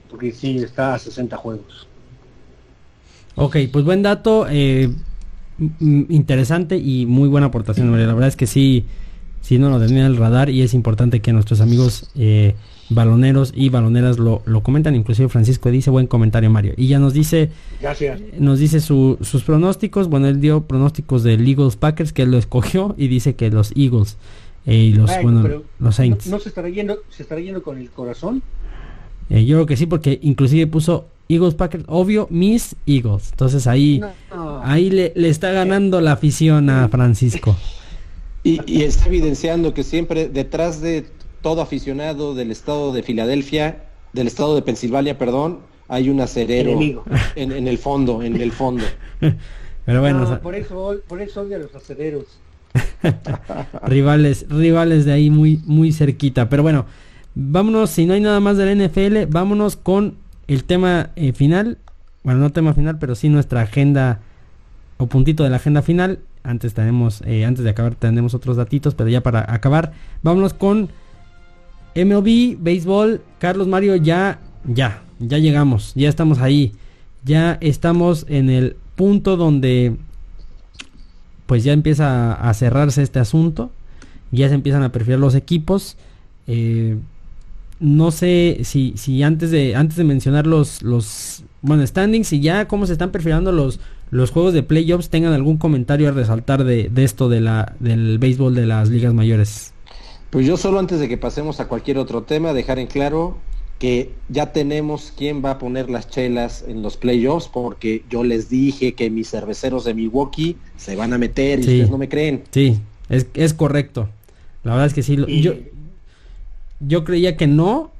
porque 0.08 0.32
sí 0.32 0.56
está 0.58 0.94
a 0.94 0.98
60 0.98 1.36
juegos. 1.36 1.86
Ok, 3.36 3.56
pues 3.72 3.84
buen 3.84 4.02
dato. 4.02 4.46
Eh, 4.48 4.90
interesante 5.80 6.76
y 6.76 7.06
muy 7.06 7.28
buena 7.28 7.48
aportación, 7.48 7.90
La 7.92 8.14
verdad 8.14 8.28
es 8.28 8.36
que 8.36 8.46
sí, 8.46 8.84
sí 9.40 9.58
no 9.58 9.70
lo 9.70 9.84
tenía 9.84 10.06
el 10.06 10.16
radar 10.16 10.50
y 10.50 10.62
es 10.62 10.74
importante 10.74 11.20
que 11.20 11.32
nuestros 11.32 11.60
amigos 11.60 12.10
eh, 12.16 12.54
baloneros 12.88 13.52
y 13.54 13.68
baloneras 13.68 14.18
lo, 14.18 14.42
lo, 14.46 14.62
comentan. 14.62 14.94
Inclusive 14.94 15.28
Francisco 15.28 15.70
dice 15.70 15.90
buen 15.90 16.06
comentario 16.06 16.50
Mario. 16.50 16.74
Y 16.76 16.88
ya 16.88 16.98
nos 16.98 17.14
dice, 17.14 17.50
Gracias. 17.80 18.20
nos 18.38 18.58
dice 18.58 18.80
sus 18.80 19.42
pronósticos. 19.44 20.08
Bueno, 20.08 20.28
él 20.28 20.40
dio 20.40 20.62
pronósticos 20.62 21.22
del 21.22 21.46
Eagles 21.46 21.76
Packers 21.76 22.12
que 22.12 22.22
él 22.22 22.30
lo 22.30 22.38
escogió 22.38 22.94
y 22.98 23.08
dice 23.08 23.34
que 23.34 23.50
los 23.50 23.72
Eagles 23.76 24.16
eh, 24.66 24.74
y 24.76 24.92
los, 24.92 25.10
bueno, 25.22 25.62
los 25.78 25.94
Saints. 25.94 26.26
No, 26.26 26.38
se 26.38 26.48
estará 26.48 26.68
yendo, 26.68 26.98
se 27.08 27.22
estará 27.22 27.40
yendo 27.40 27.62
con 27.62 27.78
el 27.78 27.90
corazón. 27.90 28.42
Eh, 29.30 29.44
yo 29.44 29.56
creo 29.56 29.66
que 29.66 29.76
sí, 29.76 29.86
porque 29.86 30.18
inclusive 30.22 30.66
puso 30.66 31.06
Eagles 31.30 31.54
Packers, 31.54 31.84
obvio, 31.86 32.26
Miss 32.28 32.74
Eagles. 32.86 33.30
Entonces 33.30 33.66
ahí, 33.68 34.00
ahí 34.62 34.90
le, 34.90 35.12
está 35.28 35.52
ganando 35.52 36.00
la 36.00 36.12
afición 36.12 36.68
a 36.68 36.88
Francisco. 36.88 37.56
Y, 38.42 38.82
está 38.82 39.06
evidenciando 39.06 39.72
que 39.72 39.84
siempre 39.84 40.28
detrás 40.28 40.80
de 40.80 41.06
todo 41.40 41.62
aficionado 41.62 42.34
del 42.34 42.50
estado 42.50 42.92
de 42.92 43.02
Filadelfia, 43.02 43.84
del 44.12 44.26
estado 44.26 44.56
de 44.56 44.62
Pensilvania, 44.62 45.18
perdón, 45.18 45.60
hay 45.88 46.08
un 46.08 46.20
acerero 46.20 47.04
en, 47.36 47.68
el 47.68 47.78
fondo, 47.78 48.22
en 48.22 48.40
el 48.40 48.50
fondo. 48.50 48.84
Pero 49.84 50.00
bueno, 50.00 50.40
por 50.42 50.54
eso, 50.54 50.96
por 51.06 51.22
eso 51.22 51.42
odia 51.42 51.56
a 51.56 51.60
los 51.60 51.74
acereros. 51.74 52.24
rivales, 53.82 54.46
rivales 54.48 55.04
de 55.04 55.12
ahí 55.12 55.30
muy, 55.30 55.60
muy 55.64 55.92
cerquita. 55.92 56.48
Pero 56.48 56.62
bueno, 56.62 56.86
vámonos, 57.34 57.90
si 57.90 58.06
no 58.06 58.14
hay 58.14 58.20
nada 58.20 58.40
más 58.40 58.56
del 58.56 58.78
NFL, 58.78 59.26
vámonos 59.28 59.76
con 59.76 60.16
el 60.50 60.64
tema 60.64 61.10
eh, 61.14 61.32
final, 61.32 61.78
bueno, 62.24 62.40
no 62.40 62.50
tema 62.50 62.74
final, 62.74 62.98
pero 62.98 63.14
sí 63.14 63.28
nuestra 63.28 63.62
agenda 63.62 64.18
o 64.98 65.06
puntito 65.06 65.44
de 65.44 65.50
la 65.50 65.56
agenda 65.56 65.80
final. 65.80 66.18
Antes 66.42 66.74
eh, 66.76 67.44
antes 67.44 67.62
de 67.62 67.70
acabar 67.70 67.94
tenemos 67.94 68.34
otros 68.34 68.56
datitos, 68.56 68.96
pero 68.96 69.08
ya 69.08 69.22
para 69.22 69.52
acabar, 69.52 69.92
vámonos 70.24 70.52
con 70.52 70.88
MLB, 71.94 72.56
béisbol, 72.58 73.22
Carlos 73.38 73.68
Mario, 73.68 73.94
ya, 73.94 74.40
ya, 74.64 75.04
ya 75.20 75.38
llegamos, 75.38 75.92
ya 75.94 76.08
estamos 76.08 76.40
ahí, 76.40 76.72
ya 77.24 77.56
estamos 77.60 78.26
en 78.28 78.50
el 78.50 78.76
punto 78.96 79.36
donde 79.36 79.98
pues 81.46 81.62
ya 81.62 81.72
empieza 81.72 82.32
a 82.32 82.52
cerrarse 82.54 83.02
este 83.02 83.20
asunto, 83.20 83.70
ya 84.32 84.48
se 84.48 84.54
empiezan 84.54 84.82
a 84.82 84.90
perfilar 84.90 85.20
los 85.20 85.36
equipos. 85.36 85.96
Eh, 86.48 86.98
no 87.80 88.10
sé 88.10 88.60
si, 88.62 88.92
si 88.96 89.22
antes 89.22 89.50
de 89.50 89.74
antes 89.74 89.96
de 89.96 90.04
mencionar 90.04 90.46
los 90.46 90.82
los 90.82 91.44
bueno 91.62 91.86
standings 91.86 92.32
y 92.32 92.40
ya 92.40 92.68
cómo 92.68 92.86
se 92.86 92.92
están 92.92 93.10
perfilando 93.10 93.52
los 93.52 93.80
los 94.10 94.30
juegos 94.30 94.52
de 94.52 94.62
playoffs 94.62 95.08
tengan 95.08 95.32
algún 95.32 95.56
comentario 95.56 96.08
a 96.08 96.12
resaltar 96.12 96.64
de, 96.64 96.90
esto 96.96 97.28
de 97.28 97.40
la 97.40 97.74
del 97.80 98.18
béisbol 98.18 98.54
de 98.54 98.66
las 98.66 98.90
ligas 98.90 99.14
mayores. 99.14 99.72
Pues 100.30 100.46
yo 100.46 100.56
solo 100.56 100.78
antes 100.78 101.00
de 101.00 101.08
que 101.08 101.16
pasemos 101.16 101.60
a 101.60 101.68
cualquier 101.68 101.98
otro 101.98 102.22
tema 102.24 102.52
dejar 102.52 102.78
en 102.78 102.86
claro 102.86 103.36
que 103.78 104.12
ya 104.28 104.52
tenemos 104.52 105.12
quién 105.16 105.42
va 105.42 105.52
a 105.52 105.58
poner 105.58 105.88
las 105.88 106.10
chelas 106.10 106.64
en 106.68 106.82
los 106.82 106.96
playoffs 106.96 107.48
porque 107.48 108.04
yo 108.10 108.24
les 108.24 108.50
dije 108.50 108.92
que 108.92 109.10
mis 109.10 109.30
cerveceros 109.30 109.84
de 109.84 109.94
Milwaukee 109.94 110.56
se 110.76 110.96
van 110.96 111.12
a 111.12 111.18
meter 111.18 111.60
y 111.60 111.62
ustedes 111.62 111.90
no 111.90 111.96
me 111.96 112.08
creen. 112.08 112.42
Sí, 112.50 112.78
es, 113.08 113.26
es 113.32 113.54
correcto. 113.54 114.08
La 114.64 114.72
verdad 114.72 114.88
es 114.88 114.94
que 114.94 115.02
sí. 115.02 115.16
Yo, 115.40 115.54
yo 116.80 117.04
creía 117.04 117.36
que 117.36 117.46
no. 117.46 117.92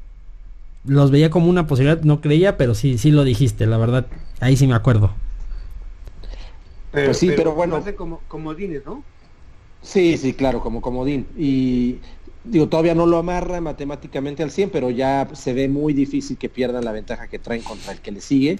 Los 0.86 1.10
veía 1.10 1.28
como 1.28 1.50
una 1.50 1.66
posibilidad, 1.66 2.02
no 2.02 2.22
creía, 2.22 2.56
pero 2.56 2.74
sí, 2.74 2.96
sí 2.96 3.10
lo 3.10 3.24
dijiste, 3.24 3.66
la 3.66 3.76
verdad. 3.76 4.06
Ahí 4.40 4.56
sí 4.56 4.66
me 4.66 4.74
acuerdo. 4.74 5.12
Pero, 6.90 7.06
pues 7.08 7.18
sí, 7.18 7.30
pero, 7.36 7.52
bueno. 7.54 7.82
como 7.96 8.20
comodines, 8.28 8.84
¿no? 8.86 9.04
Sí, 9.82 10.16
sí, 10.16 10.32
claro, 10.32 10.60
como 10.60 10.80
comodín. 10.80 11.26
Y 11.36 11.98
digo, 12.44 12.68
todavía 12.68 12.94
no 12.94 13.06
lo 13.06 13.18
amarra 13.18 13.60
matemáticamente 13.60 14.42
al 14.42 14.50
100, 14.50 14.70
pero 14.70 14.90
ya 14.90 15.28
se 15.34 15.52
ve 15.52 15.68
muy 15.68 15.92
difícil 15.92 16.38
que 16.38 16.48
pierdan 16.48 16.84
la 16.84 16.92
ventaja 16.92 17.28
que 17.28 17.38
traen 17.38 17.62
contra 17.62 17.92
el 17.92 18.00
que 18.00 18.12
le 18.12 18.20
sigue. 18.20 18.58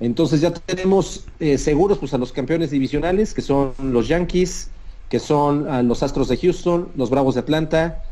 Entonces 0.00 0.40
ya 0.40 0.52
tenemos 0.52 1.26
eh, 1.40 1.58
seguros 1.58 1.98
pues 1.98 2.14
a 2.14 2.18
los 2.18 2.32
campeones 2.32 2.70
divisionales, 2.70 3.34
que 3.34 3.42
son 3.42 3.72
los 3.82 4.08
Yankees, 4.08 4.70
que 5.08 5.18
son 5.18 5.88
los 5.88 6.02
Astros 6.02 6.28
de 6.28 6.36
Houston, 6.36 6.88
los 6.96 7.10
Bravos 7.10 7.34
de 7.34 7.40
Atlanta, 7.40 8.02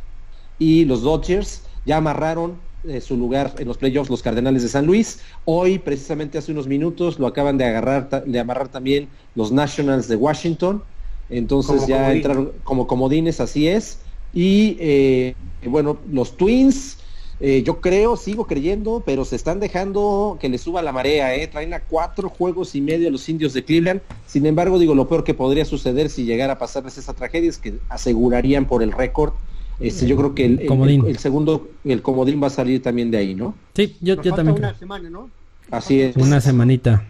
y 0.59 0.85
los 0.85 1.03
Dodgers 1.03 1.63
ya 1.85 1.99
amarraron 1.99 2.59
eh, 2.89 3.01
su 3.01 3.17
lugar 3.17 3.55
en 3.59 3.67
los 3.67 3.79
playoffs 3.79 4.11
los 4.11 4.23
Cardenales 4.23 4.63
de 4.63 4.69
San 4.69 4.87
Luis. 4.87 5.21
Hoy, 5.45 5.79
precisamente 5.79 6.39
hace 6.39 6.53
unos 6.53 6.69
minutos, 6.69 7.19
lo 7.19 7.27
acaban 7.27 7.59
de 7.59 7.65
agarrar, 7.65 8.25
de 8.25 8.39
amarrar 8.39 8.69
también 8.69 9.09
los 9.35 9.51
Nationals 9.51 10.09
de 10.09 10.17
Washington. 10.17 10.83
Entonces 11.29 11.87
ya 11.89 12.13
entraron 12.13 12.53
como 12.63 12.87
comodines, 12.87 13.41
así 13.41 13.67
es. 13.67 13.99
Y 14.33 14.77
eh, 14.79 15.35
bueno, 15.65 15.99
los 16.13 16.37
Twins, 16.37 16.99
eh, 17.41 17.65
yo 17.65 17.81
creo, 17.81 18.17
sigo 18.17 18.47
creyendo, 18.47 19.03
pero 19.05 19.25
se 19.25 19.35
están 19.35 19.59
dejando 19.59 20.39
que 20.41 20.49
le 20.49 20.59
suba 20.59 20.83
la 20.83 20.93
marea, 20.93 21.35
¿eh? 21.35 21.49
Traen 21.49 21.75
a 21.75 21.81
cuatro 21.81 22.29
juegos 22.29 22.77
y 22.77 22.81
medio 22.81 23.09
a 23.09 23.11
los 23.11 23.29
indios 23.29 23.53
de 23.53 23.65
Cleveland. 23.65 24.01
Sin 24.27 24.47
embargo, 24.47 24.79
digo, 24.79 24.95
lo 24.95 25.09
peor 25.09 25.25
que 25.25 25.35
podría 25.35 25.65
suceder 25.65 26.09
si 26.09 26.25
llegara 26.25 26.53
a 26.53 26.59
pasarles 26.59 26.99
esa 26.99 27.15
tragedia 27.15 27.51
es 27.51 27.59
que 27.59 27.81
asegurarían 27.89 28.67
por 28.67 28.85
el 28.85 28.93
récord 28.93 29.33
Este, 29.79 30.07
yo 30.07 30.17
creo 30.17 30.35
que 30.35 30.47
el, 30.47 30.61
el, 31.07 31.19
segundo, 31.19 31.69
el 31.85 32.01
comodín 32.01 32.43
va 32.43 32.47
a 32.47 32.51
salir 32.51 32.83
también 32.83 33.11
de 33.11 33.19
ahí, 33.19 33.35
¿no? 33.35 33.55
Sí, 33.75 33.97
yo, 34.01 34.21
yo 34.23 34.35
también. 34.35 34.57
Una 34.57 34.75
semana, 34.75 35.11
¿no? 35.11 35.29
Así 35.71 36.01
es. 36.01 36.17
Una 36.17 36.41
semanita. 36.41 37.05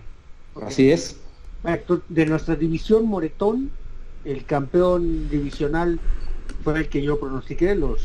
Así 0.60 0.90
es. 0.90 1.16
De 2.08 2.26
nuestra 2.26 2.56
división 2.56 3.06
Moretón, 3.06 3.70
el 4.24 4.44
campeón 4.44 5.28
divisional 5.28 6.00
fue 6.62 6.78
el 6.78 6.88
que 6.88 7.02
yo 7.02 7.18
pronostiqué, 7.18 7.74
los 7.74 8.00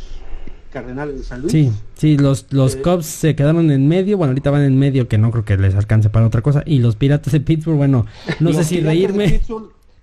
Cardenales 0.72 1.18
de 1.18 1.24
San 1.24 1.42
Luis. 1.42 1.52
Sí, 1.52 1.72
sí, 1.96 2.18
los, 2.18 2.48
los 2.52 2.76
eh, 2.76 2.82
Cubs 2.82 3.06
se 3.06 3.36
quedaron 3.36 3.70
en 3.72 3.88
medio, 3.88 4.18
bueno, 4.18 4.32
ahorita 4.32 4.52
van 4.52 4.64
en 4.64 4.80
medio, 4.80 5.08
que 5.08 5.18
no 5.18 5.30
creo 5.32 5.46
que 5.46 5.58
les 5.58 5.76
alcance 5.76 6.10
para 6.10 6.26
otra 6.26 6.42
cosa, 6.42 6.64
y 6.66 6.80
los 6.80 6.96
Piratas 6.96 7.34
de 7.34 7.42
Pittsburgh, 7.42 7.78
bueno, 7.78 8.06
no 8.40 8.54
sé 8.54 8.64
si 8.64 8.80
reírme. 8.80 9.42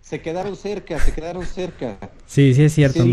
Se 0.09 0.23
quedaron 0.23 0.57
cerca, 0.57 0.99
se 0.99 1.13
quedaron 1.13 1.45
cerca. 1.45 1.99
Sí, 2.25 2.55
sí 2.55 2.63
es 2.63 2.73
cierto. 2.73 3.05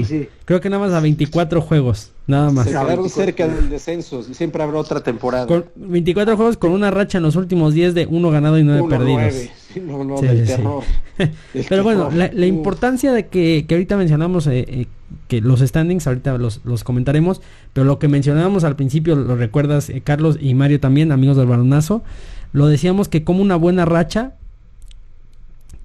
Creo 0.45 0.61
que 0.61 0.69
nada 0.69 0.85
más 0.85 0.93
a 0.93 1.01
24 1.01 1.59
juegos, 1.59 2.13
nada 2.25 2.51
más. 2.51 2.67
Se 2.67 2.71
quedaron 2.71 3.09
cerca 3.09 3.49
del 3.49 3.69
descenso, 3.69 4.23
siempre 4.23 4.63
habrá 4.63 4.79
otra 4.79 5.03
temporada. 5.03 5.45
Con 5.45 5.65
24 5.75 6.37
juegos 6.37 6.55
con 6.55 6.71
una 6.71 6.91
racha 6.91 7.17
en 7.17 7.25
los 7.25 7.35
últimos 7.35 7.73
10 7.73 7.95
de 7.95 8.05
uno 8.05 8.31
ganado 8.31 8.57
y 8.57 8.63
9 8.63 8.87
perdidos. 8.87 9.49
No, 9.85 10.05
no, 10.05 10.21
del 10.21 10.47
terror. 10.47 10.83
Pero 11.67 11.83
bueno, 11.83 12.09
la, 12.11 12.45
importancia 12.45 13.11
de 13.11 13.27
que, 13.27 13.65
que 13.67 13.75
ahorita 13.75 13.97
mencionamos 13.97 14.47
eh, 14.47 14.63
eh, 14.65 14.87
que 15.27 15.41
los 15.41 15.59
standings, 15.59 16.07
ahorita 16.07 16.37
los, 16.37 16.61
los, 16.63 16.85
comentaremos, 16.85 17.41
pero 17.73 17.85
lo 17.85 17.99
que 17.99 18.07
mencionábamos 18.07 18.63
al 18.63 18.77
principio, 18.77 19.17
lo 19.17 19.35
recuerdas 19.35 19.89
eh, 19.89 19.99
Carlos 20.01 20.37
y 20.39 20.53
Mario 20.53 20.79
también, 20.79 21.11
amigos 21.11 21.35
del 21.35 21.47
balonazo, 21.47 22.03
lo 22.53 22.67
decíamos 22.67 23.09
que 23.09 23.25
como 23.25 23.41
una 23.41 23.57
buena 23.57 23.83
racha 23.83 24.35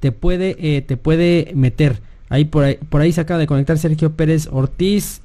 te 0.00 0.12
puede, 0.12 0.56
eh, 0.58 0.82
te 0.82 0.96
puede 0.96 1.52
meter. 1.54 2.00
Ahí 2.30 2.46
por, 2.46 2.64
ahí 2.64 2.78
por 2.88 3.02
ahí 3.02 3.12
se 3.12 3.20
acaba 3.20 3.38
de 3.38 3.46
conectar 3.46 3.78
Sergio 3.78 4.12
Pérez 4.12 4.48
Ortiz. 4.50 5.20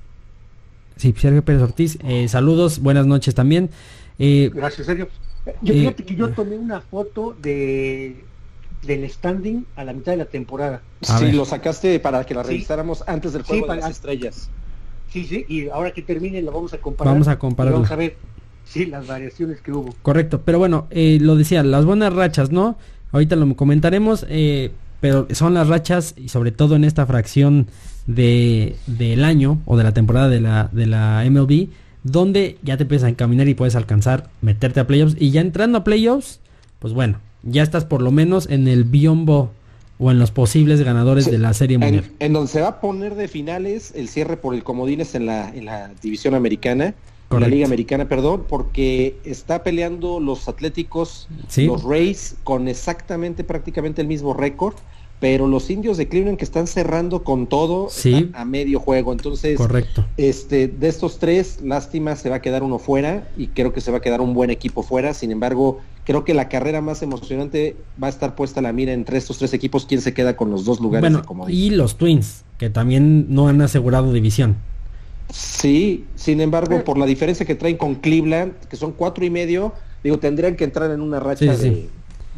Sí, 0.97 1.13
Sergio 1.17 1.43
Pérez 1.43 1.61
Ortiz. 1.61 1.97
Eh, 2.03 2.28
saludos, 2.28 2.80
buenas 2.80 3.07
noches 3.07 3.34
también. 3.34 3.69
Eh, 4.19 4.51
Gracias, 4.53 4.86
Sergio. 4.86 5.07
Yo 5.61 5.73
fíjate 5.73 6.03
que 6.03 6.15
yo 6.15 6.30
tomé 6.30 6.57
una 6.57 6.82
foto 6.82 7.36
de 7.41 8.23
del 8.82 9.09
standing 9.09 9.65
a 9.76 9.84
la 9.84 9.93
mitad 9.93 10.11
de 10.11 10.17
la 10.17 10.26
temporada. 10.26 10.82
Sí, 11.01 11.32
lo 11.32 11.45
sacaste 11.45 11.99
para 11.99 12.23
que 12.23 12.36
la 12.36 12.43
revisáramos 12.43 13.03
antes 13.07 13.34
del 13.34 13.43
juego 13.43 13.67
de 13.67 13.78
las 13.78 13.91
estrellas. 13.91 14.49
Sí, 15.09 15.26
sí, 15.26 15.45
y 15.47 15.69
ahora 15.69 15.91
que 15.91 16.01
termine 16.01 16.41
lo 16.41 16.51
vamos 16.51 16.73
a 16.73 16.80
comparar. 16.80 17.13
Vamos 17.13 17.28
a 17.28 17.39
comparar. 17.39 17.73
Vamos 17.73 17.91
a 17.91 17.95
ver, 17.95 18.17
sí, 18.65 18.86
las 18.86 19.07
variaciones 19.07 19.61
que 19.61 19.71
hubo. 19.71 19.95
Correcto, 20.01 20.41
pero 20.43 20.59
bueno, 20.59 20.88
lo 20.91 21.36
decía, 21.36 21.63
las 21.63 21.86
buenas 21.86 22.13
rachas, 22.13 22.51
¿no? 22.51 22.78
Ahorita 23.11 23.35
lo 23.35 23.55
comentaremos, 23.55 24.25
eh, 24.29 24.71
pero 24.99 25.27
son 25.31 25.53
las 25.53 25.67
rachas 25.67 26.15
y 26.17 26.29
sobre 26.29 26.51
todo 26.51 26.75
en 26.75 26.83
esta 26.83 27.05
fracción 27.05 27.67
de 28.07 28.75
del 28.87 29.23
año 29.23 29.61
o 29.65 29.77
de 29.77 29.83
la 29.83 29.93
temporada 29.93 30.29
de 30.29 30.41
la, 30.41 30.69
de 30.71 30.85
la 30.85 31.23
MLB, 31.29 31.69
donde 32.03 32.57
ya 32.61 32.77
te 32.77 32.83
empiezas 32.83 33.07
a 33.07 33.09
encaminar 33.09 33.47
y 33.47 33.55
puedes 33.55 33.75
alcanzar, 33.75 34.29
meterte 34.41 34.79
a 34.79 34.87
playoffs 34.87 35.15
y 35.19 35.31
ya 35.31 35.41
entrando 35.41 35.79
a 35.79 35.83
playoffs, 35.83 36.39
pues 36.79 36.93
bueno, 36.93 37.19
ya 37.43 37.63
estás 37.63 37.85
por 37.85 38.01
lo 38.01 38.11
menos 38.11 38.49
en 38.49 38.67
el 38.67 38.83
biombo 38.83 39.51
o 39.97 40.11
en 40.11 40.19
los 40.19 40.31
posibles 40.31 40.81
ganadores 40.81 41.29
de 41.29 41.37
la 41.37 41.53
serie 41.53 41.77
mundial. 41.77 42.05
En, 42.19 42.33
donde 42.33 42.51
se 42.51 42.61
va 42.61 42.67
a 42.67 42.81
poner 42.81 43.15
de 43.15 43.27
finales 43.27 43.93
el 43.95 44.09
cierre 44.09 44.37
por 44.37 44.53
el 44.53 44.63
comodines 44.63 45.15
en 45.15 45.25
la, 45.25 45.49
en 45.49 45.65
la 45.65 45.91
división 46.01 46.35
americana 46.35 46.93
la 47.30 47.47
Liga 47.47 47.65
Americana, 47.65 48.07
perdón, 48.07 48.45
porque 48.47 49.17
está 49.26 49.63
peleando 49.63 50.19
los 50.19 50.47
Atléticos, 50.47 51.28
los 51.57 51.84
Rays, 51.84 52.36
con 52.43 52.67
exactamente 52.67 53.43
prácticamente 53.43 54.01
el 54.01 54.07
mismo 54.07 54.34
récord, 54.34 54.76
pero 55.19 55.47
los 55.47 55.69
indios 55.69 55.97
de 55.97 56.07
Cleveland 56.07 56.38
que 56.38 56.45
están 56.45 56.67
cerrando 56.67 57.23
con 57.23 57.47
todo 57.47 57.89
a 58.34 58.45
medio 58.45 58.80
juego. 58.80 59.11
Entonces, 59.11 59.57
Correcto. 59.57 60.05
este, 60.17 60.67
de 60.67 60.88
estos 60.88 61.19
tres, 61.19 61.59
lástima, 61.63 62.15
se 62.15 62.30
va 62.30 62.38
a 62.38 62.41
quedar 62.41 62.63
uno 62.63 62.80
fuera 62.80 63.28
y 63.38 63.47
creo 63.47 63.73
que 63.73 63.82
se 63.82 63.91
va 63.91 63.97
a 63.97 64.01
quedar 64.01 64.21
un 64.21 64.34
buen 64.34 64.49
equipo 64.49 64.84
fuera. 64.84 65.13
Sin 65.13 65.32
embargo, 65.32 65.80
creo 66.03 66.26
que 66.26 66.34
la 66.34 66.49
carrera 66.49 66.82
más 66.82 67.01
emocionante 67.01 67.76
va 68.01 68.07
a 68.07 68.09
estar 68.09 68.36
puesta 68.36 68.61
la 68.61 68.73
mira 68.73 68.93
entre 68.93 69.17
estos 69.17 69.38
tres 69.38 69.53
equipos, 69.53 69.86
quién 69.86 70.01
se 70.01 70.13
queda 70.13 70.36
con 70.36 70.51
los 70.51 70.65
dos 70.65 70.80
lugares 70.80 71.11
bueno, 71.11 71.45
Y 71.49 71.71
los 71.71 71.97
Twins, 71.97 72.43
que 72.57 72.69
también 72.69 73.34
no 73.34 73.47
han 73.47 73.61
asegurado 73.61 74.11
división. 74.13 74.57
Sí, 75.30 76.05
sin 76.15 76.41
embargo, 76.41 76.84
por 76.84 76.97
la 76.97 77.05
diferencia 77.05 77.45
que 77.45 77.55
traen 77.55 77.78
con 77.78 77.95
Cleveland, 77.95 78.53
que 78.69 78.78
son 78.78 78.91
cuatro 78.91 79.26
y 79.26 79.30
medio, 79.30 79.73
digo, 80.03 80.19
tendrían 80.19 80.55
que 80.55 80.63
entrar 80.63 80.91
en 80.91 81.01
una 81.01 81.19
racha 81.19 81.55
de, 81.55 81.89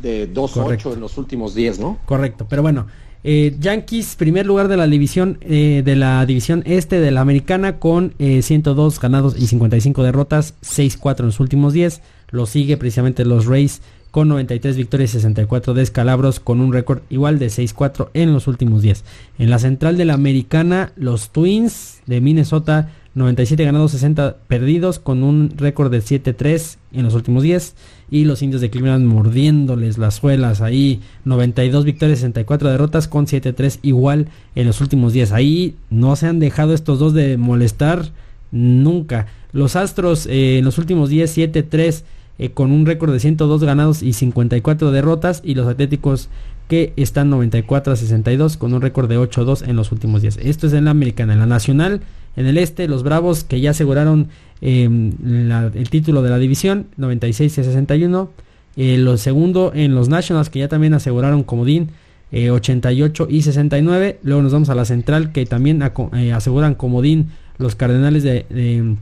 de 0.01 0.33
2-8 0.33 0.93
en 0.93 0.99
los 0.99 1.17
últimos 1.17 1.53
10, 1.53 1.79
¿no? 1.79 1.97
Correcto, 2.05 2.45
pero 2.49 2.61
bueno, 2.61 2.87
eh, 3.23 3.55
Yankees, 3.59 4.15
primer 4.15 4.45
lugar 4.45 4.67
de 4.67 4.77
la 4.77 4.87
división 4.87 5.37
eh, 5.41 5.81
de 5.83 5.95
la 5.95 6.25
división 6.25 6.63
este 6.65 6.99
de 6.99 7.11
la 7.11 7.21
americana 7.21 7.79
con 7.79 8.13
102 8.19 8.95
eh, 8.95 8.99
ganados 9.01 9.35
y 9.37 9.47
55 9.47 10.03
derrotas, 10.03 10.53
6-4 10.61 11.19
en 11.19 11.25
los 11.25 11.39
últimos 11.39 11.73
10. 11.73 12.01
Lo 12.29 12.45
sigue 12.45 12.77
precisamente 12.77 13.25
los 13.25 13.45
Rays 13.45 13.81
con 14.17 14.29
93 14.29 14.75
victorias 14.77 15.11
y 15.11 15.19
64 15.19 15.75
descalabros 15.75 16.39
con 16.39 16.59
un 16.59 16.73
récord 16.73 17.01
igual 17.11 17.37
de 17.37 17.49
6-4 17.49 18.09
en 18.15 18.33
los 18.33 18.47
últimos 18.47 18.81
10. 18.81 19.03
En 19.37 19.51
la 19.51 19.59
central 19.59 19.95
de 19.95 20.05
la 20.05 20.15
americana, 20.15 20.91
los 20.95 21.29
Twins 21.29 21.99
de 22.07 22.19
Minnesota 22.19 22.89
97 23.13 23.63
ganados, 23.63 23.91
60 23.91 24.37
perdidos 24.47 24.97
con 24.97 25.21
un 25.21 25.53
récord 25.55 25.91
de 25.91 25.99
7-3 25.99 26.77
en 26.93 27.03
los 27.03 27.13
últimos 27.13 27.43
10. 27.43 27.75
Y 28.09 28.25
los 28.25 28.41
indios 28.41 28.59
de 28.59 28.71
Cleveland 28.71 29.05
mordiéndoles 29.05 29.99
las 29.99 30.15
suelas 30.15 30.61
ahí. 30.61 30.99
92 31.25 31.85
victorias, 31.85 32.17
64 32.17 32.71
derrotas 32.71 33.07
con 33.07 33.27
7-3 33.27 33.77
igual 33.83 34.29
en 34.55 34.65
los 34.65 34.81
últimos 34.81 35.13
10. 35.13 35.31
Ahí 35.31 35.75
no 35.91 36.15
se 36.15 36.25
han 36.25 36.39
dejado 36.39 36.73
estos 36.73 36.97
dos 36.97 37.13
de 37.13 37.37
molestar 37.37 38.09
nunca. 38.49 39.27
Los 39.51 39.75
Astros 39.75 40.25
eh, 40.25 40.57
en 40.57 40.65
los 40.65 40.79
últimos 40.79 41.09
10, 41.09 41.37
7-3 41.37 42.03
eh, 42.39 42.51
con 42.51 42.71
un 42.71 42.85
récord 42.85 43.11
de 43.11 43.19
102 43.19 43.63
ganados 43.63 44.03
y 44.03 44.13
54 44.13 44.91
derrotas 44.91 45.41
y 45.43 45.55
los 45.55 45.67
Atléticos 45.67 46.29
que 46.67 46.93
están 46.97 47.29
94 47.29 47.93
a 47.93 47.95
62 47.95 48.57
con 48.57 48.73
un 48.73 48.81
récord 48.81 49.09
de 49.09 49.17
8-2 49.17 49.67
en 49.67 49.75
los 49.75 49.91
últimos 49.91 50.21
días. 50.21 50.37
Esto 50.41 50.67
es 50.67 50.73
en 50.73 50.85
la 50.85 50.91
americana, 50.91 51.33
en 51.33 51.39
la 51.39 51.45
nacional, 51.45 52.01
en 52.35 52.45
el 52.45 52.57
este, 52.57 52.87
los 52.87 53.03
Bravos 53.03 53.43
que 53.43 53.61
ya 53.61 53.71
aseguraron 53.71 54.27
em, 54.61 55.13
el 55.73 55.89
título 55.89 56.21
de 56.21 56.29
la 56.29 56.37
división, 56.37 56.87
96 56.97 57.59
a 57.59 57.63
61. 57.63 58.29
Eh, 58.75 58.97
lo 58.97 59.17
segundo 59.17 59.71
en 59.73 59.95
los 59.95 60.07
Nationals 60.07 60.49
que 60.49 60.59
ya 60.59 60.67
también 60.67 60.93
aseguraron 60.93 61.43
comodín, 61.43 61.89
88 62.31 63.23
eh, 63.23 63.33
y 63.33 63.41
69. 63.41 64.19
Luego 64.21 64.41
nos 64.43 64.51
vamos 64.51 64.69
a 64.69 64.75
la 64.75 64.85
central 64.85 65.31
que 65.31 65.45
también 65.45 65.81
aseguran 65.81 66.75
comodín 66.75 67.31
los 67.57 67.75
Cardenales 67.75 68.21
de, 68.21 68.45
de, 68.49 68.95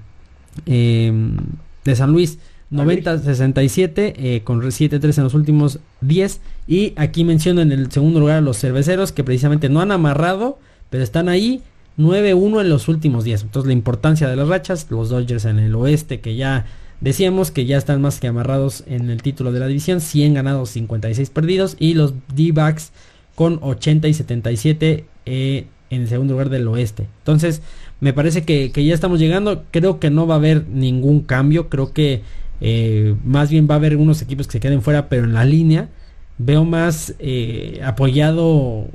em, 0.68 1.38
de 1.84 1.96
San 1.96 2.12
Luis 2.14 2.40
90-67 2.72 4.13
eh, 4.18 4.41
con 4.43 4.61
7-3 4.61 5.18
en 5.18 5.24
los 5.24 5.34
últimos 5.34 5.80
10. 6.01 6.41
Y 6.68 6.93
aquí 6.95 7.24
menciono 7.24 7.61
en 7.61 7.72
el 7.72 7.91
segundo 7.91 8.20
lugar 8.20 8.38
a 8.38 8.41
los 8.41 8.57
cerveceros 8.57 9.11
que 9.11 9.24
precisamente 9.24 9.70
no 9.70 9.82
han 9.82 9.91
amarrado, 9.91 10.59
pero 10.89 11.03
están 11.03 11.30
ahí 11.30 11.61
9-1 11.97 12.61
en 12.61 12.70
los 12.70 12.88
últimos 12.88 13.24
10. 13.24 13.43
Entonces 13.43 13.68
la 13.68 13.74
importancia 13.74 14.28
de 14.28 14.36
las 14.36 14.47
rachas, 14.47 14.88
los 14.89 15.09
Dodgers 15.09 15.45
en 15.45 15.59
el 15.59 15.76
oeste 15.76 16.20
que 16.20 16.36
ya 16.36 16.66
decíamos 17.01 17.51
que 17.51 17.66
ya 17.66 17.78
están 17.78 18.01
más 18.01 18.20
que 18.20 18.28
amarrados 18.28 18.84
en 18.88 19.09
el 19.09 19.22
título 19.22 19.51
de 19.51 19.59
la 19.59 19.68
división, 19.68 20.01
100 20.01 20.34
ganados, 20.34 20.70
56 20.72 21.30
perdidos. 21.30 21.76
Y 21.80 21.93
los 21.93 22.13
D-Backs 22.34 22.91
con 23.36 23.59
80 23.61 24.07
y 24.07 24.13
77 24.13 25.05
eh, 25.26 25.68
en 25.89 26.01
el 26.01 26.07
segundo 26.07 26.34
lugar 26.34 26.49
del 26.49 26.68
oeste. 26.68 27.07
Entonces 27.20 27.61
me 27.99 28.13
parece 28.13 28.43
que, 28.43 28.72
que 28.72 28.84
ya 28.84 28.93
estamos 28.93 29.20
llegando, 29.20 29.63
creo 29.72 29.99
que 29.99 30.09
no 30.09 30.28
va 30.28 30.36
a 30.36 30.38
haber 30.38 30.68
ningún 30.68 31.22
cambio, 31.22 31.70
creo 31.70 31.93
que 31.93 32.22
eh, 32.62 33.16
más 33.24 33.49
bien 33.49 33.68
va 33.70 33.76
a 33.76 33.78
haber 33.78 33.97
unos 33.97 34.22
equipos 34.22 34.47
que 34.47 34.53
se 34.53 34.60
queden 34.60 34.82
fuera, 34.82 35.10
pero 35.10 35.26
en 35.26 35.34
la 35.34 35.45
línea 35.45 35.89
veo 36.38 36.66
más 36.66 37.16
eh, 37.20 37.82
apoyado 37.84 38.88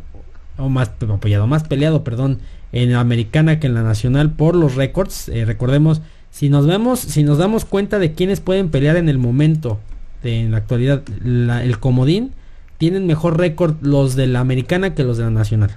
o 0.57 0.69
más 0.69 0.91
apoyado, 1.09 1.47
más 1.47 1.65
peleado, 1.65 2.05
perdón, 2.05 2.39
en 2.73 2.93
la 2.93 3.01
americana 3.01 3.61
que 3.61 3.67
en 3.67 3.75
la 3.75 3.83
nacional 3.83 4.33
por 4.33 4.57
los 4.57 4.75
récords. 4.75 5.29
Eh, 5.29 5.45
recordemos, 5.45 6.03
si 6.31 6.49
nos 6.49 6.67
vemos, 6.67 7.01
si 7.01 7.23
nos 7.23 7.39
damos 7.39 7.65
cuenta 7.65 7.99
de 7.99 8.13
quienes 8.13 8.41
pueden 8.41 8.71
pelear 8.71 8.97
en 8.97 9.09
el 9.09 9.19
momento, 9.19 9.79
de, 10.23 10.41
en 10.41 10.51
la 10.51 10.59
actualidad, 10.59 11.03
el 11.25 11.79
comodín, 11.79 12.33
tienen 12.79 13.07
mejor 13.07 13.39
récord 13.39 13.77
los 13.83 14.17
de 14.17 14.27
la 14.27 14.41
americana 14.41 14.95
que 14.95 15.05
los 15.05 15.17
de 15.17 15.25
la 15.25 15.31
nacional. 15.31 15.71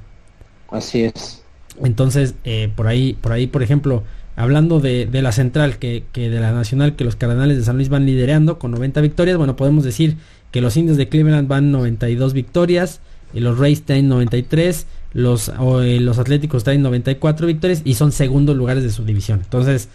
Así 0.70 1.04
es. 1.04 1.44
Entonces, 1.84 2.36
por 2.76 2.88
ahí, 2.88 3.18
por 3.20 3.32
ahí, 3.32 3.48
por 3.48 3.64
ejemplo, 3.64 4.04
hablando 4.36 4.80
de, 4.80 5.08
la 5.12 5.32
central, 5.32 5.78
que, 5.78 6.04
de 6.14 6.40
la 6.40 6.52
nacional, 6.52 6.96
que 6.96 7.04
los 7.04 7.16
Cardenales 7.16 7.58
de 7.58 7.64
San 7.64 7.76
Luis 7.78 7.90
van 7.90 8.06
liderando 8.06 8.60
con 8.60 8.72
90 8.72 9.02
victorias, 9.02 9.38
bueno, 9.38 9.56
podemos 9.56 9.84
decir 9.84 10.18
que 10.52 10.62
los 10.62 10.78
indios 10.78 10.98
de 10.98 11.10
Cleveland 11.10 11.48
van 11.48 11.72
92 11.72 12.34
victorias, 12.34 13.00
y 13.34 13.40
los 13.40 13.58
Rays 13.58 13.84
tienen 13.84 14.10
93, 14.10 14.86
los, 15.14 15.50
eh, 15.50 16.00
los 16.00 16.20
Atléticos 16.20 16.64
traen 16.64 16.82
94 16.84 17.48
victorias 17.48 17.82
y 17.84 17.96
son 17.96 18.12
segundos 18.12 18.56
lugares 18.56 18.84
de 18.84 18.92
su 18.92 19.04
división. 19.06 19.42
Entonces, 19.44 19.90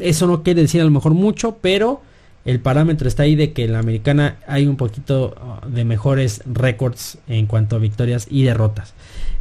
eso 0.00 0.26
no 0.26 0.42
quiere 0.42 0.62
decir 0.62 0.80
a 0.80 0.84
lo 0.84 0.90
mejor 0.90 1.14
mucho, 1.14 1.58
pero 1.60 2.02
el 2.44 2.60
parámetro 2.60 3.08
está 3.08 3.22
ahí 3.22 3.36
de 3.36 3.52
que 3.52 3.64
en 3.64 3.72
la 3.72 3.78
americana 3.78 4.36
hay 4.46 4.66
un 4.66 4.76
poquito 4.76 5.34
uh, 5.34 5.68
de 5.68 5.84
mejores 5.84 6.42
récords 6.46 7.18
en 7.26 7.46
cuanto 7.46 7.76
a 7.76 7.78
victorias 7.78 8.26
y 8.30 8.42
derrotas. 8.42 8.94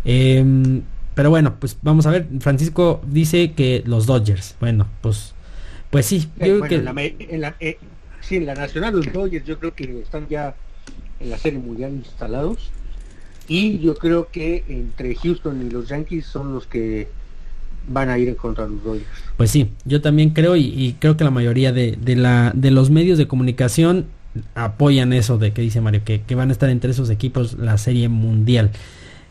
Em, 0.05 0.83
pero 1.15 1.29
bueno, 1.29 1.55
pues 1.59 1.77
vamos 1.81 2.05
a 2.05 2.11
ver. 2.11 2.27
Francisco 2.39 3.01
dice 3.07 3.53
que 3.53 3.83
los 3.85 4.05
Dodgers. 4.05 4.55
Bueno, 4.59 4.87
pues, 5.01 5.33
pues 5.89 6.05
sí. 6.05 6.29
Yo 6.37 6.59
creo 6.59 6.63
que... 6.63 6.75
en, 6.75 6.85
la, 6.85 6.93
en, 7.01 7.41
la, 7.41 7.55
eh, 7.59 7.77
sí, 8.21 8.37
en 8.37 8.45
la 8.45 8.55
nacional 8.55 8.95
los 8.95 9.11
Dodgers 9.11 9.45
yo 9.45 9.59
creo 9.59 9.73
que 9.73 10.01
están 10.01 10.27
ya 10.27 10.55
en 11.19 11.29
la 11.29 11.37
serie 11.37 11.59
mundial 11.59 11.93
instalados. 11.93 12.71
Y 13.47 13.79
yo 13.79 13.95
creo 13.95 14.29
que 14.31 14.63
entre 14.67 15.15
Houston 15.15 15.67
y 15.67 15.69
los 15.69 15.89
Yankees 15.89 16.25
son 16.25 16.53
los 16.53 16.65
que 16.65 17.09
van 17.87 18.09
a 18.09 18.17
ir 18.17 18.35
contra 18.35 18.67
los 18.67 18.83
Dodgers. 18.83 19.05
Pues 19.37 19.51
sí, 19.51 19.69
yo 19.85 20.01
también 20.01 20.29
creo 20.29 20.55
y, 20.55 20.95
creo 20.99 21.17
que 21.17 21.23
la 21.23 21.31
mayoría 21.31 21.71
de, 21.71 21.97
la, 22.15 22.51
de 22.55 22.71
los 22.71 22.89
medios 22.89 23.17
de 23.17 23.27
comunicación 23.27 24.07
apoyan 24.55 25.13
eso 25.13 25.37
de 25.37 25.51
que 25.51 25.61
dice 25.61 25.81
Mario, 25.81 26.01
que, 26.03 26.35
van 26.35 26.49
a 26.49 26.53
estar 26.53 26.69
entre 26.69 26.91
esos 26.91 27.09
equipos 27.09 27.57
la 27.57 27.77
serie 27.77 28.09
mundial. 28.09 28.71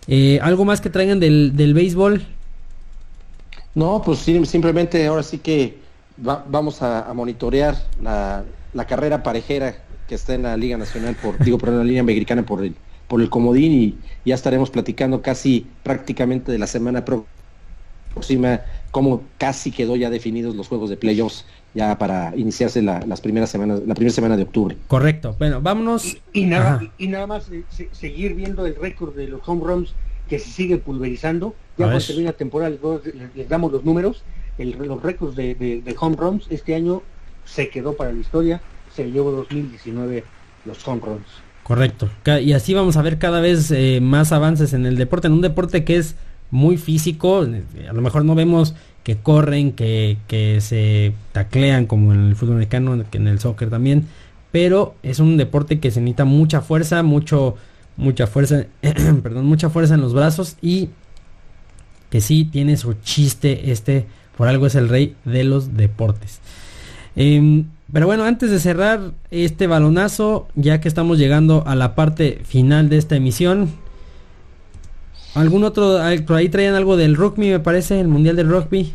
Eh, 0.09 0.40
¿Algo 0.42 0.64
más 0.64 0.80
que 0.80 0.90
traigan 0.90 1.20
del, 1.20 1.57
del 1.57 1.74
béisbol? 1.74 2.22
No, 3.74 4.03
pues 4.05 4.18
simplemente 4.18 5.07
ahora 5.07 5.22
sí 5.22 5.38
que 5.38 5.78
vamos 6.16 6.82
a, 6.82 7.11
monitorear 7.14 7.76
la, 8.03 8.44
la, 8.74 8.86
carrera 8.86 9.22
parejera 9.22 9.76
que 10.09 10.14
está 10.14 10.34
en 10.34 10.42
la 10.42 10.57
Liga 10.57 10.76
Nacional, 10.76 11.16
por, 11.16 11.38
digo, 11.42 11.59
por 11.59 11.70
la 11.70 11.84
Liga 11.84 12.00
Americana 12.00 12.44
por 12.44 12.62
el, 12.62 12.74
por 13.09 13.20
el 13.22 13.30
comodín 13.30 13.72
y 13.72 13.98
ya 14.24 14.34
estaremos 14.34 14.70
platicando 14.70 15.22
casi 15.22 15.66
prácticamente 15.82 16.53
de 16.53 16.59
la 16.59 16.66
semana 16.66 17.05
próxima 17.05 18.61
cómo 18.90 19.22
casi 19.38 19.70
quedó 19.70 19.96
ya 19.96 20.11
definidos 20.11 20.55
los 20.55 20.68
juegos 20.68 20.90
de 20.90 20.96
playoffs 20.96 21.46
ya 21.75 21.97
para 21.99 22.37
iniciarse 22.37 22.83
las 22.83 23.20
primeras 23.20 23.51
semanas, 23.51 23.81
la 23.87 23.95
primera 23.95 24.14
semana 24.14 24.37
de 24.37 24.43
octubre. 24.43 24.77
Correcto. 24.89 25.35
Bueno, 25.39 25.61
vámonos. 25.61 26.18
Y, 26.33 26.45
nada, 26.45 26.81
y, 26.99 27.09
nada 27.09 27.27
más 27.27 27.51
eh, 27.51 27.64
seguir 27.93 28.35
viendo 28.35 28.66
el 28.66 28.77
récord 28.77 29.14
de 29.14 29.29
los 29.29 29.41
home 29.47 29.62
runs 29.64 29.95
que 30.29 30.39
se 30.39 30.51
sigue 30.51 30.79
pulverizando. 30.79 31.55
Ya 31.79 31.87
cuando 31.87 32.05
termina 32.05 32.31
la 32.31 32.37
temporada 32.37 32.75
les, 33.35 33.49
damos 33.49 33.73
los 33.73 33.85
números. 33.85 34.23
los 34.59 35.03
récords 35.03 35.35
de, 35.37 35.97
home 35.99 36.16
runs 36.16 36.47
este 36.51 36.75
año 36.75 37.03
se 37.45 37.68
quedó 37.70 37.97
para 37.97 38.12
la 38.12 38.20
historia. 38.20 38.61
Se 38.95 39.11
llevó 39.11 39.31
2019 39.33 40.25
los 40.66 40.87
home 40.87 41.01
runs. 41.05 41.27
Correcto. 41.62 42.11
Y 42.43 42.53
así 42.53 42.75
vamos 42.75 42.97
a 42.97 43.03
ver 43.03 43.18
cada 43.18 43.41
vez 43.41 43.70
eh, 43.70 44.01
más 44.03 44.33
avances 44.33 44.75
en 44.75 44.85
el 44.85 44.97
deporte, 44.97 45.29
en 45.29 45.33
un 45.33 45.41
deporte 45.41 45.85
que 45.85 45.97
es 45.97 46.16
muy 46.51 46.77
físico. 46.77 47.45
Eh, 47.45 47.64
a 47.89 47.93
lo 47.93 48.03
mejor 48.03 48.25
no 48.25 48.35
vemos 48.35 48.75
que 49.03 49.16
corren, 49.16 49.72
que, 49.72 50.18
que 50.28 50.61
se 50.61 51.12
taclean 51.32 51.86
como 51.86 52.12
en 52.12 52.28
el 52.28 52.36
fútbol 52.36 52.57
americano, 52.57 53.05
que 53.11 53.18
en 53.18 53.28
el 53.28 53.40
soccer 53.40 53.70
también. 53.70 54.07
Pero 54.50 54.94
es 55.03 55.18
un 55.18 55.36
deporte 55.36 55.80
que 55.80 55.90
se 55.90 56.00
necesita 56.00 56.24
mucha 56.24 56.61
fuerza, 56.61 57.03
mucho, 57.03 57.57
mucha 57.96 58.26
fuerza, 58.26 58.66
perdón, 59.22 59.46
mucha 59.46 59.70
fuerza 59.70 59.94
en 59.94 60.00
los 60.00 60.14
brazos 60.14 60.57
y 60.61 60.90
que 62.11 62.20
sí 62.20 62.44
tiene 62.44 62.76
su 62.76 62.92
chiste 63.03 63.72
este, 63.72 64.07
por 64.36 64.46
algo 64.46 64.66
es 64.66 64.74
el 64.74 64.88
rey 64.88 65.16
de 65.24 65.44
los 65.44 65.74
deportes. 65.76 66.40
Em, 67.16 67.64
pero 67.92 68.07
bueno, 68.07 68.24
antes 68.24 68.50
de 68.50 68.59
cerrar 68.59 69.12
este 69.30 69.66
balonazo, 69.66 70.48
ya 70.55 70.80
que 70.80 70.88
estamos 70.88 71.18
llegando 71.18 71.64
a 71.66 71.74
la 71.74 71.94
parte 71.94 72.40
final 72.44 72.88
de 72.88 72.98
esta 72.98 73.16
emisión, 73.16 73.70
¿Algún 75.35 75.64
otro, 75.64 75.99
por 76.26 76.37
ahí 76.37 76.49
traían 76.51 76.74
algo 76.74 76.97
del 76.97 77.16
rugby, 77.16 77.51
me 77.51 77.61
parece, 77.61 77.99
el 77.99 78.09
Mundial 78.09 78.37
del 78.37 78.51
Rugby? 78.51 78.93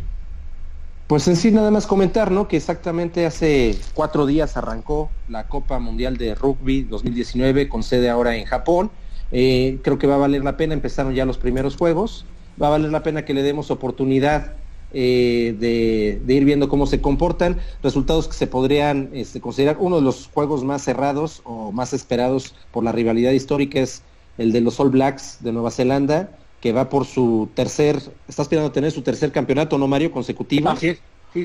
Pues 1.08 1.28
en 1.28 1.36
sí 1.36 1.52
nada 1.52 1.72
más 1.72 1.88
comentar, 1.88 2.32
¿no? 2.32 2.48
Que 2.48 2.58
exactamente 2.58 3.26
hace 3.26 3.76
cuatro 3.94 4.26
días 4.26 4.56
arrancó 4.56 5.10
la 5.30 5.48
Copa 5.48 5.80
Mundial 5.80 6.18
de 6.18 6.36
Rugby 6.36 6.84
2019 6.84 7.70
con 7.70 7.82
sede 7.82 8.10
ahora 8.10 8.36
en 8.36 8.46
Japón. 8.46 8.92
Eh, 9.32 9.80
creo 9.84 9.98
que 9.98 10.06
va 10.06 10.16
a 10.16 10.20
valer 10.20 10.44
la 10.44 10.58
pena, 10.58 10.74
empezaron 10.74 11.16
ya 11.16 11.26
los 11.26 11.38
primeros 11.38 11.76
juegos, 11.76 12.26
va 12.62 12.68
a 12.68 12.72
valer 12.72 12.92
la 12.92 13.04
pena 13.04 13.26
que 13.26 13.34
le 13.34 13.42
demos 13.42 13.72
oportunidad 13.72 14.54
eh, 14.94 15.56
de, 15.60 16.34
ir 16.34 16.46
viendo 16.46 16.70
cómo 16.70 16.86
se 16.86 17.02
comportan, 17.02 17.58
resultados 17.82 18.28
que 18.28 18.36
se 18.36 18.48
podrían 18.48 19.10
este, 19.14 19.42
considerar 19.42 19.78
uno 19.80 19.98
de 19.98 20.02
los 20.02 20.28
juegos 20.28 20.64
más 20.64 20.84
cerrados 20.84 21.42
o 21.46 21.72
más 21.72 21.94
esperados 21.94 22.54
por 22.72 22.84
la 22.84 22.92
rivalidad 22.92 23.32
histórica 23.32 23.80
es 23.80 24.04
el 24.38 24.52
de 24.52 24.62
los 24.62 24.80
All 24.80 24.90
Blacks 24.90 25.38
de 25.42 25.52
Nueva 25.52 25.72
Zelanda, 25.72 26.32
que 26.62 26.72
va 26.72 26.90
por 26.90 27.06
su 27.06 27.50
tercer, 27.54 28.02
está 28.28 28.42
esperando 28.42 28.72
tener 28.72 28.92
su 28.92 29.02
tercer 29.02 29.32
campeonato, 29.32 29.78
¿no, 29.78 29.88
Mario? 29.88 30.12
Consecutivo. 30.12 30.70
Así 30.70 30.98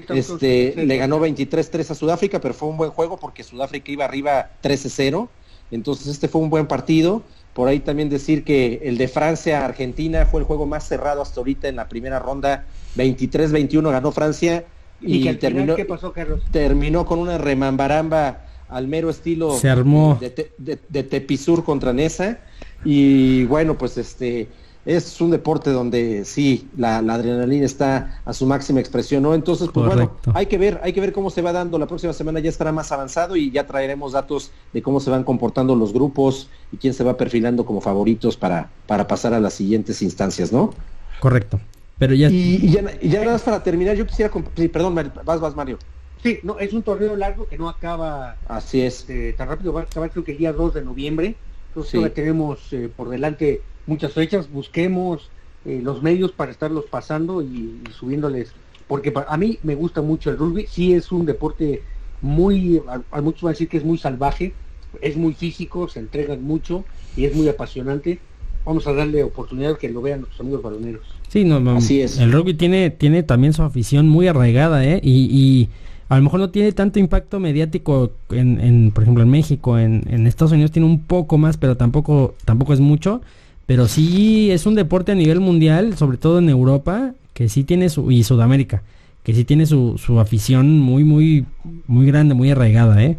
este, 0.08 0.74
le 0.76 0.96
ganó 0.96 1.20
23-3 1.20 1.90
a 1.90 1.94
Sudáfrica, 1.94 2.40
pero 2.40 2.54
fue 2.54 2.68
un 2.68 2.76
buen 2.76 2.90
juego 2.90 3.16
porque 3.18 3.42
Sudáfrica 3.42 3.90
iba 3.92 4.04
arriba 4.04 4.50
13-0. 4.62 5.28
Entonces 5.70 6.06
este 6.06 6.28
fue 6.28 6.40
un 6.40 6.50
buen 6.50 6.66
partido. 6.66 7.22
Por 7.52 7.68
ahí 7.68 7.80
también 7.80 8.08
decir 8.08 8.44
que 8.44 8.80
el 8.84 8.96
de 8.96 9.08
Francia-Argentina 9.08 10.26
fue 10.26 10.40
el 10.40 10.46
juego 10.46 10.66
más 10.66 10.86
cerrado 10.88 11.20
hasta 11.20 11.40
ahorita 11.40 11.68
en 11.68 11.76
la 11.76 11.88
primera 11.88 12.18
ronda. 12.18 12.66
23-21 12.96 13.90
ganó 13.90 14.12
Francia 14.12 14.64
y, 15.00 15.32
terminó, 15.34 15.74
¿qué 15.74 15.84
pasó, 15.84 16.12
Carlos? 16.12 16.42
terminó 16.50 17.04
con 17.04 17.18
una 17.18 17.36
remambaramba 17.36 18.46
al 18.68 18.86
mero 18.86 19.10
estilo 19.10 19.58
Se 19.58 19.68
armó. 19.68 20.18
De, 20.20 20.78
de 20.88 21.02
Tepisur 21.02 21.64
contra 21.64 21.92
Nesa 21.92 22.38
y 22.84 23.44
bueno, 23.44 23.76
pues 23.78 23.98
este 23.98 24.48
es 24.84 25.20
un 25.20 25.30
deporte 25.30 25.70
donde 25.70 26.24
sí, 26.24 26.68
la, 26.76 26.98
adrenalina 26.98 27.64
está 27.64 28.20
a 28.24 28.32
su 28.32 28.46
máxima 28.46 28.80
expresión, 28.80 29.22
¿no? 29.22 29.34
Entonces, 29.34 29.68
pues 29.72 29.86
bueno, 29.86 30.16
hay 30.34 30.46
que 30.46 30.58
ver, 30.58 30.80
hay 30.82 30.92
que 30.92 31.00
ver 31.00 31.12
cómo 31.12 31.30
se 31.30 31.40
va 31.40 31.52
dando. 31.52 31.78
La 31.78 31.86
próxima 31.86 32.12
semana 32.12 32.40
ya 32.40 32.48
estará 32.48 32.72
más 32.72 32.90
avanzado 32.90 33.36
y 33.36 33.50
ya 33.52 33.66
traeremos 33.66 34.12
datos 34.12 34.50
de 34.72 34.82
cómo 34.82 34.98
se 34.98 35.10
van 35.10 35.22
comportando 35.22 35.76
los 35.76 35.92
grupos 35.92 36.48
y 36.72 36.78
quién 36.78 36.94
se 36.94 37.04
va 37.04 37.16
perfilando 37.16 37.64
como 37.64 37.80
favoritos 37.80 38.36
para, 38.36 38.70
para 38.86 39.06
pasar 39.06 39.34
a 39.34 39.40
las 39.40 39.54
siguientes 39.54 40.02
instancias, 40.02 40.52
¿no? 40.52 40.74
Correcto. 41.20 41.60
Pero 41.98 42.14
ya... 42.14 42.28
Y, 42.28 42.68
ya, 42.68 42.82
nada 42.82 43.32
más 43.32 43.42
para 43.42 43.62
terminar, 43.62 43.94
yo 43.94 44.04
quisiera... 44.04 44.32
Sí, 44.56 44.66
perdón, 44.66 44.96
vas, 45.24 45.40
vas, 45.40 45.54
Mario. 45.54 45.78
Sí, 46.24 46.40
no, 46.42 46.58
es 46.58 46.72
un 46.72 46.82
torneo 46.82 47.14
largo 47.14 47.46
que 47.46 47.56
no 47.56 47.68
acaba... 47.68 48.36
Así 48.48 48.80
es. 48.80 49.00
Este, 49.00 49.32
tan 49.34 49.48
rápido, 49.48 49.72
va 49.72 49.82
a 49.82 49.84
acabar 49.84 50.10
creo 50.10 50.24
que 50.24 50.32
el 50.32 50.38
día 50.38 50.52
2 50.52 50.74
de 50.74 50.82
noviembre 50.82 51.36
entonces 51.74 52.14
tenemos 52.14 52.72
eh, 52.72 52.90
por 52.94 53.08
delante 53.08 53.62
muchas 53.86 54.12
fechas, 54.12 54.50
busquemos 54.50 55.30
eh, 55.64 55.80
los 55.82 56.02
medios 56.02 56.32
para 56.32 56.50
estarlos 56.50 56.84
pasando 56.84 57.40
y, 57.42 57.80
subiéndoles, 57.98 58.52
porque 58.88 59.12
a 59.26 59.36
mí 59.38 59.58
me 59.62 59.74
gusta 59.74 60.02
mucho 60.02 60.30
el 60.30 60.36
rugby, 60.36 60.66
sí 60.68 60.92
es 60.92 61.10
un 61.12 61.24
deporte 61.24 61.82
muy, 62.20 62.82
a, 63.10 63.20
muchos 63.22 63.42
van 63.42 63.50
a 63.50 63.52
decir 63.52 63.68
que 63.68 63.78
es 63.78 63.84
muy 63.84 63.96
salvaje, 63.96 64.52
es 65.00 65.16
muy 65.16 65.32
físico, 65.32 65.88
se 65.88 66.00
entregan 66.00 66.42
mucho 66.42 66.84
y 67.16 67.24
es 67.24 67.34
muy 67.34 67.48
apasionante. 67.48 68.18
Vamos 68.64 68.86
a 68.86 68.92
darle 68.92 69.24
oportunidad 69.24 69.76
que 69.78 69.88
lo 69.88 70.02
vean 70.02 70.20
nuestros 70.20 70.40
amigos 70.40 70.62
baloneros. 70.62 71.02
Sí, 71.28 71.44
no, 71.44 71.58
Así 71.76 72.02
es. 72.02 72.18
El 72.18 72.30
rugby 72.30 72.54
tiene, 72.54 72.90
tiene 72.90 73.22
también 73.22 73.54
su 73.54 73.62
afición 73.62 74.08
muy 74.08 74.28
arraigada, 74.28 74.84
¿eh? 74.84 75.00
y 75.02 75.68
a 76.12 76.16
lo 76.16 76.24
mejor 76.24 76.40
no 76.40 76.50
tiene 76.50 76.72
tanto 76.72 76.98
impacto 76.98 77.40
mediático 77.40 78.12
en, 78.28 78.90
por 78.90 79.02
ejemplo, 79.02 79.22
en 79.22 79.30
México, 79.30 79.78
en, 79.78 80.26
Estados 80.26 80.52
Unidos 80.52 80.70
tiene 80.70 80.86
un 80.86 81.00
poco 81.00 81.38
más, 81.38 81.56
pero 81.56 81.78
tampoco, 81.78 82.34
tampoco 82.44 82.74
es 82.74 82.80
mucho. 82.80 83.22
Pero 83.64 83.88
sí 83.88 84.50
es 84.50 84.66
un 84.66 84.74
deporte 84.74 85.12
a 85.12 85.14
nivel 85.14 85.40
mundial, 85.40 85.96
sobre 85.96 86.18
todo 86.18 86.38
en 86.40 86.50
Europa, 86.50 87.14
que 87.32 87.48
sí 87.48 87.64
tiene 87.64 87.88
su, 87.88 88.10
y 88.10 88.24
Sudamérica, 88.24 88.82
que 89.22 89.32
sí 89.32 89.44
tiene 89.44 89.64
su, 89.64 89.96
su 89.96 90.20
afición 90.20 90.80
muy, 90.80 91.02
muy, 91.02 91.46
muy 91.86 92.04
grande, 92.04 92.34
muy 92.34 92.50
arraigada, 92.50 93.02
¿eh? 93.02 93.16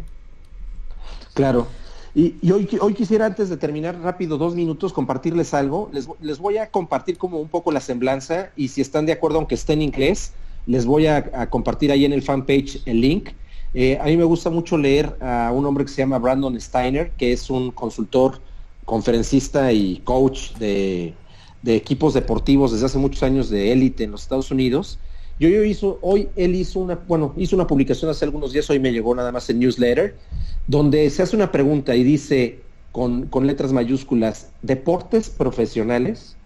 Claro. 1.32 1.66
Y, 2.14 2.36
hoy, 2.52 2.68
hoy 2.80 2.94
quisiera, 2.94 3.26
antes 3.26 3.48
de 3.48 3.56
terminar 3.56 3.98
rápido, 4.02 4.38
dos 4.38 4.54
minutos, 4.54 4.92
compartirles 4.92 5.52
algo. 5.52 5.90
Les, 5.92 6.08
les 6.20 6.38
voy 6.38 6.58
a 6.58 6.68
compartir 6.68 7.18
como 7.18 7.40
un 7.40 7.48
poco 7.48 7.72
la 7.72 7.80
semblanza 7.80 8.50
y 8.54 8.68
si 8.68 8.80
están 8.80 9.04
de 9.04 9.12
acuerdo, 9.12 9.38
aunque 9.38 9.56
esté 9.56 9.72
en 9.72 9.82
inglés, 9.82 10.32
les 10.66 10.86
voy 10.86 11.06
a, 11.06 11.48
compartir 11.50 11.92
ahí 11.92 12.04
en 12.04 12.12
el 12.12 12.22
fanpage 12.22 12.82
el 12.86 13.00
link. 13.00 13.30
Eh, 13.74 13.98
a 14.00 14.04
mí 14.04 14.16
me 14.16 14.24
gusta 14.24 14.50
mucho 14.50 14.78
leer 14.78 15.16
a 15.20 15.50
un 15.52 15.66
hombre 15.66 15.84
que 15.84 15.90
se 15.90 15.98
llama 15.98 16.18
Brandon 16.18 16.58
Steiner, 16.60 17.10
que 17.12 17.32
es 17.32 17.50
un 17.50 17.70
consultor, 17.70 18.40
conferencista 18.84 19.72
y 19.72 19.96
coach 20.04 20.52
de, 20.58 21.14
equipos 21.66 22.12
deportivos 22.14 22.72
desde 22.72 22.86
hace 22.86 22.98
muchos 22.98 23.22
años 23.22 23.48
de 23.48 23.72
élite 23.72 24.04
en 24.04 24.12
los 24.12 24.22
Estados 24.22 24.50
Unidos. 24.50 24.98
Yo, 25.40 25.48
hizo, 25.48 25.98
hoy 26.02 26.28
él 26.36 26.54
hizo 26.54 26.78
una, 26.78 26.94
bueno, 26.94 27.34
hizo 27.36 27.56
una 27.56 27.66
publicación 27.66 28.10
hace 28.10 28.24
algunos 28.24 28.52
días, 28.52 28.68
hoy 28.70 28.78
me 28.78 28.92
llegó 28.92 29.14
nada 29.14 29.32
más 29.32 29.50
en 29.50 29.58
newsletter, 29.58 30.14
donde 30.68 31.10
se 31.10 31.22
hace 31.22 31.34
una 31.34 31.50
pregunta 31.50 31.96
y 31.96 32.04
dice 32.04 32.60
con, 32.92 33.26
con 33.26 33.46
letras 33.46 33.72
mayúsculas, 33.72 34.50
deportes 34.62 35.30
profesionales 35.30 36.36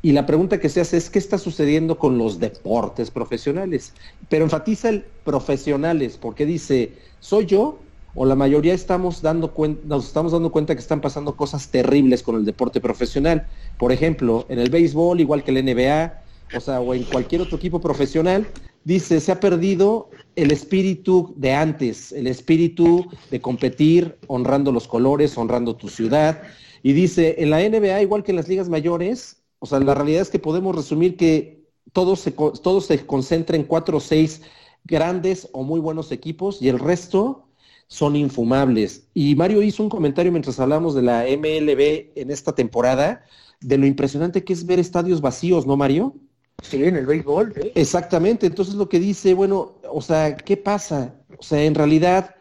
y 0.00 0.12
la 0.12 0.26
pregunta 0.26 0.60
que 0.60 0.68
se 0.68 0.80
hace 0.80 0.96
es, 0.96 1.10
¿qué 1.10 1.18
está 1.18 1.38
sucediendo 1.38 1.98
con 1.98 2.18
los 2.18 2.38
deportes 2.38 3.10
profesionales? 3.10 3.94
Pero 4.28 4.44
enfatiza 4.44 4.90
el 4.90 5.02
profesionales, 5.24 6.16
porque 6.16 6.46
dice, 6.46 6.92
¿soy 7.18 7.46
yo 7.46 7.80
o 8.14 8.24
la 8.24 8.36
mayoría 8.36 8.74
estamos 8.74 9.22
dando 9.22 9.52
nos 9.84 10.06
estamos 10.06 10.32
dando 10.32 10.52
cuenta 10.52 10.74
que 10.74 10.80
están 10.80 11.00
pasando 11.00 11.36
cosas 11.36 11.68
terribles 11.70 12.22
con 12.22 12.36
el 12.36 12.44
deporte 12.44 12.80
profesional? 12.80 13.48
Por 13.76 13.90
ejemplo, 13.90 14.46
en 14.48 14.60
el 14.60 14.70
béisbol, 14.70 15.20
igual 15.20 15.42
que 15.42 15.50
el 15.50 15.64
NBA, 15.64 16.22
o 16.54 16.60
sea, 16.60 16.80
o 16.80 16.94
en 16.94 17.02
cualquier 17.04 17.42
otro 17.42 17.56
equipo 17.56 17.80
profesional, 17.80 18.46
dice, 18.84 19.20
se 19.20 19.32
ha 19.32 19.40
perdido 19.40 20.10
el 20.36 20.52
espíritu 20.52 21.34
de 21.36 21.52
antes, 21.54 22.12
el 22.12 22.28
espíritu 22.28 23.10
de 23.30 23.40
competir 23.40 24.16
honrando 24.28 24.70
los 24.70 24.86
colores, 24.86 25.36
honrando 25.36 25.74
tu 25.74 25.88
ciudad. 25.88 26.42
Y 26.84 26.92
dice, 26.92 27.34
en 27.38 27.50
la 27.50 27.58
NBA, 27.58 28.02
igual 28.02 28.22
que 28.22 28.30
en 28.30 28.36
las 28.36 28.46
ligas 28.46 28.68
mayores, 28.68 29.37
O 29.58 29.66
sea, 29.66 29.80
la 29.80 29.94
realidad 29.94 30.22
es 30.22 30.30
que 30.30 30.38
podemos 30.38 30.74
resumir 30.74 31.16
que 31.16 31.64
todo 31.92 32.16
se, 32.16 32.32
todo 32.32 32.80
se 32.80 33.04
concentra 33.06 33.56
en 33.56 33.64
cuatro 33.64 33.98
o 33.98 34.00
seis 34.00 34.42
grandes 34.84 35.48
o 35.52 35.62
muy 35.62 35.80
buenos 35.80 36.12
equipos 36.12 36.62
y 36.62 36.68
el 36.68 36.78
resto 36.78 37.48
son 37.88 38.16
infumables. 38.16 39.08
Y 39.14 39.34
Mario 39.34 39.62
hizo 39.62 39.82
un 39.82 39.88
comentario 39.88 40.30
mientras 40.30 40.60
hablamos 40.60 40.94
de 40.94 41.02
la 41.02 41.24
MLB 41.24 42.12
en 42.14 42.30
esta 42.30 42.54
temporada, 42.54 43.24
de 43.60 43.78
lo 43.78 43.86
impresionante 43.86 44.44
que 44.44 44.52
es 44.52 44.66
ver 44.66 44.78
estadios 44.78 45.20
vacíos, 45.20 45.66
¿no, 45.66 45.76
Mario? 45.76 46.14
Sí, 46.62 46.84
en 46.84 46.96
el 46.96 47.06
béisbol. 47.06 47.54
¿eh? 47.56 47.72
Exactamente, 47.74 48.46
entonces 48.46 48.74
lo 48.74 48.88
que 48.88 49.00
dice, 49.00 49.34
bueno, 49.34 49.76
o 49.90 50.00
sea, 50.00 50.36
¿qué 50.36 50.56
pasa? 50.56 51.14
O 51.38 51.42
sea, 51.42 51.62
en 51.62 51.74
realidad, 51.74 52.34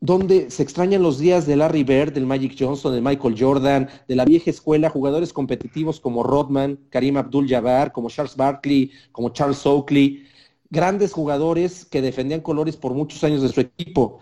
¿dónde 0.00 0.50
se 0.50 0.62
extrañan 0.62 1.02
los 1.02 1.18
días 1.18 1.46
de 1.46 1.56
Larry 1.56 1.84
Bird, 1.84 2.12
del 2.12 2.26
Magic 2.26 2.56
Johnson, 2.58 2.94
de 2.94 3.00
Michael 3.00 3.36
Jordan, 3.38 3.88
de 4.08 4.16
la 4.16 4.24
vieja 4.24 4.50
escuela, 4.50 4.90
jugadores 4.90 5.32
competitivos 5.32 6.00
como 6.00 6.22
Rodman, 6.22 6.78
Karim 6.90 7.16
Abdul-Jabbar, 7.16 7.92
como 7.92 8.10
Charles 8.10 8.36
Barkley, 8.36 8.90
como 9.12 9.30
Charles 9.30 9.64
Oakley, 9.66 10.24
grandes 10.70 11.12
jugadores 11.12 11.84
que 11.84 12.02
defendían 12.02 12.40
colores 12.40 12.76
por 12.76 12.94
muchos 12.94 13.22
años 13.24 13.42
de 13.42 13.48
su 13.48 13.60
equipo 13.60 14.20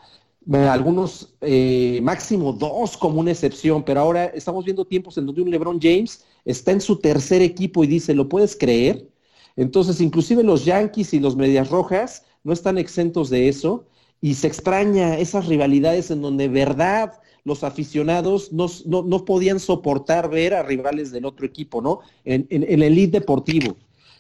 algunos 0.53 1.35
eh, 1.41 2.01
máximo 2.03 2.53
dos 2.53 2.97
como 2.97 3.21
una 3.21 3.31
excepción, 3.31 3.83
pero 3.83 4.01
ahora 4.01 4.27
estamos 4.27 4.65
viendo 4.65 4.85
tiempos 4.85 5.17
en 5.17 5.27
donde 5.27 5.43
un 5.43 5.51
LeBron 5.51 5.81
James 5.81 6.25
está 6.45 6.73
en 6.73 6.81
su 6.81 6.99
tercer 6.99 7.41
equipo 7.43 7.83
y 7.83 7.87
dice, 7.87 8.15
¿lo 8.15 8.29
puedes 8.29 8.57
creer? 8.57 9.09
Entonces, 9.57 10.01
inclusive 10.01 10.43
los 10.43 10.65
Yankees 10.65 11.15
y 11.15 11.21
los 11.21 11.37
Medias 11.37 11.71
Rojas 11.71 12.25
no 12.43 12.53
están 12.53 12.77
exentos 12.77 13.31
de 13.31 13.49
eso 13.49 13.87
y 14.25 14.37
se 14.37 14.47
extraña 14.47 15.19
esas 15.19 15.49
rivalidades 15.49 16.11
en 16.11 16.23
donde 16.23 16.49
verdad 16.49 17.13
los 17.45 17.63
aficionados 17.63 18.55
no, 18.55 18.69
no, 18.87 19.25
podían 19.27 19.61
soportar 19.61 20.31
ver 20.31 20.55
a 20.55 20.63
rivales 20.63 21.13
del 21.13 21.27
otro 21.27 21.45
equipo, 21.45 21.83
¿no? 21.83 22.01
En, 22.25 22.47
el 22.49 22.83
elite 22.83 23.21
deportivo. 23.21 23.77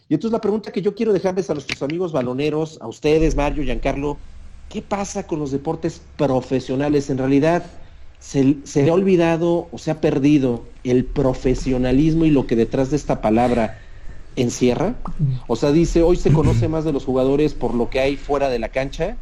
Y 0.06 0.12
entonces 0.12 0.32
la 0.32 0.42
pregunta 0.42 0.72
que 0.72 0.82
yo 0.82 0.94
quiero 0.94 1.14
dejarles 1.14 1.48
a 1.48 1.54
nuestros 1.54 1.82
amigos 1.82 2.12
baloneros, 2.12 2.76
a 2.82 2.86
ustedes, 2.86 3.34
Mario, 3.34 3.64
Giancarlo, 3.64 4.18
¿qué 4.68 4.82
pasa 4.82 5.26
con 5.26 5.38
los 5.38 5.52
deportes 5.52 6.02
profesionales? 6.18 7.08
En 7.08 7.16
realidad, 7.16 7.64
se, 8.18 8.44
le 8.44 8.90
ha 8.90 8.92
olvidado 8.92 9.70
o 9.72 9.78
se 9.78 9.90
ha 9.90 10.02
perdido 10.02 10.66
el 10.82 11.06
profesionalismo 11.06 12.26
y 12.26 12.30
lo 12.30 12.46
que 12.46 12.56
detrás 12.56 12.90
de 12.90 12.96
esta 12.96 13.22
palabra 13.22 13.78
encierra. 14.36 14.96
O 15.46 15.56
sea, 15.56 15.72
dice, 15.72 16.02
hoy 16.02 16.16
se 16.16 16.30
conoce 16.30 16.68
más 16.68 16.84
de 16.84 16.92
los 16.92 17.06
jugadores 17.06 17.54
por 17.54 17.72
lo 17.72 17.88
que 17.88 18.00
hay 18.00 18.18
fuera 18.18 18.50
de 18.50 18.58
la 18.58 18.68
cancha 18.68 19.16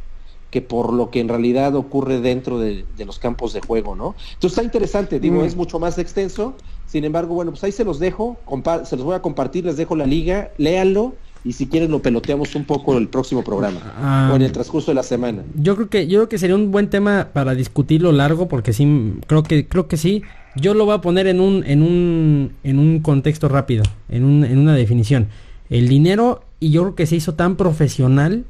que 0.52 0.60
por 0.60 0.92
lo 0.92 1.10
que 1.10 1.18
en 1.18 1.28
realidad 1.28 1.74
ocurre 1.74 2.20
dentro 2.20 2.58
de, 2.58 2.84
los 3.06 3.18
campos 3.18 3.54
de 3.54 3.62
juego, 3.62 3.96
¿no? 3.96 4.14
Entonces 4.34 4.52
está 4.52 4.62
interesante, 4.62 5.18
digo, 5.18 5.40
mm. 5.40 5.44
es 5.46 5.56
mucho 5.56 5.78
más 5.78 5.96
extenso, 5.98 6.54
sin 6.86 7.04
embargo, 7.04 7.34
bueno, 7.34 7.52
pues 7.52 7.64
ahí 7.64 7.72
se 7.72 7.84
los 7.84 7.98
dejo, 7.98 8.36
se 8.84 8.96
los 8.96 9.04
voy 9.04 9.14
a 9.14 9.22
compartir, 9.22 9.64
les 9.64 9.78
dejo 9.78 9.96
la 9.96 10.04
liga, 10.04 10.50
léanlo 10.58 11.14
y 11.42 11.54
si 11.54 11.68
quieren 11.68 11.90
lo 11.90 12.02
peloteamos 12.02 12.54
un 12.54 12.64
poco 12.64 12.98
el 12.98 13.08
próximo 13.08 13.42
programa 13.42 13.80
ah, 13.96 14.30
o 14.30 14.36
en 14.36 14.42
el 14.42 14.52
transcurso 14.52 14.90
de 14.90 14.94
la 14.94 15.02
semana. 15.02 15.42
Yo 15.56 15.74
creo 15.74 15.88
que 15.88 16.06
yo 16.06 16.18
creo 16.18 16.28
que 16.28 16.36
sería 16.36 16.54
un 16.54 16.70
buen 16.70 16.90
tema 16.90 17.30
para 17.32 17.54
discutirlo 17.54 18.12
largo 18.12 18.46
porque 18.46 18.74
sí 18.74 19.14
creo 19.26 19.42
que 19.42 19.66
creo 19.66 19.88
que 19.88 19.96
sí. 19.96 20.22
Yo 20.54 20.74
lo 20.74 20.84
voy 20.84 20.94
a 20.94 21.00
poner 21.00 21.26
en 21.28 21.40
un 21.40 21.64
en 21.66 21.82
un 21.82 22.52
en 22.62 22.78
un 22.78 23.00
contexto 23.00 23.48
rápido, 23.48 23.84
en 24.10 24.24
un, 24.24 24.44
en 24.44 24.58
una 24.58 24.74
definición. 24.74 25.28
El 25.70 25.88
dinero 25.88 26.42
y 26.60 26.70
yo 26.70 26.82
creo 26.82 26.94
que 26.94 27.06
se 27.06 27.16
hizo 27.16 27.34
tan 27.34 27.56
profesional 27.56 28.44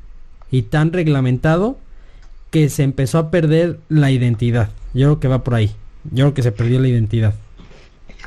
y 0.50 0.62
tan 0.62 0.92
reglamentado 0.92 1.78
que 2.52 2.68
se 2.68 2.84
empezó 2.84 3.18
a 3.18 3.30
perder 3.30 3.80
la 3.88 4.10
identidad. 4.10 4.70
Yo 4.92 5.06
creo 5.06 5.20
que 5.20 5.28
va 5.28 5.42
por 5.42 5.54
ahí. 5.54 5.74
Yo 6.04 6.26
creo 6.26 6.34
que 6.34 6.42
se 6.42 6.52
perdió 6.52 6.78
la 6.78 6.88
identidad. 6.88 7.34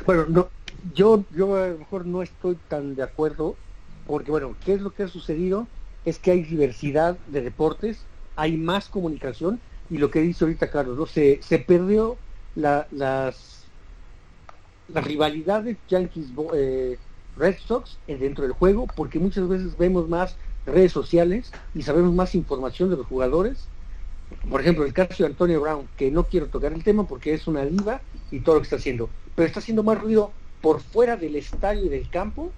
Bueno, 0.04 0.26
no, 0.28 0.48
yo, 0.94 1.24
yo 1.34 1.56
a 1.56 1.68
lo 1.68 1.78
mejor 1.78 2.06
no 2.06 2.22
estoy 2.22 2.58
tan 2.68 2.96
de 2.96 3.04
acuerdo 3.04 3.54
porque 4.06 4.32
bueno, 4.32 4.56
¿qué 4.64 4.74
es 4.74 4.80
lo 4.80 4.90
que 4.90 5.04
ha 5.04 5.08
sucedido? 5.08 5.68
Es 6.04 6.18
que 6.18 6.32
hay 6.32 6.42
diversidad 6.42 7.16
de 7.28 7.40
deportes, 7.40 8.00
hay 8.34 8.56
más 8.56 8.88
comunicación 8.88 9.60
y 9.90 9.98
lo 9.98 10.10
que 10.10 10.20
dice 10.20 10.44
ahorita 10.44 10.70
Carlos, 10.70 10.98
¿no? 10.98 11.06
se, 11.06 11.40
se 11.42 11.60
perdió 11.60 12.16
la, 12.56 12.88
las, 12.90 13.64
las 14.92 15.04
rivalidades 15.04 15.76
Yankees 15.88 16.26
eh, 16.52 16.98
Red 17.36 17.56
Sox 17.64 17.98
dentro 18.08 18.42
del 18.42 18.52
juego 18.52 18.88
porque 18.96 19.20
muchas 19.20 19.48
veces 19.48 19.78
vemos 19.78 20.08
más 20.08 20.36
redes 20.66 20.90
sociales 20.90 21.52
y 21.76 21.82
sabemos 21.82 22.12
más 22.12 22.34
información 22.34 22.90
de 22.90 22.96
los 22.96 23.06
jugadores. 23.06 23.68
Por 24.50 24.60
ejemplo, 24.60 24.84
el 24.84 24.92
caso 24.92 25.22
de 25.22 25.26
Antonio 25.26 25.60
Brown, 25.60 25.88
que 25.96 26.10
no 26.10 26.24
quiero 26.24 26.46
tocar 26.46 26.72
el 26.72 26.82
tema 26.82 27.06
porque 27.06 27.34
es 27.34 27.46
una 27.46 27.64
diva 27.64 28.00
y 28.30 28.40
todo 28.40 28.56
lo 28.56 28.60
que 28.60 28.66
está 28.66 28.76
haciendo, 28.76 29.08
pero 29.34 29.46
está 29.46 29.60
haciendo 29.60 29.82
más 29.82 30.00
ruido 30.00 30.32
por 30.60 30.80
fuera 30.80 31.16
del 31.16 31.36
estadio 31.36 31.84
y 31.84 31.88
del 31.88 32.08
campo 32.10 32.50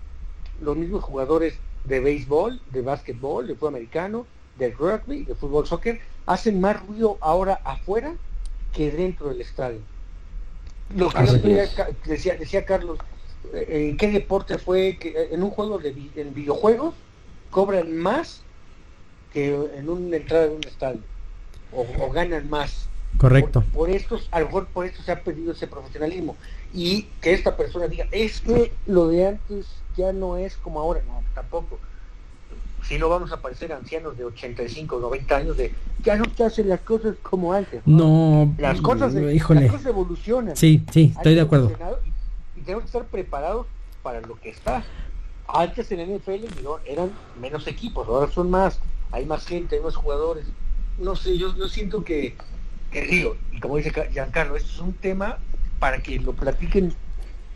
los 0.60 0.76
mismos 0.76 1.04
jugadores 1.04 1.58
de 1.84 2.00
béisbol, 2.00 2.60
de 2.72 2.82
básquetbol, 2.82 3.46
de 3.46 3.54
fútbol 3.54 3.74
americano, 3.74 4.26
de 4.58 4.70
rugby, 4.70 5.24
de 5.24 5.34
fútbol 5.34 5.66
soccer, 5.66 6.00
hacen 6.26 6.60
más 6.60 6.84
ruido 6.86 7.16
ahora 7.20 7.60
afuera 7.64 8.14
que 8.72 8.90
dentro 8.90 9.28
del 9.28 9.40
estadio. 9.40 9.80
Lo 10.94 11.10
que 11.10 11.68
decía, 12.06 12.36
decía, 12.36 12.64
Carlos, 12.64 12.98
eh, 13.52 13.88
¿en 13.90 13.96
qué 13.96 14.10
deporte 14.10 14.58
fue 14.58 14.96
que 14.98 15.10
eh, 15.10 15.28
en 15.32 15.42
un 15.42 15.50
juego 15.50 15.78
de 15.78 15.94
en 16.16 16.34
videojuegos 16.34 16.94
cobran 17.50 17.96
más 17.96 18.42
que 19.32 19.54
en 19.74 19.88
una 19.88 20.16
entrada 20.16 20.44
de 20.48 20.54
un 20.54 20.64
estadio? 20.64 21.00
O, 21.72 22.10
ganan 22.10 22.48
más. 22.48 22.88
Correcto. 23.16 23.64
Por, 23.72 23.90
esto, 23.90 24.18
a 24.30 24.40
lo 24.40 24.46
mejor 24.46 24.66
por 24.66 24.86
esto 24.86 25.02
se 25.02 25.12
ha 25.12 25.22
perdido 25.22 25.52
ese 25.52 25.66
profesionalismo. 25.66 26.36
Y 26.72 27.04
que 27.20 27.32
esta 27.32 27.56
persona 27.56 27.88
diga, 27.88 28.06
es 28.10 28.40
que 28.40 28.72
lo 28.86 29.08
de 29.08 29.26
antes 29.26 29.66
ya 29.96 30.12
no 30.12 30.36
es 30.36 30.56
como 30.56 30.80
ahora, 30.80 31.02
no, 31.06 31.22
tampoco. 31.34 31.78
Si 32.84 32.98
no 32.98 33.08
vamos 33.08 33.32
a 33.32 33.40
parecer 33.42 33.72
ancianos 33.72 34.16
de 34.16 34.24
85, 34.24 35.00
90 35.00 35.36
años 35.36 35.56
de 35.56 35.72
ya 36.04 36.16
no 36.16 36.24
te 36.24 36.44
hacen 36.44 36.68
las 36.68 36.80
cosas 36.80 37.16
como 37.22 37.52
antes. 37.52 37.82
No, 37.84 38.54
las 38.58 38.80
cosas, 38.80 39.14
híjole. 39.14 39.68
Las 39.68 39.84
evolucionan. 39.84 40.56
Sí, 40.56 40.84
sí, 40.92 41.12
estoy 41.16 41.34
de 41.34 41.40
acuerdo. 41.40 41.72
Y, 42.56 42.60
tenemos 42.60 42.84
que 42.84 42.86
estar 42.86 43.04
preparados 43.04 43.66
para 44.02 44.20
lo 44.20 44.36
que 44.36 44.50
está. 44.50 44.84
Antes 45.48 45.90
en 45.90 46.16
NFL 46.16 46.46
eran 46.86 47.10
menos 47.40 47.66
equipos, 47.66 48.06
ahora 48.06 48.30
son 48.30 48.50
más, 48.50 48.78
hay 49.10 49.24
más 49.24 49.46
gente, 49.46 49.76
hay 49.76 49.82
más 49.82 49.96
jugadores. 49.96 50.44
No 50.98 51.16
sé, 51.16 51.38
yo, 51.38 51.54
yo 51.56 51.68
siento 51.68 52.04
que, 52.04 52.34
que 52.90 53.02
digo, 53.02 53.36
y 53.52 53.60
como 53.60 53.76
dice 53.76 53.92
Giancarlo, 54.10 54.56
esto 54.56 54.70
es 54.70 54.78
un 54.80 54.94
tema 54.94 55.38
para 55.78 56.02
que 56.02 56.18
lo 56.18 56.32
platiquen 56.32 56.94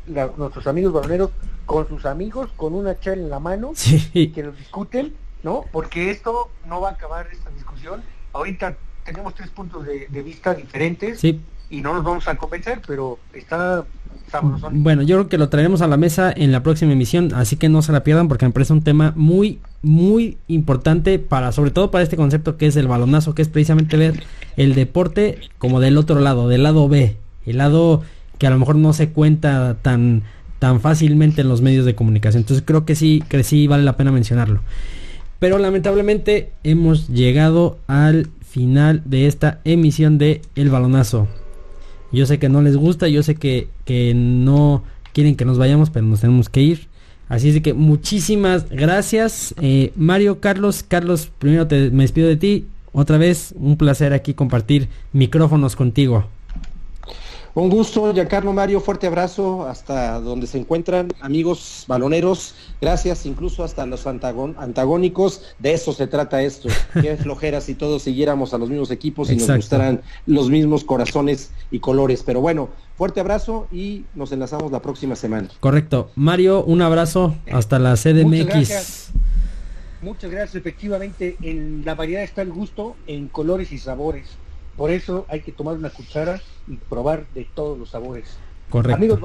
nuestros 0.06 0.66
amigos 0.66 0.92
baloneros 0.92 1.30
con 1.66 1.88
sus 1.88 2.06
amigos, 2.06 2.50
con 2.56 2.74
una 2.74 2.98
charla 2.98 3.22
en 3.22 3.30
la 3.30 3.40
mano, 3.40 3.72
y 4.12 4.28
que 4.28 4.42
lo 4.42 4.52
discuten, 4.52 5.14
¿no? 5.42 5.64
Porque 5.72 6.10
esto 6.10 6.50
no 6.66 6.80
va 6.80 6.90
a 6.90 6.92
acabar 6.92 7.28
esta 7.32 7.50
discusión. 7.50 8.02
Ahorita 8.32 8.76
tenemos 9.04 9.34
tres 9.34 9.50
puntos 9.50 9.84
de, 9.86 10.06
vista 10.22 10.54
diferentes 10.54 11.22
y 11.24 11.80
no 11.80 11.94
nos 11.94 12.04
vamos 12.04 12.28
a 12.28 12.36
convencer, 12.36 12.80
pero 12.86 13.18
está 13.32 13.84
sabroso. 14.30 14.70
Bueno, 14.72 15.02
yo 15.02 15.16
creo 15.16 15.28
que 15.28 15.38
lo 15.38 15.48
traeremos 15.48 15.82
a 15.82 15.88
la 15.88 15.96
mesa 15.96 16.32
en 16.34 16.52
la 16.52 16.62
próxima 16.62 16.92
emisión, 16.92 17.32
así 17.34 17.56
que 17.56 17.68
no 17.68 17.82
se 17.82 17.92
la 17.92 18.04
pierdan 18.04 18.28
porque 18.28 18.46
me 18.46 18.52
parece 18.52 18.72
un 18.72 18.82
tema 18.82 19.12
muy, 19.16 19.60
muy 19.82 20.38
importante 20.48 21.18
para, 21.18 21.52
sobre 21.52 21.70
todo 21.70 21.90
para 21.90 22.04
este 22.04 22.16
concepto 22.16 22.56
que 22.56 22.66
es 22.66 22.76
el 22.76 22.88
balonazo, 22.88 23.34
que 23.34 23.42
es 23.42 23.48
precisamente 23.48 23.96
ver 23.96 24.22
el 24.56 24.74
deporte 24.74 25.38
como 25.58 25.80
del 25.80 25.98
otro 25.98 26.20
lado, 26.20 26.48
del 26.48 26.62
lado 26.62 26.88
B, 26.88 27.16
el 27.46 27.58
lado 27.58 28.02
que 28.38 28.46
a 28.46 28.50
lo 28.50 28.58
mejor 28.58 28.76
no 28.76 28.92
se 28.92 29.10
cuenta 29.10 29.76
tan 29.82 30.22
tan 30.62 30.80
fácilmente 30.80 31.40
en 31.40 31.48
los 31.48 31.60
medios 31.60 31.84
de 31.84 31.96
comunicación. 31.96 32.42
Entonces 32.42 32.62
creo 32.64 32.84
que 32.84 32.94
sí, 32.94 33.20
que 33.28 33.42
sí 33.42 33.66
vale 33.66 33.82
la 33.82 33.96
pena 33.96 34.12
mencionarlo. 34.12 34.60
Pero 35.40 35.58
lamentablemente 35.58 36.52
hemos 36.62 37.08
llegado 37.08 37.80
al 37.88 38.28
final 38.48 39.02
de 39.04 39.26
esta 39.26 39.58
emisión 39.64 40.18
de 40.18 40.40
El 40.54 40.70
Balonazo. 40.70 41.26
Yo 42.12 42.26
sé 42.26 42.38
que 42.38 42.48
no 42.48 42.62
les 42.62 42.76
gusta, 42.76 43.08
yo 43.08 43.24
sé 43.24 43.34
que, 43.34 43.70
que 43.84 44.14
no 44.14 44.84
quieren 45.12 45.34
que 45.34 45.44
nos 45.44 45.58
vayamos, 45.58 45.90
pero 45.90 46.06
nos 46.06 46.20
tenemos 46.20 46.48
que 46.48 46.62
ir. 46.62 46.86
Así 47.28 47.48
es 47.48 47.60
que 47.62 47.72
muchísimas 47.72 48.68
gracias. 48.68 49.54
Eh, 49.60 49.92
Mario, 49.96 50.40
Carlos, 50.40 50.84
Carlos, 50.86 51.30
primero 51.38 51.66
me 51.70 52.04
despido 52.04 52.28
de 52.28 52.36
ti. 52.36 52.66
Otra 52.92 53.16
vez, 53.16 53.54
un 53.56 53.76
placer 53.76 54.12
aquí 54.12 54.34
compartir 54.34 54.88
micrófonos 55.12 55.76
contigo. 55.76 56.26
Un 57.54 57.68
gusto, 57.68 58.14
Giancarlo 58.14 58.54
Mario, 58.54 58.80
fuerte 58.80 59.06
abrazo 59.06 59.68
hasta 59.68 60.20
donde 60.20 60.46
se 60.46 60.56
encuentran, 60.56 61.08
amigos 61.20 61.84
baloneros, 61.86 62.54
gracias 62.80 63.26
incluso 63.26 63.62
hasta 63.62 63.84
los 63.84 64.06
antagónicos, 64.06 65.42
de 65.58 65.74
eso 65.74 65.92
se 65.92 66.06
trata 66.06 66.40
esto, 66.40 66.70
qué 67.02 67.14
flojera 67.18 67.60
si 67.60 67.74
todos 67.74 68.04
siguiéramos 68.04 68.54
a 68.54 68.58
los 68.58 68.70
mismos 68.70 68.90
equipos 68.90 69.30
y 69.30 69.36
nos 69.36 69.54
gustaran 69.54 70.00
los 70.24 70.48
mismos 70.48 70.82
corazones 70.82 71.50
y 71.70 71.80
colores, 71.80 72.22
pero 72.24 72.40
bueno, 72.40 72.70
fuerte 72.96 73.20
abrazo 73.20 73.68
y 73.70 74.06
nos 74.14 74.32
enlazamos 74.32 74.72
la 74.72 74.80
próxima 74.80 75.14
semana. 75.14 75.48
Correcto, 75.60 76.10
Mario, 76.14 76.64
un 76.64 76.80
abrazo 76.80 77.36
hasta 77.52 77.78
la 77.78 77.96
CDMX. 77.96 78.24
Muchas 78.24 78.46
gracias. 78.46 79.12
Muchas 80.00 80.30
gracias, 80.30 80.54
efectivamente, 80.54 81.36
en 81.42 81.84
la 81.84 81.94
variedad 81.94 82.22
está 82.22 82.40
el 82.40 82.50
gusto 82.50 82.96
en 83.06 83.28
colores 83.28 83.70
y 83.72 83.78
sabores. 83.78 84.38
Por 84.76 84.90
eso 84.90 85.26
hay 85.28 85.40
que 85.40 85.52
tomar 85.52 85.76
una 85.76 85.90
cuchara 85.90 86.40
y 86.66 86.76
probar 86.76 87.26
de 87.34 87.46
todos 87.54 87.78
los 87.78 87.90
sabores. 87.90 88.36
Correcto. 88.70 88.96
Amigos 88.96 89.20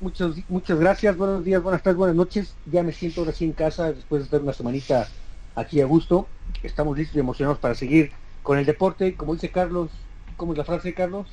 muchas, 0.00 0.32
muchas 0.48 0.78
gracias, 0.78 1.16
buenos 1.16 1.42
días, 1.42 1.62
buenas 1.62 1.82
tardes, 1.82 1.96
buenas 1.96 2.16
noches. 2.16 2.54
Ya 2.70 2.82
me 2.82 2.92
siento 2.92 3.22
ahora 3.22 3.32
en 3.40 3.52
casa 3.52 3.92
después 3.92 4.20
de 4.20 4.24
estar 4.24 4.42
una 4.42 4.52
semanita 4.52 5.08
aquí 5.54 5.80
a 5.80 5.86
gusto. 5.86 6.26
Estamos 6.62 6.98
listos 6.98 7.16
y 7.16 7.20
emocionados 7.20 7.58
para 7.58 7.74
seguir 7.74 8.10
con 8.42 8.58
el 8.58 8.66
deporte. 8.66 9.14
Como 9.14 9.34
dice 9.34 9.50
Carlos, 9.50 9.88
¿cómo 10.36 10.52
es 10.52 10.58
la 10.58 10.64
frase, 10.64 10.92
Carlos? 10.92 11.26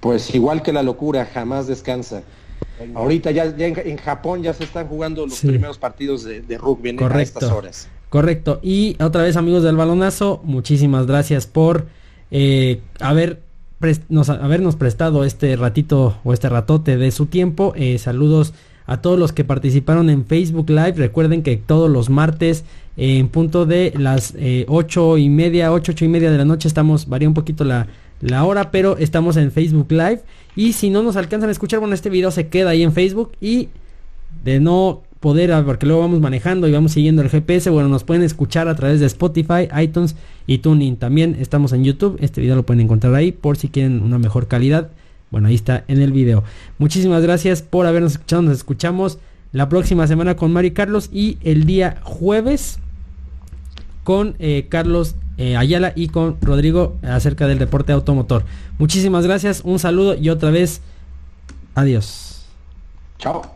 Pues 0.00 0.34
igual 0.34 0.62
que 0.62 0.72
la 0.72 0.82
locura, 0.82 1.26
jamás 1.26 1.66
descansa. 1.66 2.22
Ahorita 2.94 3.30
ya, 3.30 3.44
en, 3.44 3.96
Japón 3.96 4.42
ya 4.42 4.52
se 4.52 4.64
están 4.64 4.86
jugando 4.86 5.26
los 5.26 5.40
primeros 5.40 5.78
partidos 5.78 6.24
de, 6.24 6.58
rugby 6.58 6.90
en 6.90 7.20
estas 7.20 7.44
horas. 7.44 7.88
Correcto. 8.08 8.60
Y 8.62 8.96
otra 9.02 9.22
vez, 9.22 9.36
amigos 9.36 9.62
del 9.62 9.76
balonazo, 9.76 10.40
muchísimas 10.44 11.06
gracias 11.06 11.46
por 11.46 11.86
eh, 12.30 12.80
haber 13.00 13.40
nos, 14.08 14.30
habernos 14.30 14.76
prestado 14.76 15.24
este 15.24 15.54
ratito 15.56 16.18
o 16.24 16.32
este 16.32 16.48
ratote 16.48 16.96
de 16.96 17.10
su 17.10 17.26
tiempo. 17.26 17.72
Eh, 17.76 17.98
saludos 17.98 18.54
a 18.86 19.00
todos 19.00 19.18
los 19.18 19.32
que 19.32 19.44
participaron 19.44 20.10
en 20.10 20.24
Facebook 20.24 20.70
Live. 20.70 20.94
Recuerden 20.96 21.42
que 21.42 21.56
todos 21.56 21.90
los 21.90 22.08
martes 22.08 22.64
en 22.96 23.28
punto 23.28 23.66
de 23.66 23.92
las 23.96 24.34
eh, 24.38 24.64
ocho 24.68 25.18
y 25.18 25.28
media, 25.28 25.72
ocho, 25.72 25.92
ocho 25.92 26.04
y 26.04 26.08
media 26.08 26.30
de 26.30 26.38
la 26.38 26.44
noche 26.44 26.68
estamos, 26.68 27.08
varía 27.08 27.28
un 27.28 27.34
poquito 27.34 27.64
la, 27.64 27.88
la 28.20 28.44
hora, 28.44 28.70
pero 28.70 28.96
estamos 28.96 29.36
en 29.36 29.52
Facebook 29.52 29.90
Live. 29.90 30.20
Y 30.54 30.72
si 30.72 30.88
no 30.88 31.02
nos 31.02 31.16
alcanzan 31.16 31.50
a 31.50 31.52
escuchar, 31.52 31.80
bueno, 31.80 31.94
este 31.94 32.08
video 32.08 32.30
se 32.30 32.48
queda 32.48 32.70
ahí 32.70 32.82
en 32.82 32.92
Facebook. 32.92 33.32
Y 33.40 33.68
de 34.44 34.60
no 34.60 35.02
poder, 35.20 35.52
ah, 35.52 35.62
porque 35.64 35.86
luego 35.86 36.02
vamos 36.02 36.20
manejando 36.20 36.68
y 36.68 36.72
vamos 36.72 36.92
siguiendo 36.92 37.22
el 37.22 37.30
GPS, 37.30 37.70
bueno, 37.70 37.88
nos 37.88 38.04
pueden 38.04 38.22
escuchar 38.22 38.68
a 38.68 38.74
través 38.74 39.00
de 39.00 39.06
Spotify, 39.06 39.68
iTunes 39.80 40.16
y 40.46 40.58
Tuning. 40.58 40.96
También 40.96 41.36
estamos 41.40 41.72
en 41.72 41.84
YouTube. 41.84 42.16
Este 42.20 42.40
video 42.40 42.56
lo 42.56 42.64
pueden 42.64 42.80
encontrar 42.82 43.14
ahí 43.14 43.32
por 43.32 43.56
si 43.56 43.68
quieren 43.68 44.02
una 44.02 44.18
mejor 44.18 44.46
calidad. 44.48 44.90
Bueno, 45.30 45.48
ahí 45.48 45.54
está 45.54 45.84
en 45.88 46.00
el 46.00 46.12
video. 46.12 46.44
Muchísimas 46.78 47.22
gracias 47.22 47.62
por 47.62 47.86
habernos 47.86 48.12
escuchado. 48.12 48.42
Nos 48.42 48.56
escuchamos 48.56 49.18
la 49.52 49.68
próxima 49.68 50.06
semana 50.06 50.36
con 50.36 50.52
Mari 50.52 50.72
Carlos 50.72 51.08
y 51.12 51.38
el 51.42 51.64
día 51.64 52.00
jueves 52.02 52.78
con 54.04 54.36
eh, 54.38 54.66
Carlos 54.68 55.16
eh, 55.38 55.56
Ayala 55.56 55.92
y 55.96 56.08
con 56.08 56.36
Rodrigo 56.40 56.96
acerca 57.02 57.46
del 57.46 57.58
deporte 57.58 57.92
automotor. 57.92 58.44
Muchísimas 58.78 59.26
gracias, 59.26 59.62
un 59.64 59.78
saludo 59.78 60.14
y 60.14 60.28
otra 60.28 60.50
vez, 60.50 60.80
adiós. 61.74 62.46
Chao. 63.18 63.55